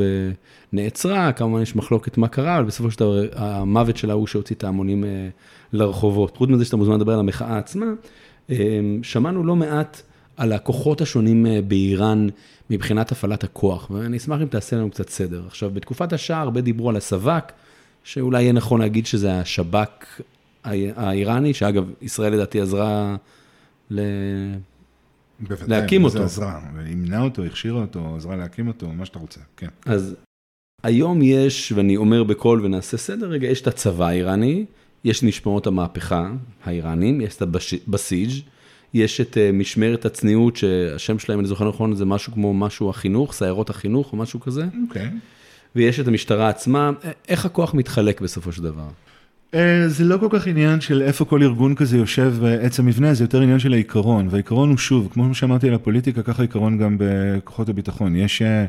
ונעצרה, 0.72 1.32
כמובן 1.32 1.62
יש 1.62 1.76
מחלוקת 1.76 2.18
מה 2.18 2.28
קרה, 2.28 2.58
אבל 2.58 2.64
בסופו 2.64 2.90
של 2.90 2.98
דבר 3.00 3.26
המוות 3.34 3.96
שלה 3.96 4.12
הוא 4.12 4.26
שהוציא 4.26 4.56
את 4.56 4.64
ההמונים 4.64 5.04
לרחובות. 5.72 6.36
חוץ 6.36 6.50
מזה 6.50 6.64
שאתה 6.64 6.76
מוזמן 6.76 6.94
לדבר 6.94 7.12
על 7.12 7.20
המחאה 7.20 7.58
עצמה, 7.58 7.86
שמענו 9.02 9.44
לא 9.44 9.56
מעט 9.56 10.02
על 10.36 10.52
הכוחות 10.52 11.00
השונים 11.00 11.46
אה, 11.46 11.60
באיראן 11.62 12.28
מבחינת 12.72 13.12
הפעלת 13.12 13.44
הכוח, 13.44 13.90
ואני 13.90 14.16
אשמח 14.16 14.40
אם 14.42 14.46
תעשה 14.46 14.76
לנו 14.76 14.90
קצת 14.90 15.08
סדר. 15.08 15.42
עכשיו, 15.46 15.70
בתקופת 15.70 16.12
השעה 16.12 16.40
הרבה 16.40 16.60
דיברו 16.60 16.90
על 16.90 16.96
הסב"כ, 16.96 17.52
שאולי 18.04 18.42
יהיה 18.42 18.52
נכון 18.52 18.80
להגיד 18.80 19.06
שזה 19.06 19.40
השב"כ 19.40 20.20
האיראני, 20.64 21.54
שאגב, 21.54 21.84
ישראל 22.02 22.32
לדעתי 22.32 22.60
עזרה 22.60 23.16
ל... 23.90 24.00
בוודאי, 25.40 25.80
להקים 25.80 26.04
אותו. 26.04 26.12
בוודאי, 26.12 26.28
זה 26.28 26.44
עזרה, 26.44 26.60
אימנה 26.86 27.22
אותו, 27.22 27.44
הכשירה 27.44 27.80
אותו, 27.80 28.16
עזרה 28.16 28.36
להקים 28.36 28.68
אותו, 28.68 28.88
מה 28.88 29.06
שאתה 29.06 29.18
רוצה, 29.18 29.40
כן. 29.56 29.68
אז 29.86 30.14
היום 30.82 31.22
יש, 31.22 31.72
ואני 31.72 31.96
אומר 31.96 32.24
בקול 32.24 32.64
ונעשה 32.64 32.96
סדר 32.96 33.28
רגע, 33.28 33.48
יש 33.48 33.60
את 33.60 33.66
הצבא 33.66 34.06
האיראני, 34.06 34.64
יש 35.04 35.22
משמרות 35.22 35.66
המהפכה 35.66 36.30
האיראנים, 36.64 37.20
יש 37.20 37.36
את 37.36 37.42
הבסיג', 37.42 38.30
יש 38.94 39.20
את 39.20 39.38
אה, 39.38 39.52
משמרת 39.52 40.04
הצניעות, 40.04 40.56
שהשם 40.56 41.18
שלהם, 41.18 41.38
אני 41.38 41.48
זוכר 41.48 41.68
נכון, 41.68 41.94
זה 41.94 42.04
משהו 42.04 42.32
כמו 42.32 42.54
משהו 42.54 42.90
החינוך, 42.90 43.32
סיירות 43.32 43.70
החינוך 43.70 44.12
או 44.12 44.18
משהו 44.18 44.40
כזה. 44.40 44.64
אוקיי. 44.88 45.06
Okay. 45.06 45.08
ויש 45.76 46.00
את 46.00 46.08
המשטרה 46.08 46.48
עצמה, 46.48 46.90
איך 47.28 47.44
הכוח 47.44 47.74
מתחלק 47.74 48.20
בסופו 48.20 48.52
של 48.52 48.62
דבר? 48.62 48.88
אה, 49.54 49.88
זה 49.88 50.04
לא 50.04 50.16
כל 50.18 50.28
כך 50.30 50.46
עניין 50.46 50.80
של 50.80 51.02
איפה 51.02 51.24
כל 51.24 51.42
ארגון 51.42 51.74
כזה 51.74 51.96
יושב 51.96 52.34
בעץ 52.40 52.78
המבנה, 52.78 53.14
זה 53.14 53.24
יותר 53.24 53.40
עניין 53.40 53.58
של 53.58 53.72
העיקרון, 53.72 54.28
והעיקרון 54.30 54.68
הוא 54.68 54.78
שוב, 54.78 55.08
כמו 55.12 55.34
שאמרתי 55.34 55.68
על 55.68 55.74
הפוליטיקה, 55.74 56.22
ככה 56.22 56.42
העיקרון 56.42 56.78
גם 56.78 56.96
בכוחות 56.98 57.68
הביטחון. 57.68 58.16
יש 58.16 58.42
אה, 58.42 58.64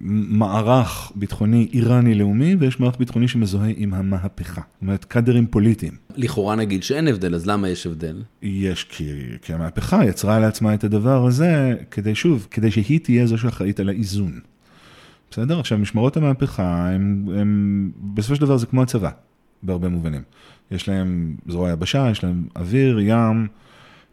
מערך 0.00 1.12
ביטחוני 1.14 1.68
איראני 1.72 2.14
לאומי, 2.14 2.56
ויש 2.58 2.80
מערך 2.80 2.98
ביטחוני 2.98 3.28
שמזוהה 3.28 3.70
עם 3.76 3.94
המהפכה. 3.94 4.60
זאת 4.60 4.82
אומרת, 4.82 5.04
קאדרים 5.04 5.46
פוליטיים. 5.46 5.92
לכאורה 6.16 6.56
נגיד 6.56 6.82
שאין 6.82 7.08
הבדל, 7.08 7.34
אז 7.34 7.46
למה 7.46 7.68
יש 7.68 7.86
הבדל? 7.86 8.22
יש, 8.42 8.84
כי, 8.84 9.12
כי 9.42 9.54
המהפכה 9.54 10.04
יצרה 10.04 10.38
לעצמה 10.38 10.74
את 10.74 10.84
הדבר 10.84 11.26
הזה, 11.26 11.74
כדי 11.90 12.14
שוב, 12.14 12.46
כדי 12.50 12.70
שהיא 12.70 13.00
תהיה 13.00 13.26
זו 13.26 13.38
שאחראית 13.38 13.80
על 13.80 13.88
האיזון. 13.88 14.40
בסדר? 15.30 15.60
עכשיו, 15.60 15.78
משמרות 15.78 16.16
המהפכה, 16.16 16.88
הם, 16.88 17.26
הם, 17.36 17.90
בסופו 18.14 18.34
של 18.34 18.40
דבר 18.40 18.56
זה 18.56 18.66
כמו 18.66 18.82
הצבא, 18.82 19.10
בהרבה 19.62 19.88
מובנים. 19.88 20.22
יש 20.70 20.88
להם 20.88 21.36
זרוע 21.48 21.70
יבשה, 21.70 22.08
יש 22.10 22.24
להם 22.24 22.44
אוויר, 22.56 23.00
ים, 23.00 23.46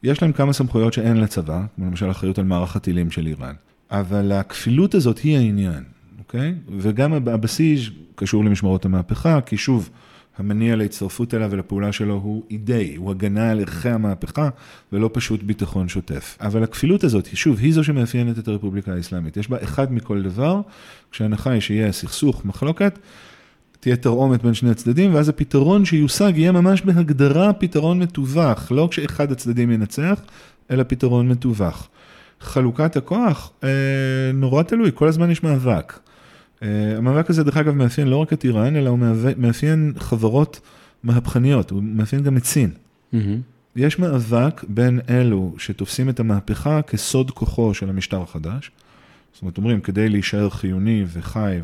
יש 0.04 0.22
להם 0.22 0.32
כמה 0.32 0.54
סמכויות 0.54 0.94
שאין 0.94 1.18
לצבא, 1.18 1.66
כמו 1.76 1.86
למשל 1.86 2.12
אחריות 2.12 2.40
על 2.40 2.46
מערך 2.46 2.76
הטילים 2.76 3.12
של 3.12 3.28
איראן. 3.28 3.54
אבל 3.92 4.32
הכפילות 4.32 4.96
הזאת 4.96 5.20
היא 5.20 5.38
העניין, 5.38 5.84
אוקיי? 6.20 6.54
וגם 6.78 7.14
הבסיס 7.14 7.90
קשור 8.16 8.46
למשמרות 8.46 8.86
המהפכה, 8.86 9.42
כי 9.42 9.58
שוב, 9.58 9.90
המניע 10.38 10.76
להצטרפות 10.76 11.34
אליו 11.34 11.52
ולפעולה 11.52 11.92
שלו 11.92 12.14
הוא 12.14 12.44
אידיי, 12.52 12.96
הוא 12.96 13.12
הגנה 13.12 13.52
על 13.52 13.60
ערכי 13.60 13.90
המהפכה 13.90 14.50
ולא 14.94 15.10
פשוט 15.14 15.44
ביטחון 15.44 15.90
שוטף. 15.90 16.38
אבל 16.42 16.64
הכפילות 16.64 17.04
הזאת, 17.04 17.28
שוב, 17.34 17.60
היא 17.60 17.74
זו 17.74 17.84
שמאפיינת 17.84 18.40
את 18.40 18.48
הרפובליקה 18.48 18.94
האסלאמית. 18.94 19.38
יש 19.38 19.50
בה 19.50 19.58
אחד 19.64 19.94
מכל 19.94 20.22
דבר, 20.22 20.62
כשההנחה 21.12 21.52
היא 21.52 21.62
שיהיה 21.62 21.92
סכסוך, 21.92 22.46
מחלוקת, 22.46 23.00
תהיה 23.80 23.96
תרעומת 23.96 24.44
בין 24.44 24.54
שני 24.54 24.70
הצדדים, 24.70 25.14
ואז 25.14 25.30
הפתרון 25.30 25.86
שיושג 25.86 26.34
יהיה 26.36 26.52
ממש 26.52 26.82
בהגדרה 26.82 27.54
פתרון 27.54 28.00
מתווך, 28.00 28.72
לא 28.72 28.88
כשאחד 28.92 29.32
הצדדים 29.32 29.72
ינצח, 29.72 30.22
אלא 30.72 30.84
פתרון 30.84 31.28
מתווך. 31.30 31.90
חלוקת 32.42 32.98
הכוח, 32.98 33.52
אה, 33.64 33.70
נורא 34.34 34.64
תלוי, 34.64 34.92
כל 34.94 35.08
הזמן 35.08 35.32
יש 35.32 35.44
מאבק. 35.44 36.00
אה, 36.64 36.98
המאבק 36.98 37.30
הזה, 37.30 37.44
דרך 37.44 37.58
אגב, 37.58 37.74
מאפיין 37.74 38.08
לא 38.08 38.18
רק 38.18 38.34
את 38.34 38.44
איראן, 38.44 38.76
אלא 38.76 38.90
הוא 38.90 39.00
מאפיין 39.38 39.94
חברות 39.98 40.60
מהפכניות, 41.04 41.72
הוא 41.72 41.84
מאפיין 41.84 42.24
גם 42.24 42.38
את 42.38 42.46
סין. 42.46 42.70
Mm-hmm. 43.14 43.18
יש 43.76 44.00
מאבק 44.00 44.64
בין 44.68 45.00
אלו 45.10 45.54
שתופסים 45.58 46.10
את 46.10 46.20
המהפכה 46.20 46.82
כסוד 46.82 47.32
כוחו 47.32 47.74
של 47.74 47.90
המשטר 47.90 48.22
החדש. 48.22 48.72
זאת 49.34 49.42
אומרת, 49.42 49.58
אומרים, 49.58 49.82
כדי 49.82 50.10
להישאר 50.10 50.50
חיוני 50.50 51.06
וחי, 51.14 51.58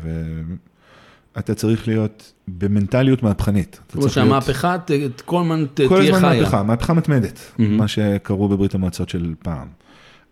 ואתה 1.34 1.54
צריך 1.54 1.88
להיות 1.88 2.32
במנטליות 2.48 3.22
מהפכנית. 3.22 3.80
כמו 3.88 4.08
שהמהפכה, 4.08 4.76
להיות... 4.88 5.20
כל 5.20 5.40
הזמן 5.40 5.64
תהיה 5.74 5.88
חיה. 5.88 5.98
כל 5.98 6.02
הזמן 6.02 6.22
מהפכה, 6.22 6.62
מהפכה 6.62 6.92
מתמדת, 6.92 7.38
mm-hmm. 7.38 7.62
מה 7.62 7.88
שקראו 7.88 8.48
בברית 8.48 8.74
המועצות 8.74 9.08
של 9.08 9.34
פעם. 9.42 9.68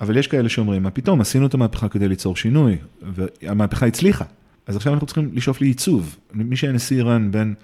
אבל 0.02 0.16
יש 0.16 0.26
כאלה 0.26 0.48
שאומרים, 0.48 0.82
מה 0.82 0.90
פתאום, 0.90 1.20
עשינו 1.20 1.46
את 1.46 1.54
המהפכה 1.54 1.88
כדי 1.88 2.08
ליצור 2.08 2.36
שינוי, 2.36 2.76
והמהפכה 3.02 3.86
הצליחה. 3.86 4.24
אז 4.66 4.76
עכשיו 4.76 4.92
אנחנו 4.92 5.06
צריכים 5.06 5.30
לשאוף 5.32 5.60
לעיצוב. 5.60 6.16
מי 6.34 6.56
שהיה 6.56 6.72
נשיא 6.72 6.96
איראן 6.96 7.30
בין 7.30 7.54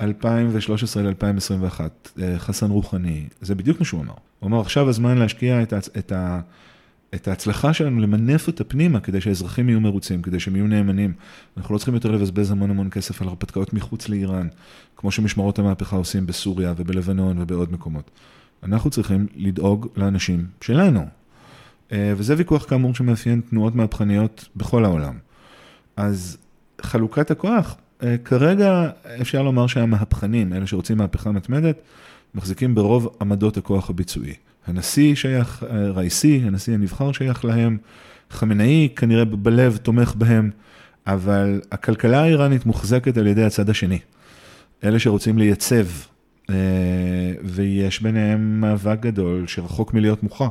2013 0.00 1.02
ל-2021, 1.02 1.80
אה, 2.22 2.38
חסן 2.38 2.70
רוחני, 2.70 3.24
זה 3.40 3.54
בדיוק 3.54 3.80
מה 3.80 3.86
שהוא 3.86 4.00
אמר. 4.00 4.14
הוא 4.40 4.48
אמר, 4.48 4.60
עכשיו 4.60 4.88
הזמן 4.88 5.18
להשקיע 5.18 5.62
את, 5.62 5.72
ההצ... 5.72 5.88
את, 5.98 6.12
ה... 6.12 6.40
את 7.14 7.28
ההצלחה 7.28 7.72
שלנו, 7.72 8.00
למנף 8.00 8.46
אותה 8.46 8.64
פנימה, 8.64 9.00
כדי 9.00 9.20
שהאזרחים 9.20 9.68
יהיו 9.68 9.80
מרוצים, 9.80 10.22
כדי 10.22 10.40
שהם 10.40 10.56
יהיו 10.56 10.66
נאמנים. 10.66 11.12
אנחנו 11.56 11.74
לא 11.74 11.78
צריכים 11.78 11.94
יותר 11.94 12.10
לבזבז 12.10 12.50
המון 12.50 12.70
המון 12.70 12.90
כסף 12.90 13.22
על 13.22 13.28
הרפתקאות 13.28 13.72
מחוץ 13.72 14.08
לאיראן, 14.08 14.48
כמו 14.96 15.10
שמשמרות 15.10 15.58
המהפכה 15.58 15.96
עושים 15.96 16.26
בסוריה 16.26 16.74
ובלבנון 16.76 17.38
ובעוד 17.38 17.72
מקומות. 17.72 18.10
אנחנו 18.62 18.90
צריכים 18.90 19.26
לדאוג 19.36 19.88
לאנשים 19.96 20.46
שלנו, 20.60 21.06
וזה 21.92 22.34
ויכוח 22.36 22.64
כאמור 22.64 22.94
שמאפיין 22.94 23.40
תנועות 23.50 23.74
מהפכניות 23.74 24.48
בכל 24.56 24.84
העולם. 24.84 25.14
אז 25.96 26.36
חלוקת 26.80 27.30
הכוח, 27.30 27.76
אה, 28.02 28.16
כרגע 28.24 28.90
אפשר 29.20 29.42
לומר 29.42 29.66
שהמהפכנים, 29.66 30.52
אלה 30.52 30.66
שרוצים 30.66 30.98
מהפכה 30.98 31.30
מתמדת, 31.30 31.76
מחזיקים 32.34 32.74
ברוב 32.74 33.16
עמדות 33.20 33.56
הכוח 33.56 33.90
הביצועי. 33.90 34.34
הנשיא 34.66 35.14
שייך, 35.14 35.64
אה, 35.70 35.90
רייסי, 35.90 36.42
הנשיא 36.44 36.74
הנבחר 36.74 37.12
שייך 37.12 37.44
להם, 37.44 37.78
חמינאי 38.30 38.88
כנראה 38.96 39.24
בלב 39.24 39.76
תומך 39.76 40.14
בהם, 40.18 40.50
אבל 41.06 41.60
הכלכלה 41.72 42.22
האיראנית 42.22 42.66
מוחזקת 42.66 43.16
על 43.16 43.26
ידי 43.26 43.44
הצד 43.44 43.70
השני. 43.70 43.98
אלה 44.84 44.98
שרוצים 44.98 45.38
לייצב, 45.38 45.86
ויש 47.44 48.02
ביניהם 48.02 48.60
מאבק 48.60 49.00
גדול 49.00 49.46
שרחוק 49.46 49.94
מלהיות 49.94 50.22
מוכרע. 50.22 50.48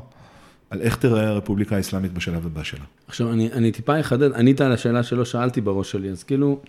על 0.73 0.81
איך 0.81 0.95
תראה 0.95 1.27
הרפובליקה 1.27 1.75
האסלאמית 1.75 2.13
בשלב 2.13 2.45
הבא 2.45 2.63
שלה. 2.63 2.85
עכשיו, 3.07 3.31
אני, 3.31 3.51
אני 3.51 3.71
טיפה 3.71 3.99
אחדד, 3.99 4.33
ענית 4.33 4.61
על 4.61 4.71
השאלה 4.71 5.03
שלא 5.03 5.25
שאלתי 5.25 5.61
בראש 5.61 5.91
שלי, 5.91 6.09
אז 6.09 6.23
כאילו, 6.23 6.59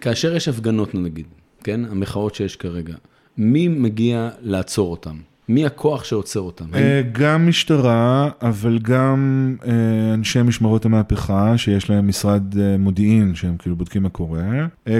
כאשר 0.00 0.36
יש 0.36 0.48
הפגנות 0.48 0.94
נגיד, 0.94 1.26
כן, 1.64 1.80
המחאות 1.84 2.34
שיש 2.34 2.56
כרגע, 2.56 2.94
מי 3.36 3.68
מגיע 3.68 4.30
לעצור 4.40 4.90
אותם? 4.90 5.16
מי 5.48 5.66
הכוח 5.66 6.04
שעוצר 6.04 6.40
אותם? 6.40 6.64
אה, 6.74 7.02
גם 7.12 7.48
משטרה, 7.48 8.30
אבל 8.42 8.78
גם 8.78 9.54
אה, 9.66 10.14
אנשי 10.14 10.42
משמרות 10.42 10.84
המהפכה, 10.84 11.58
שיש 11.58 11.90
להם 11.90 12.08
משרד 12.08 12.58
אה, 12.58 12.76
מודיעין, 12.78 13.34
שהם 13.34 13.56
כאילו 13.56 13.76
בודקים 13.76 14.02
מה 14.02 14.08
קורה. 14.08 14.42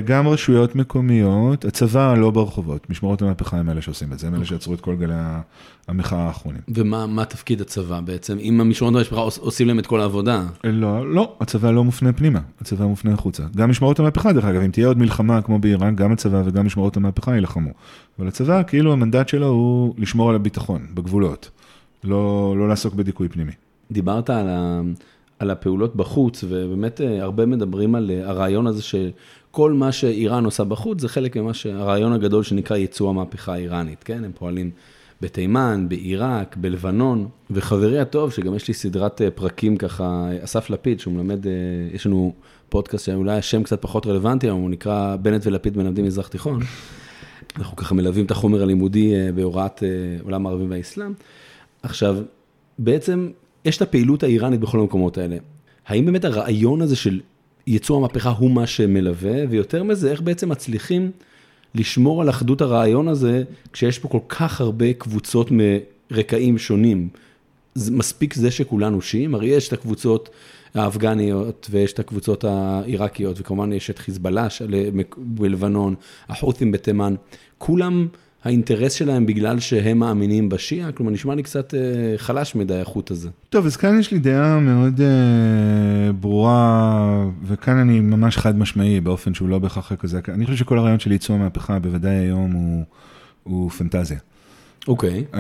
גם 0.05 0.29
רשויות 0.29 0.77
מקומיות, 0.77 1.65
הצבא 1.65 2.15
לא 2.15 2.31
ברחובות, 2.31 2.91
משמרות 2.91 3.23
המהפכה 3.23 3.57
הם 3.57 3.71
אלה 3.71 3.83
שעושים 3.83 4.13
את 4.13 4.19
זה, 4.19 4.27
הם 4.27 4.35
אלה 4.35 4.45
שיצרו 4.45 4.75
את 4.75 4.81
כל 4.81 4.97
גלי 4.97 5.15
המחאה 5.89 6.19
האחרונים. 6.19 6.61
ומה 6.69 7.25
תפקיד 7.25 7.61
הצבא 7.61 8.01
בעצם? 8.01 8.39
אם 8.39 8.61
המשמרות 8.61 8.95
המשפחה 8.95 9.21
עושים 9.21 9.69
להם 9.69 9.79
את 9.79 9.87
כל 9.87 10.01
העבודה? 10.01 10.43
לא, 10.65 11.15
לא, 11.15 11.37
הצבא 11.41 11.71
לא 11.71 11.85
מופנה 11.85 12.13
פנימה, 12.13 12.41
הצבא 12.61 12.87
מופנה 12.87 13.15
החוצה. 13.15 13.43
גם 13.57 13.71
משמרות 13.71 13.99
המהפכה, 13.99 14.33
דרך 14.33 14.45
אגב, 14.45 14.61
אם 14.61 14.71
תהיה 14.71 14.87
עוד 14.87 14.99
מלחמה 14.99 15.43
כמו 15.43 15.59
באיראן, 15.59 15.97
גם 15.97 16.13
הצבא 16.13 16.43
וגם 16.47 16.67
משמרות 16.67 16.97
המהפכה 16.97 17.35
יילחמו. 17.35 17.71
אבל 18.23 18.29
הצבא, 18.29 18.63
כאילו 18.63 18.93
המנדט 18.93 19.29
שלו 19.29 19.47
הוא 19.47 19.95
לשמור 19.99 20.31
על 20.31 20.35
הביטחון, 20.37 20.87
בגבולות, 20.95 21.51
לא, 22.05 22.55
לא 22.59 22.69
לעסוק 22.69 22.95
בדיכוי 22.95 23.29
פנימי. 23.29 23.53
דיברת 23.91 24.31
על, 24.31 24.49
ה, 24.49 24.81
על 25.39 25.51
הפעולות 25.51 25.97
בחוץ, 25.97 26.45
ובאמת 26.49 27.01
אה, 27.01 27.23
הרבה 27.23 27.47
מדברים 27.47 27.95
על 27.95 28.11
אה, 28.11 28.29
הרעיון 28.29 28.67
הזה 28.67 28.83
שכל 28.83 29.73
מה 29.73 29.93
שאיראן 29.93 30.45
עושה 30.45 30.65
בחוץ, 30.65 31.01
זה 31.01 31.09
חלק 31.09 31.37
ממה 31.37 31.55
שהרעיון 31.55 32.13
הגדול 32.13 32.43
שנקרא 32.43 32.77
ייצוא 32.77 33.11
המהפכה 33.11 33.53
האיראנית, 33.53 34.05
כן? 34.05 34.25
הם 34.25 34.31
פועלים 34.35 34.71
בתימן, 35.21 35.87
בעיראק, 35.89 36.57
בלבנון, 36.57 37.29
וחברי 37.51 38.01
הטוב, 38.01 38.33
שגם 38.33 38.55
יש 38.55 38.69
לי 38.69 38.75
סדרת 38.75 39.23
אה, 39.23 39.31
פרקים 39.31 39.77
ככה, 39.77 40.29
אסף 40.45 40.71
לפיד, 40.71 41.01
שהוא 41.01 41.15
מלמד, 41.15 41.47
יש 41.93 42.07
לנו 42.07 42.33
פודקאסט 42.69 43.07
שאולי 43.07 43.37
השם 43.37 43.63
קצת 43.63 43.83
פחות 43.83 44.07
רלוונטי, 44.07 44.51
אבל 44.51 44.59
הוא 44.59 44.71
נקרא 44.71 45.17
בנט 45.17 45.47
ולפיד 45.47 45.77
מלמדים 45.77 46.05
מזרח 46.05 46.29
תיכון. 46.29 46.61
אנחנו 47.59 47.77
ככה 47.77 47.95
מלווים 47.95 48.25
את 48.25 48.31
החומר 48.31 48.63
הלימודי 48.63 49.15
אה, 49.15 49.33
בהוראת 49.33 49.83
אה, 49.83 49.89
עולם 50.25 50.47
הערבים 50.47 50.71
והאסלאם. 50.71 51.13
עכשיו, 51.83 52.19
בעצם 52.79 53.31
יש 53.65 53.77
את 53.77 53.83
הפעילות 53.83 54.23
האיראנית 54.23 54.61
בכל 54.61 54.81
המקומות 54.81 55.19
האלה. 55.19 55.37
האם 55.87 56.07
באמת 56.07 56.25
הרעיון 56.25 56.83
הזה 56.83 56.97
של 56.97 57.21
ייצוא 57.67 57.97
המהפכה 57.97 58.31
הוא 58.31 58.51
מה 58.51 58.67
שמלווה, 58.67 59.35
ויותר 59.51 59.83
מזה, 59.83 60.11
איך 60.11 60.21
בעצם 60.21 60.49
מצליחים 60.49 61.11
לשמור 61.75 62.23
על 62.23 62.31
אחדות 62.31 62.61
הרעיון 62.61 63.09
הזה, 63.09 63.43
כשיש 63.73 63.99
פה 63.99 64.09
כל 64.09 64.19
כך 64.29 64.61
הרבה 64.61 64.93
קבוצות 64.93 65.49
מרקעים 65.51 66.59
שונים. 66.59 67.09
מספיק 67.77 68.35
זה 68.35 68.51
שכולנו 68.51 69.03
שיעים, 69.03 69.35
הרי 69.35 69.47
יש 69.47 69.69
את 69.69 69.73
הקבוצות 69.73 70.31
האפגניות 70.75 71.69
ויש 71.71 71.93
את 71.93 71.99
הקבוצות 71.99 72.45
העיראקיות, 72.45 73.41
וכמובן 73.41 73.73
יש 73.73 73.91
את 73.91 73.99
חיזבאללה 73.99 74.49
בלבנון, 75.17 75.95
החות'ים 76.29 76.73
בתימן, 76.73 77.15
כולם, 77.59 78.07
האינטרס 78.45 78.93
שלהם 78.93 79.27
בגלל 79.27 79.61
שהם 79.61 79.99
מאמינים 79.99 80.49
בשיעה, 80.49 80.93
כלומר 80.93 81.13
נשמע 81.13 81.35
לי 81.35 81.43
קצת 81.43 81.75
אה, 81.75 81.81
חלש 82.17 82.55
מדי 82.55 82.81
החוט 82.81 83.11
הזה. 83.11 83.29
טוב, 83.51 83.67
אז 83.67 83.77
כאן 83.77 83.99
יש 83.99 84.13
לי 84.13 84.19
דעה 84.19 84.61
מאוד 84.61 85.01
uh, 85.01 86.13
ברורה, 86.13 87.25
וכאן 87.45 87.77
אני 87.77 88.01
ממש 88.01 88.37
חד 88.37 88.59
משמעי 88.59 89.01
באופן 89.01 89.35
שהוא 89.35 89.49
לא 89.49 89.59
בהכרח 89.59 89.93
כזה. 89.93 90.21
אני 90.29 90.45
חושב 90.45 90.57
שכל 90.57 90.79
הרעיון 90.79 90.99
של 90.99 91.13
ייצוא 91.13 91.35
המהפכה, 91.35 91.79
בוודאי 91.79 92.15
היום 92.15 92.53
הוא, 92.53 92.85
הוא 93.43 93.71
פנטזיה. 93.71 94.19
אוקיי. 94.89 95.25
Okay. 95.31 95.35
Uh, 95.35 95.39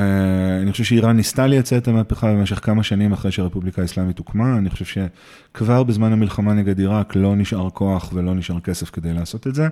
אני 0.62 0.72
חושב 0.72 0.84
שאיראן 0.84 1.16
ניסתה 1.16 1.46
לייצא 1.46 1.78
את 1.78 1.88
המהפכה 1.88 2.32
במשך 2.32 2.58
כמה 2.62 2.82
שנים 2.82 3.12
אחרי 3.12 3.32
שהרפובליקה 3.32 3.82
האסלאמית 3.82 4.18
הוקמה. 4.18 4.58
אני 4.58 4.70
חושב 4.70 4.84
שכבר 4.84 5.82
בזמן 5.82 6.12
המלחמה 6.12 6.54
נגד 6.54 6.78
עיראק 6.78 7.16
לא 7.16 7.36
נשאר 7.36 7.70
כוח 7.70 8.10
ולא 8.14 8.34
נשאר 8.34 8.60
כסף 8.60 8.90
כדי 8.90 9.14
לעשות 9.14 9.46
את 9.46 9.54
זה. 9.54 9.68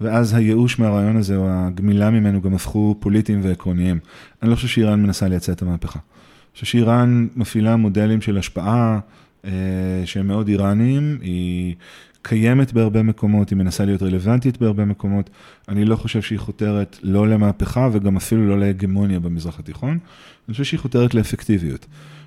ואז 0.00 0.34
הייאוש 0.34 0.78
מהרעיון 0.78 1.16
הזה, 1.16 1.36
או 1.36 1.46
הגמילה 1.48 2.10
ממנו, 2.10 2.40
גם 2.40 2.54
הפכו 2.54 2.96
פוליטיים 3.00 3.40
ועקרוניים. 3.42 3.98
אני 4.42 4.50
לא 4.50 4.54
חושב 4.54 4.68
שאיראן 4.68 5.02
מנסה 5.02 5.28
לייצא 5.28 5.52
את 5.52 5.62
המהפכה. 5.62 5.98
אני 5.98 6.54
חושב 6.54 6.66
שאיראן 6.66 7.28
מפעילה 7.36 7.76
מודלים 7.76 8.20
של 8.20 8.38
השפעה 8.38 8.98
uh, 9.42 9.48
שהם 10.04 10.26
מאוד 10.28 10.48
איראניים. 10.48 11.18
היא 11.22 11.74
קיימת 12.28 12.72
בהרבה 12.72 13.02
מקומות, 13.02 13.50
היא 13.50 13.58
מנסה 13.58 13.84
להיות 13.84 14.02
רלוונטית 14.02 14.58
בהרבה 14.58 14.84
מקומות. 14.84 15.30
אני 15.68 15.84
לא 15.84 15.96
חושב 15.96 16.22
שהיא 16.22 16.38
חותרת 16.38 16.96
לא 17.02 17.28
למהפכה 17.28 17.88
וגם 17.92 18.16
אפילו 18.16 18.48
לא 18.48 18.58
להגמוניה 18.58 19.20
במזרח 19.20 19.58
התיכון. 19.58 19.98
אני 20.48 20.52
חושב 20.52 20.64
שהיא 20.64 20.80
חותרת 20.80 21.14
לאפקטיביות. 21.14 21.86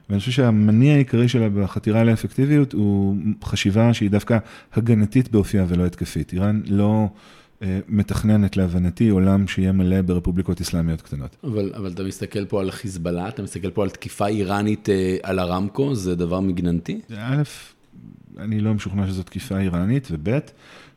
ואני 0.09 0.19
חושב 0.19 0.31
שהמניע 0.31 0.93
העיקרי 0.93 1.27
שלה 1.27 1.49
בחתירה 1.49 2.03
לאפקטיביות 2.03 2.73
הוא 2.73 3.15
חשיבה 3.43 3.93
שהיא 3.93 4.09
דווקא 4.09 4.37
הגנתית 4.73 5.31
באופייה 5.31 5.65
ולא 5.67 5.85
התקפית. 5.85 6.33
איראן 6.33 6.61
לא 6.65 7.07
אה, 7.61 7.79
מתכננת 7.87 8.57
להבנתי 8.57 9.09
עולם 9.09 9.47
שיהיה 9.47 9.71
מלא 9.71 10.01
ברפובליקות 10.01 10.61
אסלאמיות 10.61 11.01
קטנות. 11.01 11.35
אבל, 11.43 11.71
אבל 11.75 11.91
אתה 11.91 12.03
מסתכל 12.03 12.45
פה 12.45 12.61
על 12.61 12.71
חיזבאללה, 12.71 13.27
אתה 13.27 13.43
מסתכל 13.43 13.69
פה 13.69 13.83
על 13.83 13.89
תקיפה 13.89 14.27
איראנית 14.27 14.89
אה, 14.89 15.17
על 15.23 15.39
הרמקו, 15.39 15.95
זה 15.95 16.15
דבר 16.15 16.39
מגננתי? 16.39 16.99
א', 17.17 17.41
אני 18.39 18.59
לא 18.59 18.73
משוכנע 18.73 19.07
שזו 19.07 19.23
תקיפה 19.23 19.57
איראנית, 19.57 20.07
וב', 20.11 20.39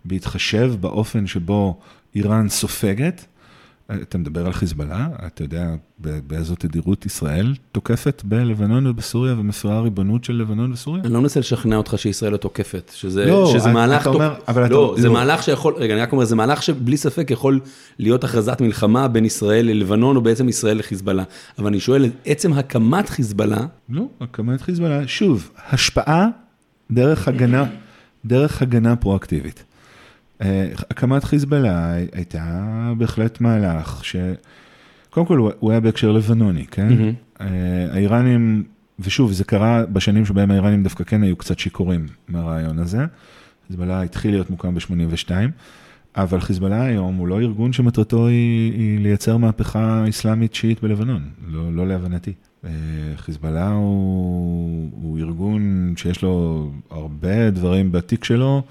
בהתחשב 0.05 0.75
באופן 0.81 1.27
שבו 1.27 1.81
איראן 2.15 2.49
סופגת, 2.49 3.27
אתה 3.93 4.19
מדבר 4.19 4.47
על 4.47 4.53
חיזבאללה, 4.53 5.09
אתה 5.27 5.43
יודע 5.45 5.75
באיזו 5.99 6.55
תדירות 6.55 7.07
ישראל 7.07 7.55
תוקפת 7.73 8.23
בלבנון 8.25 8.87
ובסוריה 8.87 9.35
ומפרה 9.39 9.81
ריבונות 9.81 10.25
של 10.25 10.33
לבנון 10.33 10.73
וסוריה? 10.73 11.03
אני 11.05 11.13
לא 11.13 11.21
מנסה 11.21 11.41
לשכנע 11.41 11.77
אותך 11.77 11.95
שישראל 11.97 12.33
לא 12.33 12.37
תוקפת, 12.37 12.93
שזה, 12.95 13.27
לא, 13.27 13.51
שזה 13.53 13.73
מהלך... 13.73 14.03
אתה 14.03 14.11
אומר, 14.11 14.35
אבל 14.49 14.71
לא, 14.71 14.93
אתה... 14.93 15.03
זה 15.03 15.09
לא. 15.09 15.15
מהלך 15.15 15.43
שיכול, 15.43 15.75
רגע, 15.77 15.95
אני 15.95 16.03
רק 16.03 16.13
אומר, 16.13 16.25
זה 16.25 16.37
מהלך 16.37 16.63
שבלי 16.63 16.97
ספק 16.97 17.31
יכול 17.31 17.61
להיות 17.99 18.25
הכרזת 18.25 18.61
מלחמה 18.61 19.09
בין 19.09 19.25
ישראל 19.25 19.67
ללבנון, 19.67 20.17
או 20.17 20.21
בעצם 20.21 20.49
ישראל 20.49 20.79
לחיזבאללה. 20.79 21.25
אבל 21.59 21.67
אני 21.67 21.81
שואל, 21.81 22.11
עצם 22.25 22.53
הקמת 22.53 23.09
חיזבאללה... 23.09 23.67
לא, 23.89 24.07
הקמת 24.21 24.61
חיזבאללה, 24.61 25.09
שוב, 25.09 25.51
השפעה 25.69 26.29
דרך 26.95 27.29
הגנה, 27.29 27.65
דרך 28.25 28.63
הגנה 28.63 28.97
פרואקטיבית. 28.97 29.65
אה, 30.43 30.69
הקמת 30.91 31.25
חיזבאללה 31.25 31.95
הייתה 32.13 32.93
בהחלט 32.99 33.41
מהלך 33.41 34.05
ש... 34.05 34.17
קודם 35.11 35.27
כל 35.27 35.39
הוא 35.59 35.71
היה 35.71 35.81
בהקשר 35.81 36.13
לבנוני, 36.13 36.67
כן? 36.67 36.89
Mm-hmm. 36.89 37.43
האיראנים, 37.91 38.65
ושוב, 38.99 39.33
זה 39.33 39.45
קרה 39.45 39.87
בשנים 39.87 40.27
שבהם 40.27 40.51
האיראנים 40.51 40.83
דווקא 40.83 41.05
כן 41.05 41.23
היו 41.23 41.37
קצת 41.37 41.59
שיכורים 41.59 42.07
מהרעיון 42.29 42.79
הזה. 42.79 43.05
חיזבאללה 43.69 44.03
התחיל 44.03 44.31
להיות 44.31 44.51
מוקם 44.51 44.75
ב-82, 44.75 45.31
אבל 46.17 46.41
חיזבאללה 46.41 46.83
היום 46.83 47.15
הוא 47.15 47.29
לא 47.29 47.41
ארגון 47.41 47.73
שמטרתו 47.73 48.27
היא, 48.27 48.73
היא 48.73 49.01
לייצר 49.01 49.37
מהפכה 49.37 50.05
אסלאמית 50.09 50.55
שיעית 50.55 50.83
בלבנון, 50.83 51.23
לא, 51.47 51.73
לא 51.73 51.89
להבנתי. 51.89 52.33
אה, 52.65 52.71
חיזבאללה 53.17 53.73
הוא, 53.73 54.91
הוא 55.03 55.19
ארגון 55.19 55.95
שיש 55.97 56.23
לו 56.23 56.71
הרבה 56.91 57.51
דברים 57.51 57.93
בתיק 57.93 58.25
שלו, 58.25 58.63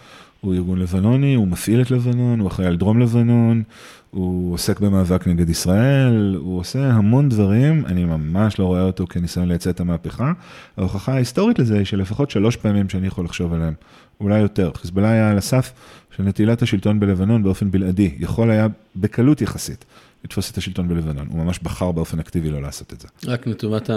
הוא 0.42 0.54
ארגון 0.54 0.80
לבנוני, 0.80 1.34
הוא 1.34 1.48
מפעיל 1.48 1.82
את 1.82 1.92
לבנון, 1.92 2.40
הוא 2.40 2.48
אחראי 2.48 2.68
על 2.68 2.78
דרום 2.78 3.00
לבנון, 3.00 3.64
הוא 4.12 4.54
עוסק 4.54 4.80
במאבק 4.80 5.28
נגד 5.28 5.50
ישראל, 5.50 6.36
הוא 6.40 6.60
עושה 6.60 6.92
המון 6.92 7.30
דברים, 7.30 7.86
אני 7.86 8.06
ממש 8.06 8.60
לא 8.60 8.66
רואה 8.66 8.82
אותו 8.82 9.08
כניסיון 9.08 9.48
לייצא 9.48 9.70
את 9.70 9.80
המהפכה. 9.80 10.34
ההוכחה 10.78 11.14
ההיסטורית 11.14 11.60
לזה 11.60 11.78
היא 11.78 11.86
שלפחות 11.86 12.32
שלוש 12.32 12.56
פעמים 12.56 12.90
שאני 12.90 13.08
יכול 13.08 13.26
לחשוב 13.26 13.54
עליהם, 13.54 13.74
אולי 14.20 14.40
יותר. 14.40 14.72
חיזבאללה 14.76 15.12
היה 15.12 15.30
על 15.30 15.38
הסף 15.38 15.74
של 16.18 16.24
נטילת 16.24 16.62
השלטון 16.62 17.00
בלבנון 17.00 17.44
באופן 17.44 17.72
בלעדי, 17.72 18.16
יכול 18.20 18.50
היה 18.50 18.68
בקלות 18.96 19.42
יחסית 19.42 19.86
לתפוס 20.24 20.52
את 20.52 20.58
השלטון 20.58 20.88
בלבנון, 20.88 21.28
הוא 21.32 21.44
ממש 21.44 21.60
בחר 21.64 21.92
באופן 21.92 22.20
אקטיבי 22.20 22.50
לא 22.50 22.62
לעשות 22.62 22.94
את 22.94 23.02
זה. 23.02 23.08
רק 23.28 23.48
לטובת 23.48 23.90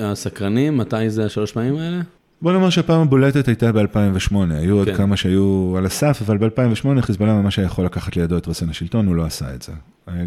הסקרנים, 0.00 0.76
מתי 0.76 1.10
זה 1.10 1.24
השלוש 1.24 1.52
פעמים 1.52 1.76
האלה? 1.76 2.00
בוא 2.42 2.52
נאמר 2.52 2.70
שהפעם 2.70 3.00
הבולטת 3.00 3.48
הייתה 3.48 3.72
ב-2008, 3.72 4.34
היו 4.50 4.76
עוד 4.76 4.88
כן. 4.88 4.96
כמה 4.96 5.16
שהיו 5.16 5.74
על 5.78 5.86
הסף, 5.86 6.22
אבל 6.22 6.38
ב-2008 6.38 7.00
חיזבאללה 7.00 7.34
ממש 7.34 7.58
היה 7.58 7.66
יכול 7.66 7.84
לקחת 7.84 8.16
לידו 8.16 8.38
את 8.38 8.48
רסן 8.48 8.68
השלטון, 8.70 9.06
הוא 9.06 9.16
לא 9.16 9.24
עשה 9.24 9.54
את 9.54 9.62
זה. 9.62 9.72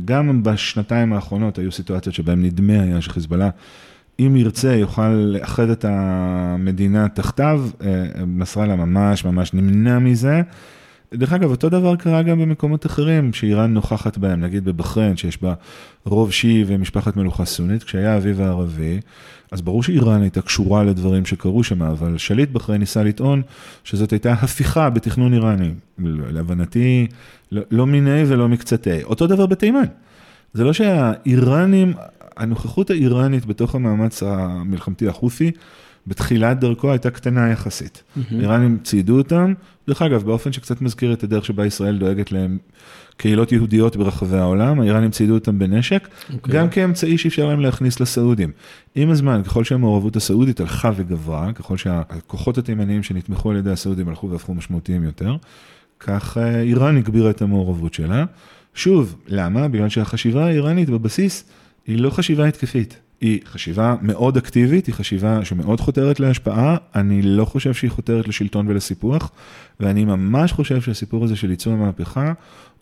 גם 0.05 0.43
בשנתיים 0.43 1.13
האחרונות 1.13 1.57
היו 1.57 1.71
סיטואציות 1.71 2.15
שבהן 2.15 2.45
נדמה 2.45 2.81
היה 2.81 3.01
שחיזבאללה, 3.01 3.49
אם 4.19 4.35
ירצה, 4.35 4.75
יוכל 4.75 5.09
לאחד 5.09 5.69
את 5.69 5.85
המדינה 5.87 7.09
תחתיו, 7.09 7.69
אה, 7.81 8.05
נסראללה 8.27 8.75
ממש 8.75 9.25
ממש 9.25 9.53
נמנע 9.53 9.99
מזה. 9.99 10.41
דרך 11.13 11.33
אגב, 11.33 11.51
אותו 11.51 11.69
דבר 11.69 11.95
קרה 11.95 12.23
גם 12.23 12.39
במקומות 12.39 12.85
אחרים 12.85 13.33
שאיראן 13.33 13.73
נוכחת 13.73 14.17
בהם, 14.17 14.41
נגיד 14.41 14.65
בבחריין, 14.65 15.17
שיש 15.17 15.41
בה 15.41 15.53
רוב 16.05 16.31
שיעי 16.31 16.63
ומשפחת 16.67 17.17
מלוכה 17.17 17.45
סונית, 17.45 17.83
כשהיה 17.83 18.13
האביב 18.13 18.41
הערבי, 18.41 18.99
אז 19.51 19.61
ברור 19.61 19.83
שאיראן 19.83 20.21
הייתה 20.21 20.41
קשורה 20.41 20.83
לדברים 20.83 21.25
שקרו 21.25 21.63
שם, 21.63 21.81
אבל 21.81 22.17
שליט 22.17 22.49
בחריין 22.49 22.79
ניסה 22.81 23.03
לטעון 23.03 23.41
שזאת 23.83 24.11
הייתה 24.11 24.33
הפיכה 24.33 24.89
בתכנון 24.89 25.33
איראני. 25.33 25.73
להבנתי, 26.31 27.07
לא, 27.51 27.61
לא 27.71 27.87
מיני 27.87 28.23
ולא 28.27 28.47
מקצתי. 28.47 29.03
אותו 29.03 29.27
דבר 29.27 29.45
בתימן. 29.45 29.85
זה 30.53 30.63
לא 30.63 30.73
שהאיראנים, 30.73 31.93
הנוכחות 32.37 32.89
האיראנית 32.89 33.45
בתוך 33.45 33.75
המאמץ 33.75 34.23
המלחמתי 34.23 35.07
החות'י, 35.07 35.51
בתחילת 36.07 36.59
דרכו 36.59 36.91
הייתה 36.91 37.09
קטנה 37.09 37.49
יחסית. 37.49 38.03
האיראנים 38.31 38.77
ציידו 38.83 39.17
אותם, 39.17 39.53
דרך 39.87 40.01
אגב, 40.01 40.23
באופן 40.23 40.51
שקצת 40.51 40.81
מזכיר 40.81 41.13
את 41.13 41.23
הדרך 41.23 41.45
שבה 41.45 41.65
ישראל 41.65 41.97
דואגת 41.97 42.31
להם 42.31 42.57
קהילות 43.17 43.51
יהודיות 43.51 43.95
ברחבי 43.95 44.37
העולם, 44.37 44.79
האיראנים 44.79 45.11
ציידו 45.11 45.33
אותם 45.33 45.59
בנשק, 45.59 46.07
okay. 46.07 46.33
אוקיי. 46.33 46.55
גם 46.55 46.69
כאמצעי 46.69 47.17
שאפשר 47.17 47.47
להם 47.47 47.59
להכניס 47.59 47.99
לסעודים. 47.99 48.51
עם 48.95 49.09
הזמן, 49.09 49.41
ככל 49.43 49.63
שהמעורבות 49.63 50.15
הסעודית 50.15 50.59
הלכה 50.59 50.91
וגברה, 50.95 51.53
ככל 51.53 51.77
שהכוחות 51.77 52.57
התימניים 52.57 53.03
שנתמכו 53.03 53.51
על 53.51 53.57
ידי 53.57 53.71
הסעודים 53.71 54.09
הלכו 54.09 54.29
והפכו 54.29 54.53
משמעותיים 54.53 55.03
יותר, 55.03 55.35
כך 55.99 56.37
אה, 56.37 56.61
איראן 56.61 56.97
הגבירה 56.97 57.29
את 57.29 57.41
המעורבות 57.41 57.93
שלה. 57.93 58.25
שוב, 58.73 59.15
למה? 59.27 59.67
בגלל 59.67 59.89
שהחשיבה 59.89 60.45
האיראנית 60.45 60.89
בבסיס 60.89 61.43
היא 61.87 61.99
לא 61.99 62.09
חשיבה 62.09 62.47
התקפית. 62.47 62.99
היא 63.21 63.39
חשיבה 63.45 63.95
מאוד 64.01 64.37
אקטיבית, 64.37 64.85
היא 64.85 64.95
חשיבה 64.95 65.45
שמאוד 65.45 65.79
חותרת 65.79 66.19
להשפעה, 66.19 66.77
אני 66.95 67.21
לא 67.21 67.45
חושב 67.45 67.73
שהיא 67.73 67.91
חותרת 67.91 68.27
לשלטון 68.27 68.67
ולסיפוח, 68.67 69.31
ואני 69.79 70.05
ממש 70.05 70.51
חושב 70.51 70.81
שהסיפור 70.81 71.23
הזה 71.23 71.35
של 71.35 71.49
ייצור 71.49 71.73
המהפכה 71.73 72.33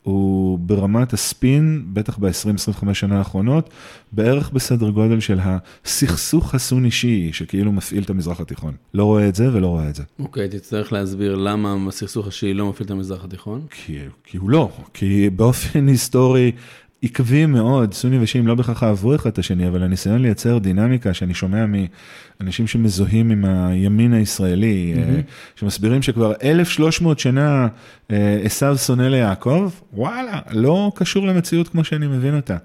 הוא 0.06 0.60
ברמת 0.60 1.14
הספין, 1.14 1.86
בטח 1.94 2.18
ב-20-25 2.18 2.94
שנה 2.94 3.18
האחרונות, 3.18 3.70
בערך 4.12 4.52
בסדר 4.52 4.90
גודל 4.90 5.20
של 5.20 5.40
הסכסוך 5.42 6.56
הסוני-שיעי, 6.56 7.34
שכאילו 7.34 7.72
מפעיל 7.72 8.04
את 8.04 8.10
המזרח 8.10 8.42
התיכון. 8.42 8.74
לא 8.94 9.06
רואה 9.06 9.28
את 9.28 9.36
זה 9.36 9.54
ולא 9.54 9.68
רואה 9.68 9.90
את 9.90 9.96
זה. 9.96 10.04
אוקיי, 10.20 10.50
תצטרך 10.50 10.94
להסביר 10.94 11.36
למה 11.36 11.76
הסכסוך 11.88 12.28
השיעי 12.28 12.54
לא 12.54 12.70
מפעיל 12.70 12.86
את 12.86 12.92
המזרח 12.92 13.24
התיכון. 13.24 13.62
כי, 13.70 14.00
כי 14.24 14.38
הוא 14.38 14.50
לא, 14.50 14.70
כי 14.94 15.30
באופן 15.30 15.88
היסטורי 15.88 16.52
עקבי 17.06 17.46
מאוד, 17.46 17.94
סונים 17.94 18.24
ושיעים 18.24 18.48
לא 18.48 18.56
בהכרח 18.56 18.84
אהבו 18.84 19.16
אחד 19.16 19.30
את 19.30 19.40
השני, 19.40 19.68
אבל 19.68 19.84
הניסיון 19.84 20.22
לייצר 20.22 20.58
דינמיקה 20.58 21.14
שאני 21.14 21.34
שומע 21.34 21.66
מאנשים 22.40 22.68
שמזוהים 22.68 23.32
עם 23.32 23.46
הימין 23.46 24.14
הישראלי, 24.14 24.94
mm-hmm. 24.96 25.60
שמסבירים 25.60 26.02
שכבר 26.02 26.34
1,300 26.44 27.20
שנה 27.20 27.68
אה, 28.12 28.40
עשו 28.44 28.78
שונא 28.78 29.02
ליעקב, 29.02 29.72
וואלה, 29.94 30.40
לא 30.52 30.92
קשור 30.96 31.28
למציאות 31.28 31.68
כמו 31.68 31.84
שאני 31.84 32.08
מבין 32.08 32.36
אותה. 32.36 32.58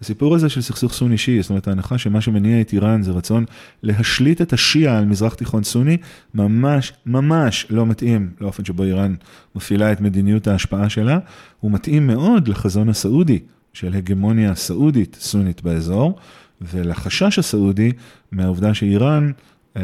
הסיפור 0.00 0.34
הזה 0.34 0.48
של 0.48 0.60
סכסוך 0.60 0.92
סוני 0.92 1.18
שיעי, 1.18 1.42
זאת 1.42 1.50
אומרת 1.50 1.68
ההנחה 1.68 1.98
שמה 1.98 2.20
שמניע 2.20 2.60
את 2.60 2.72
איראן 2.72 3.02
זה 3.02 3.10
רצון 3.10 3.44
להשליט 3.82 4.42
את 4.42 4.52
השיעה 4.52 4.98
על 4.98 5.04
מזרח 5.04 5.34
תיכון 5.34 5.64
סוני, 5.64 5.96
ממש 6.34 6.92
ממש 7.06 7.66
לא 7.70 7.86
מתאים 7.86 8.30
לאופן 8.40 8.64
שבו 8.64 8.82
איראן 8.84 9.14
מפעילה 9.54 9.92
את 9.92 10.00
מדיניות 10.00 10.46
ההשפעה 10.46 10.88
שלה, 10.88 11.18
הוא 11.60 11.70
מתאים 11.70 12.06
מאוד 12.06 12.48
לחזון 12.48 12.88
הסעודי 12.88 13.38
של 13.72 13.94
הגמוניה 13.94 14.54
סעודית 14.54 15.16
סונית 15.20 15.62
באזור, 15.62 16.18
ולחשש 16.60 17.38
הסעודי 17.38 17.92
מהעובדה 18.32 18.74
שאיראן 18.74 19.30
אה, 19.76 19.82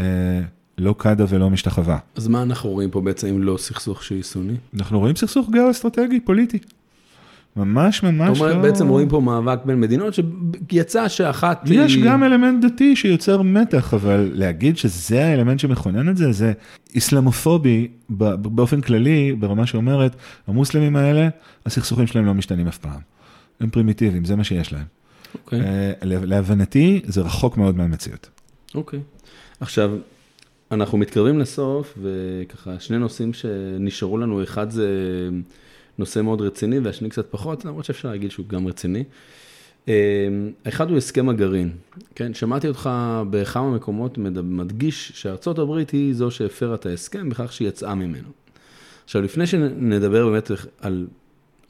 לא 0.79 0.95
קדה 0.99 1.25
ולא 1.29 1.51
משתחווה. 1.51 1.99
אז 2.17 2.29
מה 2.29 2.43
אנחנו 2.43 2.71
רואים 2.71 2.91
פה 2.91 3.01
בעצם 3.01 3.27
אם 3.27 3.43
לא 3.43 3.57
סכסוך 3.57 4.05
שיעי 4.05 4.23
סוני? 4.23 4.55
אנחנו 4.75 4.99
רואים 4.99 5.17
סכסוך 5.17 5.51
גיאו-אסטרטגי, 5.51 6.21
פוליטי. 6.21 6.59
ממש 7.57 8.03
ממש 8.03 8.39
זאת 8.39 8.41
אומרת, 8.41 8.57
לא... 8.57 8.63
בעצם 8.63 8.89
רואים 8.89 9.09
פה 9.09 9.21
מאבק 9.21 9.59
בין 9.65 9.81
מדינות 9.81 10.15
שיצא 10.15 11.09
שאחת 11.09 11.69
היא... 11.69 11.81
יש 11.81 11.97
גם 11.97 12.25
אלמנט 12.25 12.65
דתי 12.65 12.97
שיוצר 12.97 13.43
מתח, 13.43 13.95
אבל 13.95 14.31
להגיד 14.35 14.77
שזה 14.77 15.25
האלמנט 15.25 15.61
שמכונן 15.61 16.09
את 16.09 16.17
זה, 16.17 16.33
זה 16.33 16.53
איסלאמופובי 16.95 17.89
באופן 18.09 18.81
כללי, 18.81 19.33
ברמה 19.39 19.67
שאומרת, 19.67 20.17
המוסלמים 20.47 20.97
האלה, 20.97 21.29
הסכסוכים 21.67 22.07
שלהם 22.07 22.27
לא 22.27 22.35
משתנים 22.35 22.69
אף 22.69 22.79
פעם. 22.79 23.18
הם 23.61 23.71
פרימיטיביים, 23.71 24.25
זה 24.25 24.37
מה 24.37 24.45
שיש 24.45 24.73
להם. 24.73 24.85
אוקיי. 25.35 25.61
אה, 25.61 25.93
להבנתי, 26.03 27.01
זה 27.05 27.21
רחוק 27.21 27.57
מאוד 27.57 27.77
מהמציאות. 27.77 28.29
אוקיי. 28.75 29.01
עכשיו, 29.61 29.91
אנחנו 30.71 30.99
מתקרבים 30.99 31.39
לסוף, 31.39 31.99
וככה, 32.03 32.81
שני 32.81 32.99
נושאים 32.99 33.33
שנשארו 33.33 34.19
לנו, 34.19 34.43
אחד 34.43 34.71
זה 34.71 34.89
נושא 35.99 36.21
מאוד 36.21 36.41
רציני, 36.41 36.79
והשני 36.79 37.09
קצת 37.09 37.27
פחות, 37.31 37.65
למרות 37.65 37.85
שאפשר 37.85 38.09
להגיד 38.09 38.31
שהוא 38.31 38.47
גם 38.47 38.67
רציני. 38.67 39.05
אה, 39.89 39.95
האחד 40.65 40.91
הוא 40.91 40.99
הסכם 40.99 41.29
הגרעין, 41.29 41.71
כן? 42.15 42.35
שמעתי 42.35 42.69
אותך 42.69 42.91
בכמה 43.31 43.71
מקומות 43.71 44.19
מדגיש 44.43 45.13
שארצות 45.15 45.59
הברית 45.59 45.91
היא 45.91 46.15
זו 46.15 46.31
שהפרה 46.31 46.75
את 46.75 46.87
ההסכם 46.87 47.29
בכך 47.29 47.53
שהיא 47.53 47.69
יצאה 47.69 47.95
ממנו. 47.95 48.29
עכשיו, 49.05 49.23
לפני 49.23 49.47
שנדבר 49.47 50.29
באמת 50.31 50.51
על, 50.81 51.07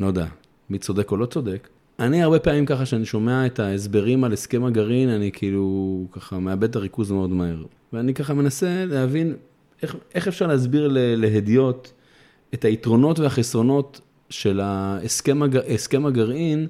לא 0.01 0.07
יודע, 0.07 0.26
מי 0.70 0.78
צודק 0.78 1.11
או 1.11 1.16
לא 1.16 1.26
צודק, 1.26 1.68
אני 1.99 2.22
הרבה 2.22 2.38
פעמים 2.38 2.66
ככה, 2.66 2.86
שאני 2.86 3.05
שומע 3.05 3.46
את 3.46 3.59
ההסברים 3.59 4.24
על 4.24 4.32
הסכם 4.32 4.64
הגרעין, 4.64 5.09
אני 5.09 5.30
כאילו 5.32 6.07
ככה 6.12 6.38
מאבד 6.38 6.64
את 6.64 6.76
הריכוז 6.76 7.11
מאוד 7.11 7.30
מהר. 7.30 7.64
ואני 7.92 8.14
ככה 8.14 8.34
מנסה 8.34 8.84
להבין 8.84 9.34
איך, 9.82 9.96
איך 10.14 10.28
אפשר 10.28 10.46
להסביר 10.46 10.88
להדיוט 10.92 11.90
את 12.55 12.64
היתרונות 12.64 13.18
והחסרונות 13.18 14.01
של 14.30 14.61
ההסכם 14.61 15.42
הג, 15.42 15.59
הגרעין 16.07 16.66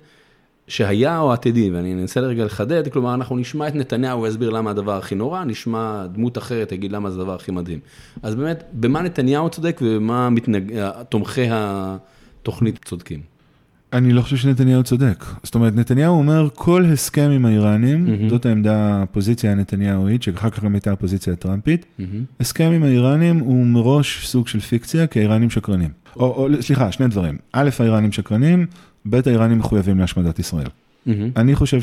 שהיה 0.66 1.20
או 1.20 1.32
עתידי, 1.32 1.70
ואני 1.70 1.92
אנסה 1.92 2.20
לרגע 2.20 2.44
לחדד, 2.44 2.88
כלומר 2.88 3.14
אנחנו 3.14 3.36
נשמע 3.36 3.68
את 3.68 3.74
נתניהו, 3.74 4.26
יסביר 4.26 4.50
למה 4.50 4.70
הדבר 4.70 4.98
הכי 4.98 5.14
נורא, 5.14 5.44
נשמע 5.44 6.06
דמות 6.06 6.38
אחרת, 6.38 6.72
יגיד 6.72 6.92
למה 6.92 7.10
זה 7.10 7.20
הדבר 7.20 7.34
הכי 7.34 7.50
מדהים. 7.50 7.80
אז 8.22 8.34
באמת, 8.34 8.64
במה 8.72 9.02
נתניהו 9.02 9.50
צודק 9.50 9.80
ובמה 9.82 10.30
מתנג... 10.30 10.90
תומכי 11.08 11.46
התוכנית 11.50 12.84
צודקים? 12.84 13.37
אני 13.92 14.12
לא 14.12 14.22
חושב 14.22 14.36
שנתניהו 14.36 14.82
צודק. 14.82 15.24
זאת 15.42 15.54
אומרת, 15.54 15.74
נתניהו 15.74 16.18
אומר, 16.18 16.48
כל 16.54 16.84
הסכם 16.84 17.30
עם 17.30 17.44
האיראנים, 17.44 18.06
mm-hmm. 18.06 18.30
זאת 18.30 18.46
העמדה, 18.46 19.02
הפוזיציה 19.02 19.52
הנתניהואית, 19.52 20.22
שאחר 20.22 20.50
כך 20.50 20.64
גם 20.64 20.74
הייתה 20.74 20.92
הפוזיציה 20.92 21.32
הטראמפית, 21.32 21.84
mm-hmm. 21.84 22.40
הסכם 22.40 22.70
עם 22.74 22.82
האיראנים 22.82 23.38
הוא 23.38 23.66
מראש 23.66 24.26
סוג 24.26 24.48
של 24.48 24.60
פיקציה, 24.60 25.06
כי 25.06 25.18
האיראנים 25.18 25.50
שקרנים. 25.50 25.90
או, 26.16 26.24
או 26.26 26.62
סליחה, 26.62 26.92
שני 26.92 27.08
דברים. 27.08 27.36
א', 27.52 27.70
האיראנים 27.78 28.12
שקרנים, 28.12 28.66
ב', 29.10 29.20
האיראנים 29.26 29.58
מחויבים 29.58 29.98
להשמדת 29.98 30.38
ישראל. 30.38 30.66
Mm-hmm. 30.66 31.10
אני 31.36 31.54
חושב 31.54 31.80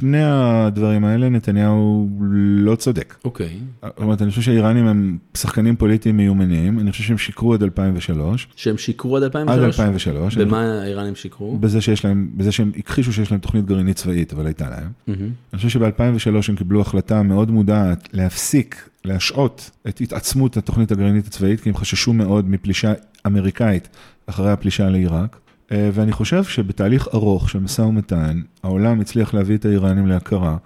שבשני 0.00 0.22
הדברים 0.24 1.04
האלה 1.04 1.28
נתניהו 1.28 2.08
לא 2.40 2.76
צודק. 2.76 3.16
אוקיי. 3.24 3.58
זאת 3.82 3.98
אומרת, 3.98 4.22
אני 4.22 4.30
חושב 4.30 4.42
שהאיראנים 4.42 4.86
הם 4.86 5.18
שחקנים 5.36 5.76
פוליטיים 5.76 6.16
מיומנים, 6.16 6.78
אני 6.80 6.90
חושב 6.90 7.04
שהם 7.04 7.18
שיקרו 7.18 7.54
עד 7.54 7.62
2003. 7.62 8.48
שהם 8.56 8.78
שיקרו 8.78 9.16
עד 9.16 9.22
2003? 9.22 9.80
עד 9.80 9.86
2003. 9.86 10.36
במה 10.36 10.82
האיראנים 10.82 11.14
שיקרו? 11.14 11.58
בזה 11.58 11.80
שיש 11.80 12.04
להם, 12.04 12.30
בזה 12.36 12.52
שהם 12.52 12.72
הכחישו 12.78 13.12
שיש 13.12 13.30
להם 13.30 13.40
תוכנית 13.40 13.64
גרעינית 13.64 13.96
צבאית, 13.96 14.32
אבל 14.32 14.46
הייתה 14.46 14.70
להם. 14.70 14.90
אני 15.08 15.56
חושב 15.56 15.68
שב-2003 15.68 16.48
הם 16.48 16.56
קיבלו 16.56 16.80
החלטה 16.80 17.22
מאוד 17.22 17.50
מודעת 17.50 18.08
להפסיק, 18.12 18.88
להשעות 19.04 19.70
את 19.88 20.00
התעצמות 20.00 20.56
התוכנית 20.56 20.92
הגרעינית 20.92 21.26
הצבאית, 21.26 21.60
כי 21.60 21.68
הם 21.68 21.76
חששו 21.76 22.12
מאוד 22.12 22.48
מפלישה 22.50 22.92
אמריקאית 23.26 23.88
אחרי 24.26 24.50
הפלישה 24.50 24.88
לעיראק. 24.88 25.36
אה, 25.72 25.90
ואני 25.92 26.12
חושב 26.12 26.44
שבתהליך 26.44 27.08
ארוך 27.14 27.50
של 27.50 27.58
משא 27.58 27.82
ומתן, 27.82 28.40
העולם 28.62 29.00
הצליח 29.00 29.34
להביא 29.34 29.56
את 29.56 29.64
האיראנים 29.64 30.06
להכרה, 30.06 30.56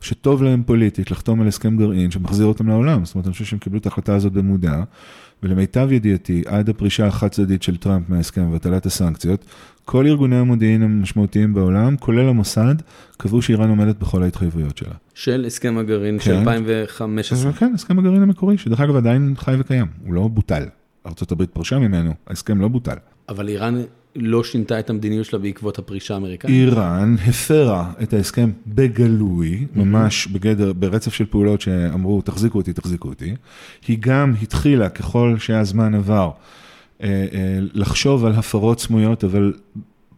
שטוב 0.00 0.42
להם 0.42 0.62
פוליטית 0.66 1.10
לחתום 1.10 1.40
על 1.40 1.48
הסכם 1.48 1.76
גרעין 1.76 2.10
שמחזיר 2.10 2.46
אותם 2.46 2.68
לעולם. 2.68 3.04
זאת 3.04 3.14
אומרת, 3.14 3.26
אני 3.26 3.32
חושב 3.32 3.44
שהם 3.44 3.58
קיבלו 3.58 3.78
את 3.78 3.86
ההחלטה 3.86 4.14
הזאת 4.14 4.32
במודע, 4.32 4.82
ולמיטב 5.42 5.88
ידיעתי, 5.92 6.42
עד 6.46 6.68
הפרישה 6.68 7.06
החד 7.06 7.28
צדדית 7.28 7.62
של 7.62 7.76
טראמפ 7.76 8.10
מההסכם 8.10 8.52
והטלת 8.52 8.86
הסנקציות, 8.86 9.44
כל 9.84 10.06
ארגוני 10.06 10.36
המודיעין 10.36 10.82
המשמעותיים 10.82 11.54
בעולם, 11.54 11.96
כולל 11.96 12.28
המוסד, 12.28 12.74
קבעו 13.16 13.42
שאיראן 13.42 13.70
עומדת 13.70 13.98
בכל 13.98 14.22
ההתחייבויות 14.22 14.78
שלה. 14.78 14.94
של 15.14 15.44
הסכם 15.46 15.78
הגרעין 15.78 16.18
כן. 16.18 16.24
של 16.24 16.34
2015. 16.34 17.52
כן, 17.52 17.72
הסכם 17.74 17.98
הגרעין 17.98 18.22
המקורי, 18.22 18.58
שדרך 18.58 18.80
אגב 18.80 18.96
עדיין 18.96 19.34
חי 19.36 19.54
וקיים, 19.58 19.86
הוא 20.04 20.14
לא 20.14 20.28
בוטל. 20.28 20.62
ארה"ב 21.06 21.44
פרשה 21.44 21.78
ממנו, 21.78 22.14
ההסכם 22.26 22.60
לא 22.60 22.68
בוטל. 22.68 22.96
אבל 23.28 23.48
איראן 23.48 23.82
לא 24.20 24.44
שינתה 24.44 24.78
את 24.78 24.90
המדיניות 24.90 25.26
שלה 25.26 25.38
בעקבות 25.38 25.78
הפרישה 25.78 26.14
האמריקאית? 26.14 26.52
איראן 26.52 27.16
הפרה 27.26 27.92
את 28.02 28.12
ההסכם 28.12 28.50
בגלוי, 28.66 29.66
ממש 29.76 30.26
בגדר, 30.26 30.72
ברצף 30.72 31.14
של 31.14 31.26
פעולות 31.26 31.60
שאמרו, 31.60 32.22
תחזיקו 32.22 32.58
אותי, 32.58 32.72
תחזיקו 32.72 33.08
אותי. 33.08 33.34
היא 33.88 33.96
גם 34.00 34.34
התחילה, 34.42 34.88
ככל 34.88 35.36
שהזמן 35.38 35.94
עבר, 35.94 36.30
אה, 37.02 37.08
אה, 37.08 37.58
לחשוב 37.74 38.24
על 38.24 38.32
הפרות 38.32 38.80
סמויות, 38.80 39.24
אבל 39.24 39.52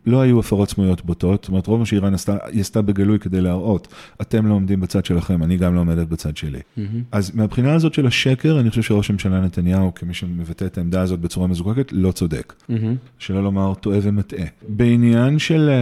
לא 0.06 0.20
היו 0.20 0.40
הפרות 0.40 0.70
סמויות 0.70 1.04
בוטות, 1.04 1.42
זאת 1.42 1.48
אומרת, 1.48 1.66
רוב 1.66 1.78
מה 1.78 1.86
שאיראן 1.86 2.14
עשתה, 2.14 2.36
היא 2.46 2.60
עשתה 2.60 2.82
בגלוי 2.82 3.18
כדי 3.18 3.40
להראות, 3.40 3.88
אתם 4.20 4.46
לא 4.46 4.54
עומדים 4.54 4.80
בצד 4.80 5.04
שלכם, 5.04 5.42
אני 5.42 5.56
גם 5.56 5.74
לא 5.74 5.80
עומדת 5.80 6.08
בצד 6.08 6.36
שלי. 6.36 6.58
Mm-hmm. 6.58 6.80
אז 7.12 7.34
מהבחינה 7.34 7.74
הזאת 7.74 7.94
של 7.94 8.06
השקר, 8.06 8.60
אני 8.60 8.70
חושב 8.70 8.82
שראש 8.82 9.10
הממשלה 9.10 9.40
נתניהו, 9.40 9.94
כמי 9.94 10.14
שמבטא 10.14 10.64
את 10.64 10.78
העמדה 10.78 11.00
הזאת 11.00 11.20
בצורה 11.20 11.46
מזוקקת, 11.46 11.92
לא 11.92 12.12
צודק. 12.12 12.52
Mm-hmm. 12.52 12.74
שלא 13.18 13.42
לומר, 13.42 13.74
טועה 13.74 13.98
ומטעה. 14.02 14.46
בעניין 14.68 15.38
של, 15.38 15.68
אה, 15.68 15.74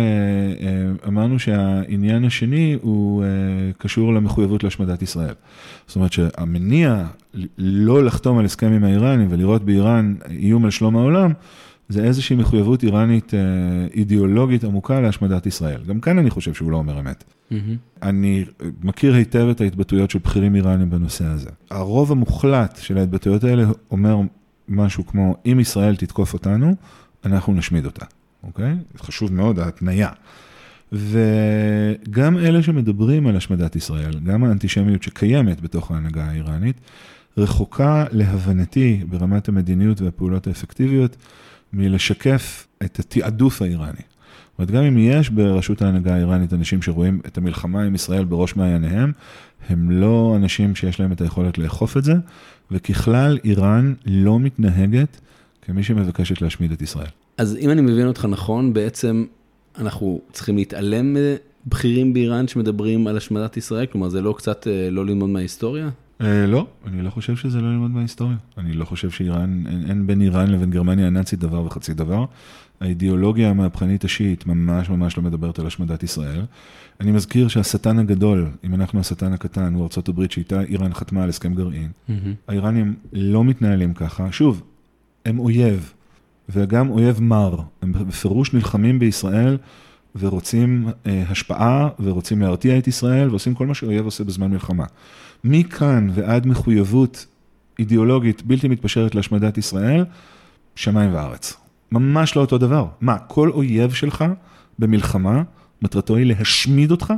אה, 0.66 1.08
אמרנו 1.08 1.38
שהעניין 1.38 2.24
השני 2.24 2.76
הוא 2.82 3.22
אה, 3.22 3.28
קשור 3.78 4.14
למחויבות 4.14 4.64
להשמדת 4.64 5.02
ישראל. 5.02 5.34
זאת 5.86 5.96
אומרת 5.96 6.12
שהמניע 6.12 7.04
לא 7.58 8.04
לחתום 8.04 8.38
על 8.38 8.44
הסכם 8.44 8.72
עם 8.72 8.84
האיראנים 8.84 9.26
ולראות 9.30 9.64
באיראן 9.64 10.14
איום 10.30 10.64
על 10.64 10.70
שלום 10.70 10.96
העולם, 10.96 11.32
זה 11.88 12.04
איזושהי 12.04 12.36
מחויבות 12.36 12.82
איראנית 12.82 13.34
אה, 13.34 13.40
אידיאולוגית 13.94 14.64
עמוקה 14.64 15.00
להשמדת 15.00 15.46
ישראל. 15.46 15.80
גם 15.86 16.00
כאן 16.00 16.18
אני 16.18 16.30
חושב 16.30 16.54
שהוא 16.54 16.70
לא 16.70 16.76
אומר 16.76 17.00
אמת. 17.00 17.24
אני 18.02 18.44
מכיר 18.82 19.14
היטב 19.14 19.48
את 19.50 19.60
ההתבטאויות 19.60 20.10
של 20.10 20.18
בכירים 20.18 20.54
איראנים 20.54 20.90
בנושא 20.90 21.24
הזה. 21.24 21.50
הרוב 21.70 22.12
המוחלט 22.12 22.78
של 22.82 22.98
ההתבטאויות 22.98 23.44
האלה 23.44 23.64
אומר 23.90 24.16
משהו 24.68 25.06
כמו, 25.06 25.36
אם 25.46 25.60
ישראל 25.60 25.96
תתקוף 25.96 26.32
אותנו, 26.32 26.74
אנחנו 27.24 27.52
נשמיד 27.54 27.86
אותה, 27.86 28.04
אוקיי? 28.42 28.76
חשוב 28.98 29.32
מאוד 29.32 29.58
ההתניה. 29.58 30.08
וגם 30.92 32.38
אלה 32.38 32.62
שמדברים 32.62 33.26
על 33.26 33.36
השמדת 33.36 33.76
ישראל, 33.76 34.18
גם 34.24 34.44
האנטישמיות 34.44 35.02
שקיימת 35.02 35.60
בתוך 35.60 35.90
ההנהגה 35.90 36.24
האיראנית, 36.24 36.80
רחוקה 37.38 38.04
להבנתי 38.12 39.04
ברמת 39.08 39.48
המדיניות 39.48 40.00
והפעולות 40.00 40.46
האפקטיביות 40.46 41.16
מלשקף 41.72 42.66
את 42.84 42.98
התעדוף 42.98 43.62
האיראני. 43.62 43.92
זאת 43.92 44.58
אומרת, 44.58 44.70
גם 44.70 44.82
אם 44.82 44.98
יש 44.98 45.30
ברשות 45.30 45.82
ההנהגה 45.82 46.14
האיראנית 46.14 46.52
אנשים 46.52 46.82
שרואים 46.82 47.20
את 47.26 47.38
המלחמה 47.38 47.82
עם 47.82 47.94
ישראל 47.94 48.24
בראש 48.24 48.56
מעייניהם, 48.56 49.12
הם 49.68 49.90
לא 49.90 50.34
אנשים 50.36 50.74
שיש 50.74 51.00
להם 51.00 51.12
את 51.12 51.20
היכולת 51.20 51.58
לאכוף 51.58 51.96
את 51.96 52.04
זה, 52.04 52.14
וככלל 52.70 53.38
איראן 53.44 53.94
לא 54.06 54.40
מתנהגת 54.40 55.20
כמי 55.62 55.82
שמבקשת 55.82 56.42
להשמיד 56.42 56.72
את 56.72 56.82
ישראל. 56.82 57.06
אז 57.38 57.56
אם 57.56 57.70
אני 57.70 57.80
מבין 57.80 58.06
אותך 58.06 58.24
נכון, 58.24 58.72
בעצם 58.72 59.24
אנחנו 59.78 60.20
צריכים 60.32 60.56
להתעלם 60.56 61.16
מבכירים 61.66 62.14
באיראן 62.14 62.48
שמדברים 62.48 63.06
על 63.06 63.16
השמדת 63.16 63.56
ישראל? 63.56 63.86
כלומר, 63.86 64.08
זה 64.08 64.20
לא 64.20 64.34
קצת 64.38 64.66
אה, 64.66 64.90
לא 64.90 65.06
ללמוד 65.06 65.30
מההיסטוריה? 65.30 65.90
אה, 66.20 66.46
לא, 66.46 66.66
אני 66.86 67.02
לא 67.02 67.10
חושב 67.10 67.36
שזה 67.36 67.60
לא 67.60 67.68
ללמוד 67.72 67.90
מההיסטוריה. 67.90 68.36
אני 68.58 68.72
לא 68.72 68.84
חושב 68.84 69.10
שאיראן, 69.10 69.64
אין, 69.66 69.84
אין 69.88 70.06
בין 70.06 70.20
איראן 70.20 70.50
לבין 70.50 70.70
גרמניה 70.70 71.06
הנאצית 71.06 71.38
דבר 71.38 71.64
וחצי 71.64 71.94
דבר. 71.94 72.24
האידיאולוגיה 72.80 73.50
המהפכנית 73.50 74.04
השיעית 74.04 74.46
ממש 74.46 74.90
ממש 74.90 75.16
לא 75.16 75.22
מדברת 75.22 75.58
על 75.58 75.66
השמדת 75.66 76.02
ישראל. 76.02 76.42
אני 77.00 77.12
מזכיר 77.12 77.48
שהשטן 77.48 77.98
הגדול, 77.98 78.48
אם 78.64 78.74
אנחנו 78.74 79.00
השטן 79.00 79.32
הקטן, 79.32 79.74
הוא 79.74 79.88
הברית 80.08 80.32
שאיתה 80.32 80.60
איראן 80.60 80.94
חתמה 80.94 81.22
על 81.22 81.28
הסכם 81.28 81.54
גרעין. 81.54 81.88
Mm-hmm. 81.88 82.12
האיראנים 82.48 82.94
לא 83.12 83.44
מתנהלים 83.44 83.94
ככה. 83.94 84.32
שוב, 84.32 84.62
הם 85.26 85.38
אויב, 85.38 85.92
וגם 86.48 86.90
אויב 86.90 87.20
מר. 87.20 87.60
הם 87.82 87.92
בפירוש 87.92 88.54
נלחמים 88.54 88.98
בישראל 88.98 89.56
ורוצים 90.16 90.88
אה, 91.06 91.24
השפעה 91.28 91.88
ורוצים 92.00 92.42
להרתיע 92.42 92.78
את 92.78 92.88
ישראל 92.88 93.30
ועושים 93.30 93.54
כל 93.54 93.66
מה 93.66 93.74
שאויב 93.74 94.04
עושה 94.04 94.24
בזמן 94.24 94.50
מלחמה. 94.50 94.84
מכאן 95.44 96.08
ועד 96.14 96.46
מחויבות 96.46 97.26
אידיאולוגית 97.78 98.42
בלתי 98.42 98.68
מתפשרת 98.68 99.14
להשמדת 99.14 99.58
ישראל, 99.58 100.04
שמיים 100.74 101.14
וארץ. 101.14 101.56
ממש 101.92 102.36
לא 102.36 102.40
אותו 102.40 102.58
דבר. 102.58 102.86
מה, 103.00 103.18
כל 103.18 103.50
אויב 103.50 103.92
שלך 103.92 104.24
במלחמה, 104.78 105.42
מטרתו 105.82 106.16
היא 106.16 106.26
להשמיד 106.26 106.90
אותך? 106.90 107.12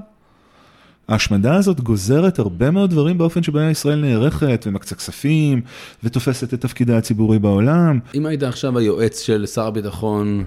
ההשמדה 1.09 1.57
הזאת 1.57 1.81
גוזרת 1.81 2.39
הרבה 2.39 2.71
מאוד 2.71 2.91
דברים 2.91 3.19
באופן 3.19 3.43
שבו 3.43 3.61
ישראל 3.61 4.01
נערכת 4.01 4.65
ומקצה 4.67 4.95
כספים 4.95 5.61
ותופסת 6.05 6.55
את 6.55 6.61
תפקידה 6.61 6.99
הציבורי 6.99 7.39
בעולם. 7.39 7.99
אם 8.15 8.27
היית 8.27 8.43
עכשיו 8.43 8.79
היועץ 8.79 9.21
של 9.21 9.47
שר 9.47 9.67
הביטחון, 9.67 10.45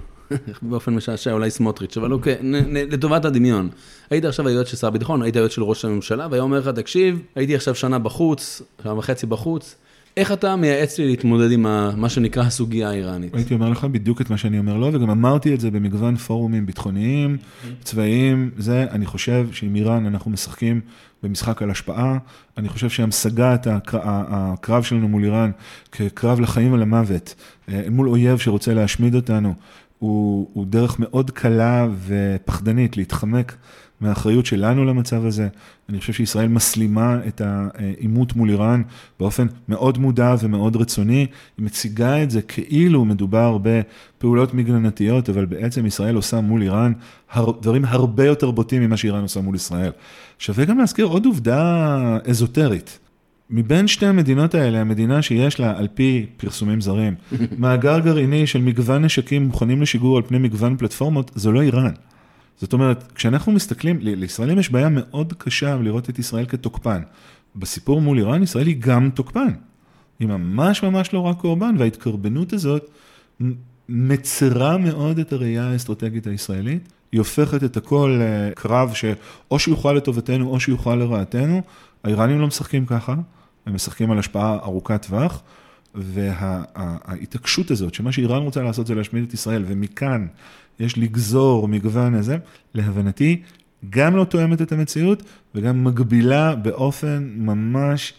באופן 0.62 0.94
משעשע 0.94 1.32
אולי 1.32 1.50
סמוטריץ', 1.50 1.96
אבל 1.96 2.12
אוקיי, 2.12 2.36
לטובת 2.72 3.24
הדמיון. 3.24 3.68
היית 4.10 4.24
עכשיו 4.24 4.48
היועץ 4.48 4.68
של 4.68 4.76
שר 4.76 4.86
הביטחון, 4.86 5.22
היית 5.22 5.36
היועץ 5.36 5.50
של 5.50 5.62
ראש 5.62 5.84
הממשלה, 5.84 6.26
והיה 6.30 6.42
אומר 6.42 6.58
לך, 6.58 6.68
תקשיב, 6.68 7.22
הייתי 7.34 7.54
עכשיו 7.54 7.74
שנה 7.74 7.98
בחוץ, 7.98 8.62
שנה 8.82 8.98
וחצי 8.98 9.26
בחוץ, 9.26 9.76
איך 10.16 10.32
אתה 10.32 10.56
מייעץ 10.56 10.98
לי 10.98 11.06
להתמודד 11.06 11.52
עם 11.52 11.62
מה 11.96 12.08
שנקרא 12.08 12.42
הסוגיה 12.42 12.88
האיראנית? 12.88 13.34
הייתי 13.34 13.54
אומר 13.54 13.68
לך 13.68 13.84
בדיוק 13.84 14.20
את 14.20 14.30
מה 14.30 14.36
שאני 14.36 14.58
אומר 14.58 14.76
לו, 14.76 14.90
וגם 14.92 15.10
אמרתי 15.10 15.54
את 15.54 15.60
זה 15.60 15.70
במגוון 15.70 16.16
פורומים 16.16 16.66
ביטחוניים, 16.66 17.36
צבאיים, 17.84 18.50
זה, 18.58 18.86
אני 18.90 19.06
חושב 19.06 19.46
שעם 19.52 19.76
איראן 19.76 20.06
אנחנו 20.06 20.30
משחקים 20.30 20.80
במשחק 21.22 21.62
על 21.62 21.70
השפעה, 21.70 22.18
אני 22.58 22.68
חושב 22.68 22.88
שהמשגת 22.88 23.66
הקרב 23.92 24.82
שלנו 24.82 25.08
מול 25.08 25.24
איראן 25.24 25.50
כקרב 25.92 26.40
לחיים 26.40 26.72
ולמוות, 26.72 27.34
אה, 27.68 27.82
מול 27.90 28.08
אויב 28.08 28.38
שרוצה 28.38 28.74
להשמיד 28.74 29.14
אותנו, 29.14 29.54
הוא, 29.98 30.48
הוא 30.52 30.66
דרך 30.66 31.00
מאוד 31.00 31.30
קלה 31.30 31.88
ופחדנית 32.06 32.96
להתחמק 32.96 33.56
מהאחריות 34.00 34.46
שלנו 34.46 34.84
למצב 34.84 35.26
הזה. 35.26 35.48
אני 35.88 36.00
חושב 36.00 36.12
שישראל 36.12 36.48
מסלימה 36.48 37.18
את 37.28 37.40
העימות 37.44 38.36
מול 38.36 38.50
איראן 38.50 38.82
באופן 39.20 39.46
מאוד 39.68 39.98
מודע 39.98 40.34
ומאוד 40.40 40.76
רצוני. 40.76 41.26
היא 41.58 41.66
מציגה 41.66 42.22
את 42.22 42.30
זה 42.30 42.42
כאילו 42.42 43.04
מדובר 43.04 43.58
בפעולות 43.62 44.54
מגננתיות, 44.54 45.30
אבל 45.30 45.44
בעצם 45.44 45.86
ישראל 45.86 46.14
עושה 46.14 46.40
מול 46.40 46.62
איראן 46.62 46.92
דברים 47.60 47.84
הרבה 47.84 48.24
יותר 48.24 48.50
בוטים 48.50 48.82
ממה 48.82 48.96
שאיראן 48.96 49.22
עושה 49.22 49.40
מול 49.40 49.54
ישראל. 49.54 49.90
שווה 50.38 50.64
גם 50.64 50.78
להזכיר 50.78 51.06
עוד 51.06 51.26
עובדה 51.26 52.18
אזוטרית. 52.28 52.98
מבין 53.50 53.88
שתי 53.88 54.06
המדינות 54.06 54.54
האלה, 54.54 54.80
המדינה 54.80 55.22
שיש 55.22 55.60
לה, 55.60 55.78
על 55.78 55.88
פי 55.94 56.26
פרסומים 56.36 56.80
זרים, 56.80 57.14
מאגר 57.58 57.98
גרעיני 57.98 58.46
של 58.46 58.60
מגוון 58.60 59.04
נשקים 59.04 59.42
מוכנים 59.42 59.82
לשיגור 59.82 60.16
על 60.16 60.22
פני 60.22 60.38
מגוון 60.38 60.76
פלטפורמות, 60.76 61.30
זו 61.34 61.52
לא 61.52 61.62
איראן. 61.62 61.92
זאת 62.56 62.72
אומרת, 62.72 63.12
כשאנחנו 63.12 63.52
מסתכלים, 63.52 63.98
לישראלים 64.00 64.58
יש 64.58 64.70
בעיה 64.70 64.88
מאוד 64.88 65.32
קשה 65.38 65.76
לראות 65.76 66.10
את 66.10 66.18
ישראל 66.18 66.46
כתוקפן. 66.46 67.02
בסיפור 67.56 68.00
מול 68.00 68.18
איראן, 68.18 68.42
ישראל 68.42 68.66
היא 68.66 68.76
גם 68.78 69.10
תוקפן. 69.14 69.52
היא 70.18 70.28
ממש 70.28 70.82
ממש 70.82 71.12
לא 71.12 71.18
רק 71.18 71.36
קורבן, 71.36 71.74
וההתקרבנות 71.78 72.52
הזאת 72.52 72.90
מצרה 73.88 74.78
מאוד 74.78 75.18
את 75.18 75.32
הראייה 75.32 75.70
האסטרטגית 75.70 76.26
הישראלית. 76.26 76.88
היא 77.12 77.18
הופכת 77.18 77.64
את 77.64 77.76
הכל 77.76 78.20
לקרב 78.20 78.94
שאו 78.94 79.58
שיוכל 79.58 79.92
לטובתנו 79.92 80.48
או 80.48 80.60
שיוכל 80.60 80.94
לרעתנו. 80.94 81.62
האיראנים 82.04 82.40
לא 82.40 82.46
משחקים 82.46 82.86
ככה, 82.86 83.14
הם 83.66 83.74
משחקים 83.74 84.10
על 84.10 84.18
השפעה 84.18 84.58
ארוכת 84.62 85.06
טווח, 85.06 85.42
וההתעקשות 85.94 87.70
הזאת, 87.70 87.94
שמה 87.94 88.12
שאיראן 88.12 88.42
רוצה 88.42 88.62
לעשות 88.62 88.86
זה 88.86 88.94
להשמיד 88.94 89.24
את 89.24 89.34
ישראל, 89.34 89.64
ומכאן 89.66 90.26
יש 90.80 90.98
לגזור 90.98 91.68
מגוון 91.68 92.14
הזה, 92.14 92.38
להבנתי, 92.74 93.42
גם 93.90 94.16
לא 94.16 94.24
תואמת 94.24 94.62
את 94.62 94.72
המציאות, 94.72 95.22
וגם 95.54 95.84
מגבילה 95.84 96.54
באופן 96.54 97.30
ממש 97.36 98.14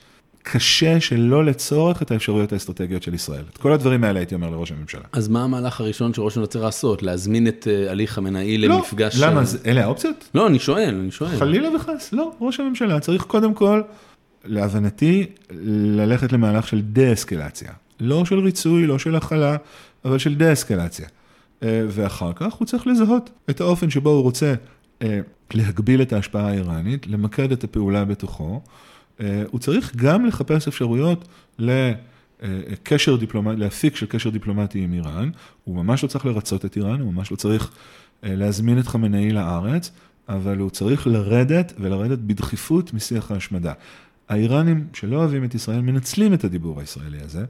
קשה 0.47 0.99
שלא 0.99 1.45
לצורך 1.45 2.01
את 2.01 2.11
האפשרויות 2.11 2.53
האסטרטגיות 2.53 3.03
של 3.03 3.13
ישראל. 3.13 3.43
את 3.53 3.57
כל 3.57 3.71
הדברים 3.71 4.03
האלה 4.03 4.19
הייתי 4.19 4.35
אומר 4.35 4.49
לראש 4.49 4.71
הממשלה. 4.71 5.01
אז 5.11 5.27
מה 5.27 5.43
המהלך 5.43 5.81
הראשון 5.81 6.13
שראש 6.13 6.37
הממשלה 6.37 6.47
צריך 6.47 6.65
לעשות? 6.65 7.03
להזמין 7.03 7.47
את 7.47 7.67
אה, 7.71 7.91
הליך 7.91 8.11
חמינאי 8.11 8.57
למפגש... 8.57 9.19
לא, 9.19 9.27
למה? 9.27 9.41
אלה 9.65 9.83
האופציות? 9.83 10.29
לא, 10.35 10.47
אני 10.47 10.59
שואל, 10.59 10.95
אני 11.01 11.11
שואל. 11.11 11.37
חלילה 11.39 11.75
וחס, 11.75 12.13
לא. 12.13 12.31
ראש 12.41 12.59
הממשלה 12.59 12.99
צריך 12.99 13.23
קודם 13.23 13.53
כל, 13.53 13.81
להבנתי, 14.45 15.25
ללכת 15.97 16.31
למהלך 16.31 16.67
של 16.67 16.81
דה-אסקלציה. 16.81 17.71
לא 17.99 18.25
של 18.25 18.39
ריצוי, 18.39 18.87
לא 18.87 18.99
של 18.99 19.15
הכלה, 19.15 19.57
אבל 20.05 20.17
של 20.17 20.35
דה-אסקלציה. 20.35 21.07
אה, 21.63 21.85
ואחר 21.87 22.31
כך 22.35 22.53
הוא 22.53 22.65
צריך 22.65 22.87
לזהות 22.87 23.29
את 23.49 23.61
האופן 23.61 23.89
שבו 23.89 24.09
הוא 24.09 24.21
רוצה 24.21 24.53
אה, 25.01 25.19
להגביל 25.53 26.01
את 26.01 26.13
ההשפעה 26.13 26.49
האיראנית, 26.49 27.07
למקד 27.07 27.51
את 27.51 27.63
הפעולה 27.63 28.05
בתוכו. 28.05 28.61
אה, 29.19 29.43
הוא 29.51 29.59
צריך 29.59 29.95
גם 29.95 30.25
לחפש 30.25 30.67
אפשרויות 30.67 31.27
לקשר 31.59 33.15
דיפלומטי, 33.15 33.59
להפיק 33.59 33.95
של 33.95 34.05
קשר 34.05 34.29
דיפלומטי 34.29 34.79
עם 34.79 34.93
איראן. 34.93 35.29
הוא 35.63 35.75
ממש 35.75 36.03
לא 36.03 36.07
צריך 36.07 36.25
לרצות 36.25 36.65
את 36.65 36.77
איראן, 36.77 37.01
הוא 37.01 37.13
ממש 37.13 37.31
לא 37.31 37.35
צריך 37.35 37.71
להזמין 38.23 38.79
את 38.79 38.87
חמינאי 38.87 39.31
לארץ, 39.31 39.91
אבל 40.29 40.57
הוא 40.57 40.69
צריך 40.69 41.07
לרדת 41.07 41.73
ולרדת 41.79 42.19
בדחיפות 42.19 42.93
משיח 42.93 43.31
ההשמדה. 43.31 43.73
האיראנים 44.29 44.87
שלא 44.93 45.17
אוהבים 45.17 45.43
את 45.43 45.55
ישראל 45.55 45.81
מנצלים 45.81 46.33
את 46.33 46.43
הדיבור 46.43 46.79
הישראלי 46.79 47.21
הזה, 47.21 47.45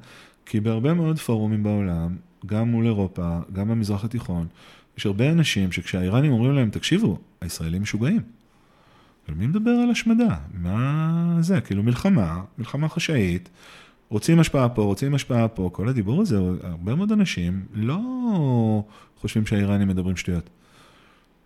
כי 0.45 0.59
בהרבה 0.59 0.93
מאוד 0.93 1.19
פורומים 1.19 1.63
בעולם 1.63 2.15
גם 2.45 2.67
מול 2.67 2.85
אירופה, 2.85 3.39
גם 3.53 3.67
במזרח 3.67 4.05
התיכון, 4.05 4.47
יש 4.97 5.05
הרבה 5.05 5.31
אנשים 5.31 5.71
שכשהאיראנים 5.71 6.31
אומרים 6.31 6.51
להם, 6.51 6.69
תקשיבו, 6.69 7.17
הישראלים 7.41 7.81
משוגעים. 7.81 8.21
אבל 9.27 9.37
מי 9.37 9.47
מדבר 9.47 9.71
על 9.71 9.91
השמדה? 9.91 10.35
מה 10.53 11.37
זה? 11.39 11.61
כאילו 11.61 11.83
מלחמה, 11.83 12.41
מלחמה 12.57 12.89
חשאית, 12.89 13.49
רוצים 14.09 14.39
השפעה 14.39 14.69
פה, 14.69 14.81
רוצים 14.81 15.15
השפעה 15.15 15.47
פה, 15.47 15.69
כל 15.73 15.89
הדיבור 15.89 16.21
הזה, 16.21 16.37
הרבה 16.63 16.95
מאוד 16.95 17.11
אנשים 17.11 17.65
לא 17.73 17.99
חושבים 19.17 19.45
שהאיראנים 19.45 19.87
מדברים 19.87 20.17
שטויות. 20.17 20.49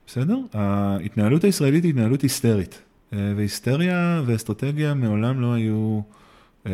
בסדר? 0.07 0.37
ההתנהלות 0.53 1.43
הישראלית 1.43 1.83
היא 1.83 1.89
התנהלות 1.89 2.21
היסטרית, 2.21 2.81
אה, 3.13 3.33
והיסטריה 3.35 4.23
ואסטרטגיה 4.25 4.93
מעולם 4.93 5.41
לא 5.41 5.53
היו... 5.53 6.01
אה, 6.65 6.71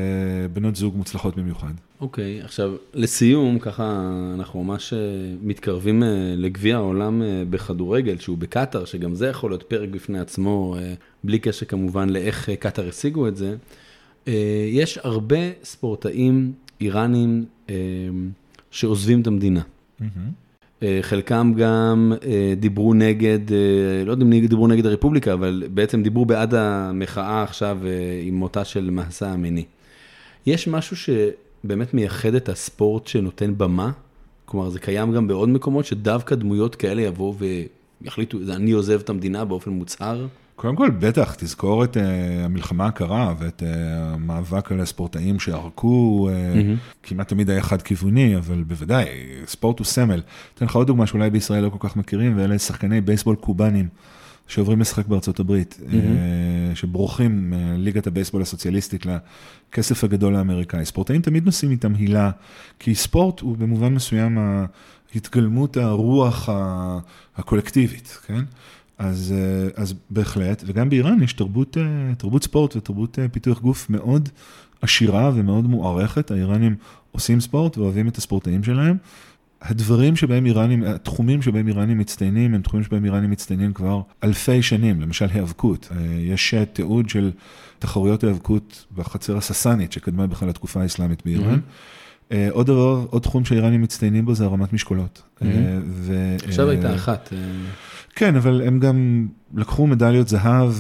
בנות 0.54 0.76
זוג 0.76 0.98
מוצלחות 0.98 1.36
במיוחד. 1.38 1.74
אוקיי, 2.02 2.42
okay, 2.42 2.46
עכשיו 2.46 2.76
לסיום, 2.94 3.60
ככה 3.60 4.12
אנחנו 4.34 4.64
ממש 4.64 4.94
אה, 4.94 5.00
מתקרבים 5.42 6.04
אה, 6.04 6.08
לגביע 6.38 6.76
העולם 6.76 7.22
בכדורגל, 7.50 8.18
שהוא 8.18 8.38
בקטאר, 8.38 8.86
שגם 8.86 9.16
זה 9.16 9.28
יכול 9.28 9.52
להיות 9.52 9.64
פרק 9.64 9.90
בפני 9.90 10.20
עצמו, 10.20 10.76
בלי 11.24 11.40
קשר 11.40 11.66
כמובן 11.66 12.10
לאיך 12.10 12.50
קטאר 12.50 12.90
השיגו 12.90 13.28
את 13.28 13.36
זה. 13.36 13.56
יש 14.72 15.00
הרבה 15.04 15.38
ספורטאים 15.64 16.54
איראנים 16.82 17.46
שעוזבים 18.72 19.22
את 19.22 19.28
המדינה. 19.28 19.62
Mm-hmm. 19.62 20.04
אה, 20.84 21.00
חלקם 21.02 21.54
גם 21.58 22.14
אה, 22.26 22.54
דיברו 22.60 22.94
נגד, 22.94 23.40
לא 24.06 24.12
יודע 24.12 24.26
אם 24.26 24.48
דיברו 24.48 24.68
נגד 24.68 24.86
הרפובליקה, 24.86 25.34
אבל 25.34 25.64
בעצם 25.74 26.04
דיברו 26.04 26.26
בעד 26.26 26.54
המחאה 26.54 27.44
עכשיו 27.44 27.80
עם 28.24 28.36
מותה 28.36 28.66
של 28.66 28.90
מהסה 28.90 29.32
המיני. 29.32 29.66
יש 30.46 30.68
משהו 30.68 30.96
שבאמת 31.66 31.94
מייחד 31.94 32.36
את 32.36 32.50
הספורט 32.50 33.08
שנותן 33.08 33.54
במה? 33.58 33.92
כלומר, 34.46 34.70
זה 34.70 34.80
קיים 34.80 35.12
גם 35.12 35.28
בעוד 35.28 35.50
מקומות 35.50 35.86
שדווקא 35.86 36.36
דמויות 36.36 36.76
כאלה 36.76 37.02
יבואו 37.02 37.36
ויחליטו, 38.02 38.38
אני 38.50 38.72
עוזב 38.72 39.00
את 39.00 39.10
המדינה 39.10 39.46
באופן 39.46 39.72
מוצהר? 39.72 40.28
קודם 40.56 40.76
כל, 40.76 40.90
בטח, 40.90 41.36
תזכור 41.38 41.84
את 41.84 41.98
uh, 41.98 42.00
המלחמה 42.46 42.86
הקרה 42.86 43.34
ואת 43.40 43.62
uh, 43.62 43.66
המאבק 43.66 44.72
על 44.72 44.80
הספורטאים 44.80 45.40
שערקו, 45.40 46.30
uh, 46.30 46.32
mm-hmm. 46.32 47.08
כמעט 47.08 47.28
תמיד 47.28 47.50
היה 47.50 47.62
חד-כיווני, 47.62 48.38
אבל 48.38 48.64
בוודאי, 48.64 49.06
ספורט 49.46 49.80
הוא 49.80 49.86
סמל. 49.86 50.22
אתן 50.54 50.66
לך 50.66 50.76
עוד 50.76 50.88
דוגמה 50.88 51.08
שאולי 51.08 51.30
בישראל 51.30 51.64
לא 51.64 51.70
כל 51.70 51.88
כך 51.90 51.96
מכירים, 51.96 52.38
ואלה 52.38 52.60
שחקני 52.60 53.02
בייסבול 53.02 53.36
קובנים. 53.36 53.88
שעוברים 54.48 54.82
לשחק 54.82 55.08
בארצות 55.08 55.40
הברית, 55.40 55.80
mm-hmm. 55.80 56.76
שבורחים 56.76 57.50
מליגת 57.50 58.08
הבייסבול 58.08 58.42
הסוציאליסטית 58.42 59.06
לכסף 59.06 60.04
הגדול 60.04 60.36
האמריקאי. 60.36 60.86
ספורטאים 60.86 61.22
תמיד 61.22 61.46
נושאים 61.46 61.72
איתם 61.72 61.96
הילה, 61.96 62.32
כי 62.80 62.96
ספורט 62.96 63.40
הוא 63.40 63.58
במובן 63.58 63.94
מסוים 63.94 64.38
התגלמות 65.16 65.78
הרוח 65.78 66.50
הקולקטיבית, 67.38 68.18
כן? 68.26 68.44
אז, 68.98 69.34
אה, 69.38 69.84
אז 69.84 69.94
בהחלט, 70.10 70.64
וגם 70.66 70.90
באיראן 70.90 71.24
יש 71.24 71.34
תרבות, 71.34 71.78
אה, 71.78 72.16
תרבות 72.16 72.44
ספורט 72.44 72.76
ותרבות 72.76 73.20
אה, 73.20 73.30
פיתוח 73.30 73.62
גוף 73.62 73.90
מאוד 73.90 74.30
עשירה 74.82 75.32
ומאוד 75.36 75.68
מוערכת. 75.68 76.32
האיראנים 76.32 76.76
עושים 77.12 77.40
ספורט 77.40 77.78
ואוהבים 77.78 78.08
את 78.08 78.18
הספורטאים 78.18 78.64
שלהם. 78.64 78.98
הדברים 79.66 80.16
שבהם 80.16 80.46
איראנים, 80.46 80.84
התחומים 80.84 81.42
שבהם 81.42 81.68
איראנים 81.68 81.98
מצטיינים, 81.98 82.54
הם 82.54 82.62
תחומים 82.62 82.84
שבהם 82.84 83.06
איראנים 83.06 83.32
מצטיינים 83.32 83.74
כבר 83.74 84.02
אלפי 84.24 84.62
שנים, 84.62 85.02
למשל 85.02 85.28
היאבקות. 85.34 85.90
יש 86.20 86.54
תיעוד 86.74 87.10
של 87.10 87.32
תחרויות 87.80 88.24
היאבקות 88.24 88.86
בחצר 88.96 89.38
הססנית, 89.38 89.92
שקדמה 89.92 90.28
בכלל 90.28 90.50
לתקופה 90.50 90.82
האסלאמית 90.82 91.22
באיראן. 91.26 91.60
Mm-hmm. 91.60 92.34
עוד 92.52 92.68
דבר, 92.68 93.06
עוד 93.10 93.22
תחום 93.22 93.46
שהאיראנים 93.46 93.82
מצטיינים 93.82 94.26
בו 94.26 94.36
זה 94.36 94.46
הרמת 94.46 94.74
משקולות. 94.74 95.22
Mm-hmm. 95.22 95.46
ו... 95.86 96.36
עכשיו 96.48 96.70
הייתה 96.70 96.96
אחת. 96.96 97.34
כן, 98.16 98.36
אבל 98.36 98.62
הם 98.66 98.80
גם 98.80 99.28
לקחו 99.56 99.88
מדליות 99.88 100.28
זהב 100.28 100.74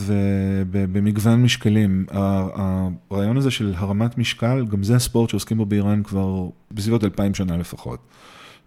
במגוון 0.71 1.43
משקלים. 1.43 2.05
הרעיון 2.11 3.37
הזה 3.37 3.51
של 3.51 3.73
הרמת 3.77 4.17
משקל, 4.17 4.65
גם 4.69 4.83
זה 4.83 4.95
הספורט 4.95 5.29
שעוסקים 5.29 5.57
בו 5.57 5.65
באיראן 5.65 6.03
כבר 6.03 6.49
בסביבות 6.71 7.03
אלפיים 7.03 7.33
שנה 7.33 7.57
לפחות. 7.57 7.99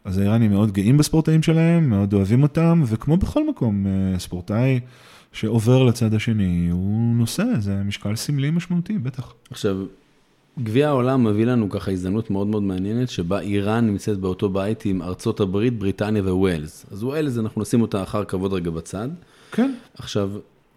אז 0.09 0.19
האיראנים 0.19 0.51
מאוד 0.51 0.73
גאים 0.73 0.97
בספורטאים 0.97 1.43
שלהם, 1.43 1.91
מאוד 1.91 2.13
אוהבים 2.15 2.43
אותם, 2.43 2.83
וכמו 2.87 3.17
בכל 3.17 3.49
מקום, 3.49 3.87
uh, 3.87 4.19
ספורטאי 4.21 4.81
שעובר 5.33 5.85
לצד 5.85 6.15
השני, 6.15 6.69
הוא 6.73 7.15
נושא, 7.15 7.45
זה 7.59 7.75
משקל 7.85 8.17
סמלי 8.17 8.51
משמעותי, 8.51 8.99
בטח. 8.99 9.35
עכשיו, 9.51 9.77
גביע 10.63 10.89
העולם 10.89 11.25
מביא 11.25 11.47
לנו 11.47 11.71
ככה 11.71 11.91
הזדמנות 11.91 12.31
מאוד 12.31 12.47
מאוד 12.47 12.63
מעניינת, 12.63 13.09
שבה 13.09 13.41
איראן 13.41 13.87
נמצאת 13.87 14.19
באותו 14.19 14.49
בית 14.49 14.85
עם 14.85 15.03
ארצות 15.03 15.41
הברית, 15.41 15.79
בריטניה 15.79 16.23
וווילס. 16.23 16.87
אז 16.91 17.05
ווילס, 17.05 17.39
אנחנו 17.39 17.63
נשים 17.63 17.83
אותה 17.83 18.03
אחר 18.03 18.25
כבוד 18.25 18.53
רגע 18.53 18.71
בצד. 18.71 19.09
כן. 19.53 19.75
עכשיו... 19.95 20.31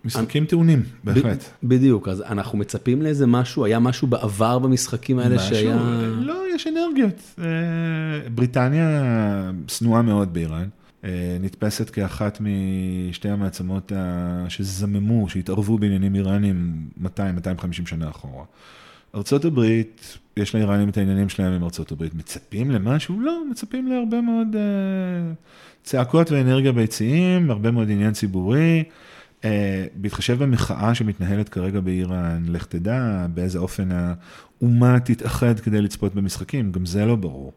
משחקים 0.06 0.45
טעונים, 0.45 0.84
בהחלט. 1.04 1.43
בדיוק, 1.64 2.08
אז 2.08 2.22
אנחנו 2.22 2.58
מצפים 2.58 3.02
לאיזה 3.02 3.28
משהו, 3.28 3.66
היה 3.66 3.80
משהו 3.80 4.08
בעבר 4.08 4.60
במשחקים 4.60 5.20
האלה 5.20 5.36
משהו, 5.36 5.49
שהיה... 5.49 5.78
לא, 6.20 6.43
יש 6.56 6.68
אנרגיות. 6.68 7.22
אה, 7.39 8.30
בריטניה 8.30 9.52
שנואה 9.68 10.02
מאוד 10.02 10.34
באיראן. 10.34 10.68
אה, 11.04 11.38
נתפסת 11.41 11.89
כאחת 11.89 12.41
משתי 13.10 13.30
המעצמות 13.30 13.91
שזממו, 14.49 15.30
שהתערבו 15.30 15.78
בעניינים 15.78 16.16
איראנים 16.16 16.88
200-250 17.04 17.08
שנה 17.86 18.10
אחורה. 18.10 18.43
ארצות 19.16 19.45
הברית, 19.45 20.18
יש 20.38 20.56
לאיראנים 20.56 20.89
את 20.89 20.97
העניינים 20.97 21.30
שלהם 21.30 21.54
עם 21.54 21.64
ארצות 21.64 21.91
הברית. 21.91 22.16
מצפים 22.16 22.72
למשהו? 22.72 23.20
לא, 23.20 23.43
מצפים 23.52 23.88
להרבה 23.88 24.22
מאוד 24.22 24.47
uh, 24.54 25.36
צעקות 25.84 26.32
ואנרגיה 26.32 26.72
ביציעים, 26.72 27.52
הרבה 27.52 27.72
מאוד 27.72 27.89
עניין 27.89 28.14
ציבורי. 28.14 28.84
Uh, 29.42 29.44
בהתחשב 29.96 30.44
במחאה 30.44 30.96
שמתנהלת 30.96 31.50
כרגע 31.50 31.80
באיראן, 31.80 32.44
לך 32.48 32.66
תדע 32.66 33.26
באיזה 33.34 33.60
אופן 33.60 33.89
האומה 33.92 35.00
תתאחד 35.00 35.60
כדי 35.60 35.82
לצפות 35.82 36.16
במשחקים, 36.16 36.72
גם 36.72 36.86
זה 36.86 37.06
לא 37.06 37.16
ברור. 37.16 37.54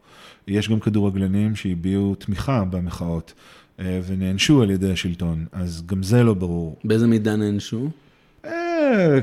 יש 0.48 0.68
גם 0.68 0.80
כדורגלנים 0.80 1.56
שהביעו 1.56 2.14
תמיכה 2.14 2.64
במחאות 2.64 3.32
uh, 3.78 3.82
ונענשו 4.06 4.62
על 4.62 4.70
ידי 4.70 4.92
השלטון, 4.92 5.46
אז 5.52 5.82
גם 5.86 6.02
זה 6.02 6.22
לא 6.22 6.34
ברור. 6.34 6.76
באיזה 6.84 7.06
מידה 7.06 7.36
נענשו? 7.36 7.88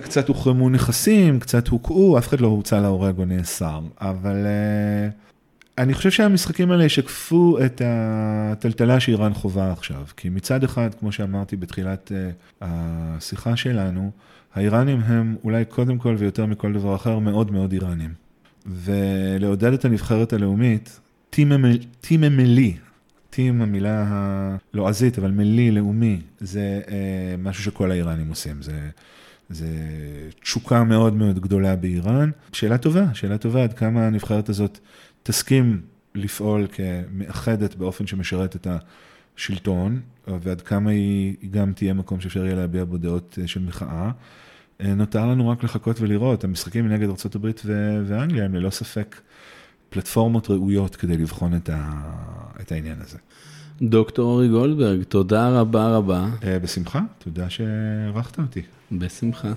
קצת 0.02 0.28
הוחרמו 0.28 0.70
נכסים, 0.70 1.40
קצת 1.40 1.68
הוקעו, 1.68 2.18
אף 2.18 2.28
אחד 2.28 2.42
לא 2.42 2.48
הוצא 2.48 2.80
להורג 2.80 3.18
או 3.18 3.26
נאסר, 3.26 3.82
אבל 4.02 4.46
uh, 4.46 5.31
אני 5.78 5.94
חושב 5.94 6.12
שהמשחקים 6.12 6.72
האלה 6.72 6.84
ישקפו 6.84 7.58
את 7.66 7.82
הטלטלה 7.86 9.00
שאיראן 9.00 9.34
חווה 9.34 9.72
עכשיו, 9.72 10.04
כי 10.18 10.30
מצד 10.30 10.64
אחד, 10.64 10.90
כמו 11.00 11.12
שאמרתי 11.12 11.56
בתחילת 11.56 12.12
uh, 12.12 12.56
השיחה 12.62 13.56
שלנו, 13.56 14.12
האיראנים 14.54 15.00
הם 15.00 15.36
אולי 15.44 15.66
קודם 15.66 15.98
כל 15.98 16.16
ויותר 16.18 16.46
מכל 16.46 16.74
דבר 16.74 16.96
אחר 16.96 17.20
מאוד 17.20 17.52
מאוד 17.52 17.72
איראנים. 17.72 18.14
ולעודד 18.66 19.74
את 19.74 19.86
הנבחרת 19.86 20.34
הלאומית, 20.34 21.00
טים 21.30 21.52
אמלי, 22.24 22.78
טים 23.30 23.62
המילה 23.62 24.06
הלועזית, 24.08 25.20
אבל 25.20 25.32
מלי, 25.32 25.72
לאומי, 25.72 26.22
זה 26.40 26.82
uh, 26.86 26.90
משהו 27.38 27.64
שכל 27.64 27.92
האיראנים 27.92 28.30
עושים. 28.30 28.62
זה 28.62 28.90
זה 29.52 29.68
תשוקה 30.42 30.84
מאוד 30.84 31.14
מאוד 31.14 31.40
גדולה 31.40 31.76
באיראן. 31.76 32.32
שאלה 32.52 32.78
טובה, 32.78 33.06
שאלה 33.14 33.38
טובה 33.38 33.64
עד 33.64 33.74
כמה 33.74 34.08
הנבחרת 34.08 34.50
הזאת 34.50 34.80
תסכים 35.24 35.82
לפעול 36.16 36.68
כמאחדת 36.68 37.76
באופן 37.76 38.08
שמשרת 38.08 38.56
את 38.56 38.68
השלטון, 39.38 40.00
ועד 40.28 40.62
כמה 40.62 40.90
היא 40.90 41.36
גם 41.52 41.74
תהיה 41.74 41.94
מקום 41.94 42.22
שאפשר 42.22 42.46
יהיה 42.46 42.56
להביע 42.56 42.86
בו 42.86 42.98
דעות 42.98 43.38
אה, 43.42 43.48
של 43.48 43.60
מחאה. 43.60 44.12
אה, 44.82 44.94
נותר 44.94 45.28
לנו 45.28 45.50
רק 45.50 45.64
לחכות 45.64 46.02
ולראות, 46.02 46.44
המשחקים 46.44 46.88
נגד 46.88 47.10
ארה"ב 47.10 47.52
ואנגליה 48.06 48.46
הם 48.46 48.56
ללא 48.56 48.70
ספק 48.70 49.22
פלטפורמות 49.90 50.50
ראויות 50.50 50.96
כדי 50.96 51.18
לבחון 51.18 51.56
את, 51.56 51.70
ה... 51.70 52.02
את 52.62 52.72
העניין 52.72 53.02
הזה. 53.02 53.18
דוקטור 53.82 54.32
אורי 54.32 54.48
גולדברג, 54.48 55.04
תודה 55.04 55.60
רבה 55.60 55.96
רבה. 55.96 56.30
אה, 56.44 56.60
בשמחה, 56.60 57.02
תודה 57.18 57.50
שערכת 57.50 58.40
אותי. 58.40 58.62
בשמחה. 58.92 59.54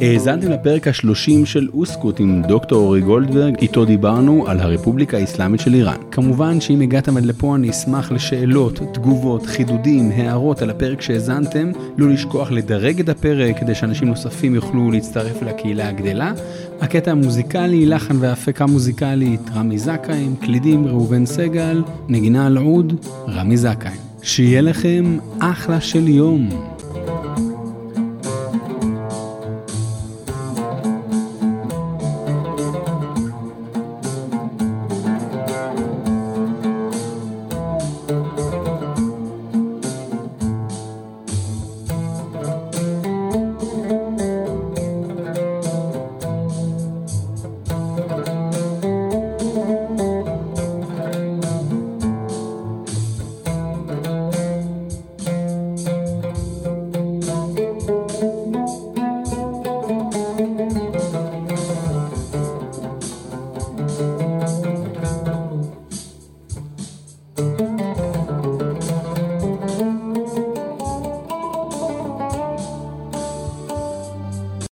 האזנתם 0.00 0.50
לפרק 0.50 0.88
ה-30 0.88 1.46
של 1.46 1.68
אוסקוט 1.74 2.20
עם 2.20 2.42
דוקטור 2.48 2.84
אורי 2.84 3.00
גולדברג, 3.00 3.54
איתו 3.60 3.84
דיברנו 3.84 4.48
על 4.48 4.60
הרפובליקה 4.60 5.16
האסלאמית 5.16 5.60
של 5.60 5.74
איראן. 5.74 5.96
כמובן 6.10 6.60
שאם 6.60 6.80
הגעתם 6.80 7.16
עד 7.16 7.24
לפה 7.24 7.56
אני 7.56 7.70
אשמח 7.70 8.12
לשאלות, 8.12 8.80
תגובות, 8.94 9.46
חידודים, 9.46 10.10
הערות 10.10 10.62
על 10.62 10.70
הפרק 10.70 11.00
שהאזנתם, 11.00 11.72
לא 11.96 12.08
לשכוח 12.08 12.50
לדרג 12.50 13.00
את 13.00 13.08
הפרק 13.08 13.58
כדי 13.60 13.74
שאנשים 13.74 14.08
נוספים 14.08 14.54
יוכלו 14.54 14.90
להצטרף 14.90 15.42
לקהילה 15.42 15.88
הגדלה. 15.88 16.32
הקטע 16.80 17.10
המוזיקלי, 17.10 17.86
לחן 17.86 18.16
והפקה 18.20 18.66
מוזיקלית, 18.66 19.40
רמי 19.54 19.78
זכאים, 19.78 20.36
קלידים 20.36 20.86
ראובן 20.86 21.26
סגל, 21.26 21.82
נגינה 22.08 22.46
על 22.46 22.56
עוד, 22.56 23.06
רמי 23.28 23.56
זכאים. 23.56 24.00
שיהיה 24.22 24.60
לכם 24.60 25.18
אחלה 25.38 25.80
של 25.80 26.08
יום. 26.08 26.77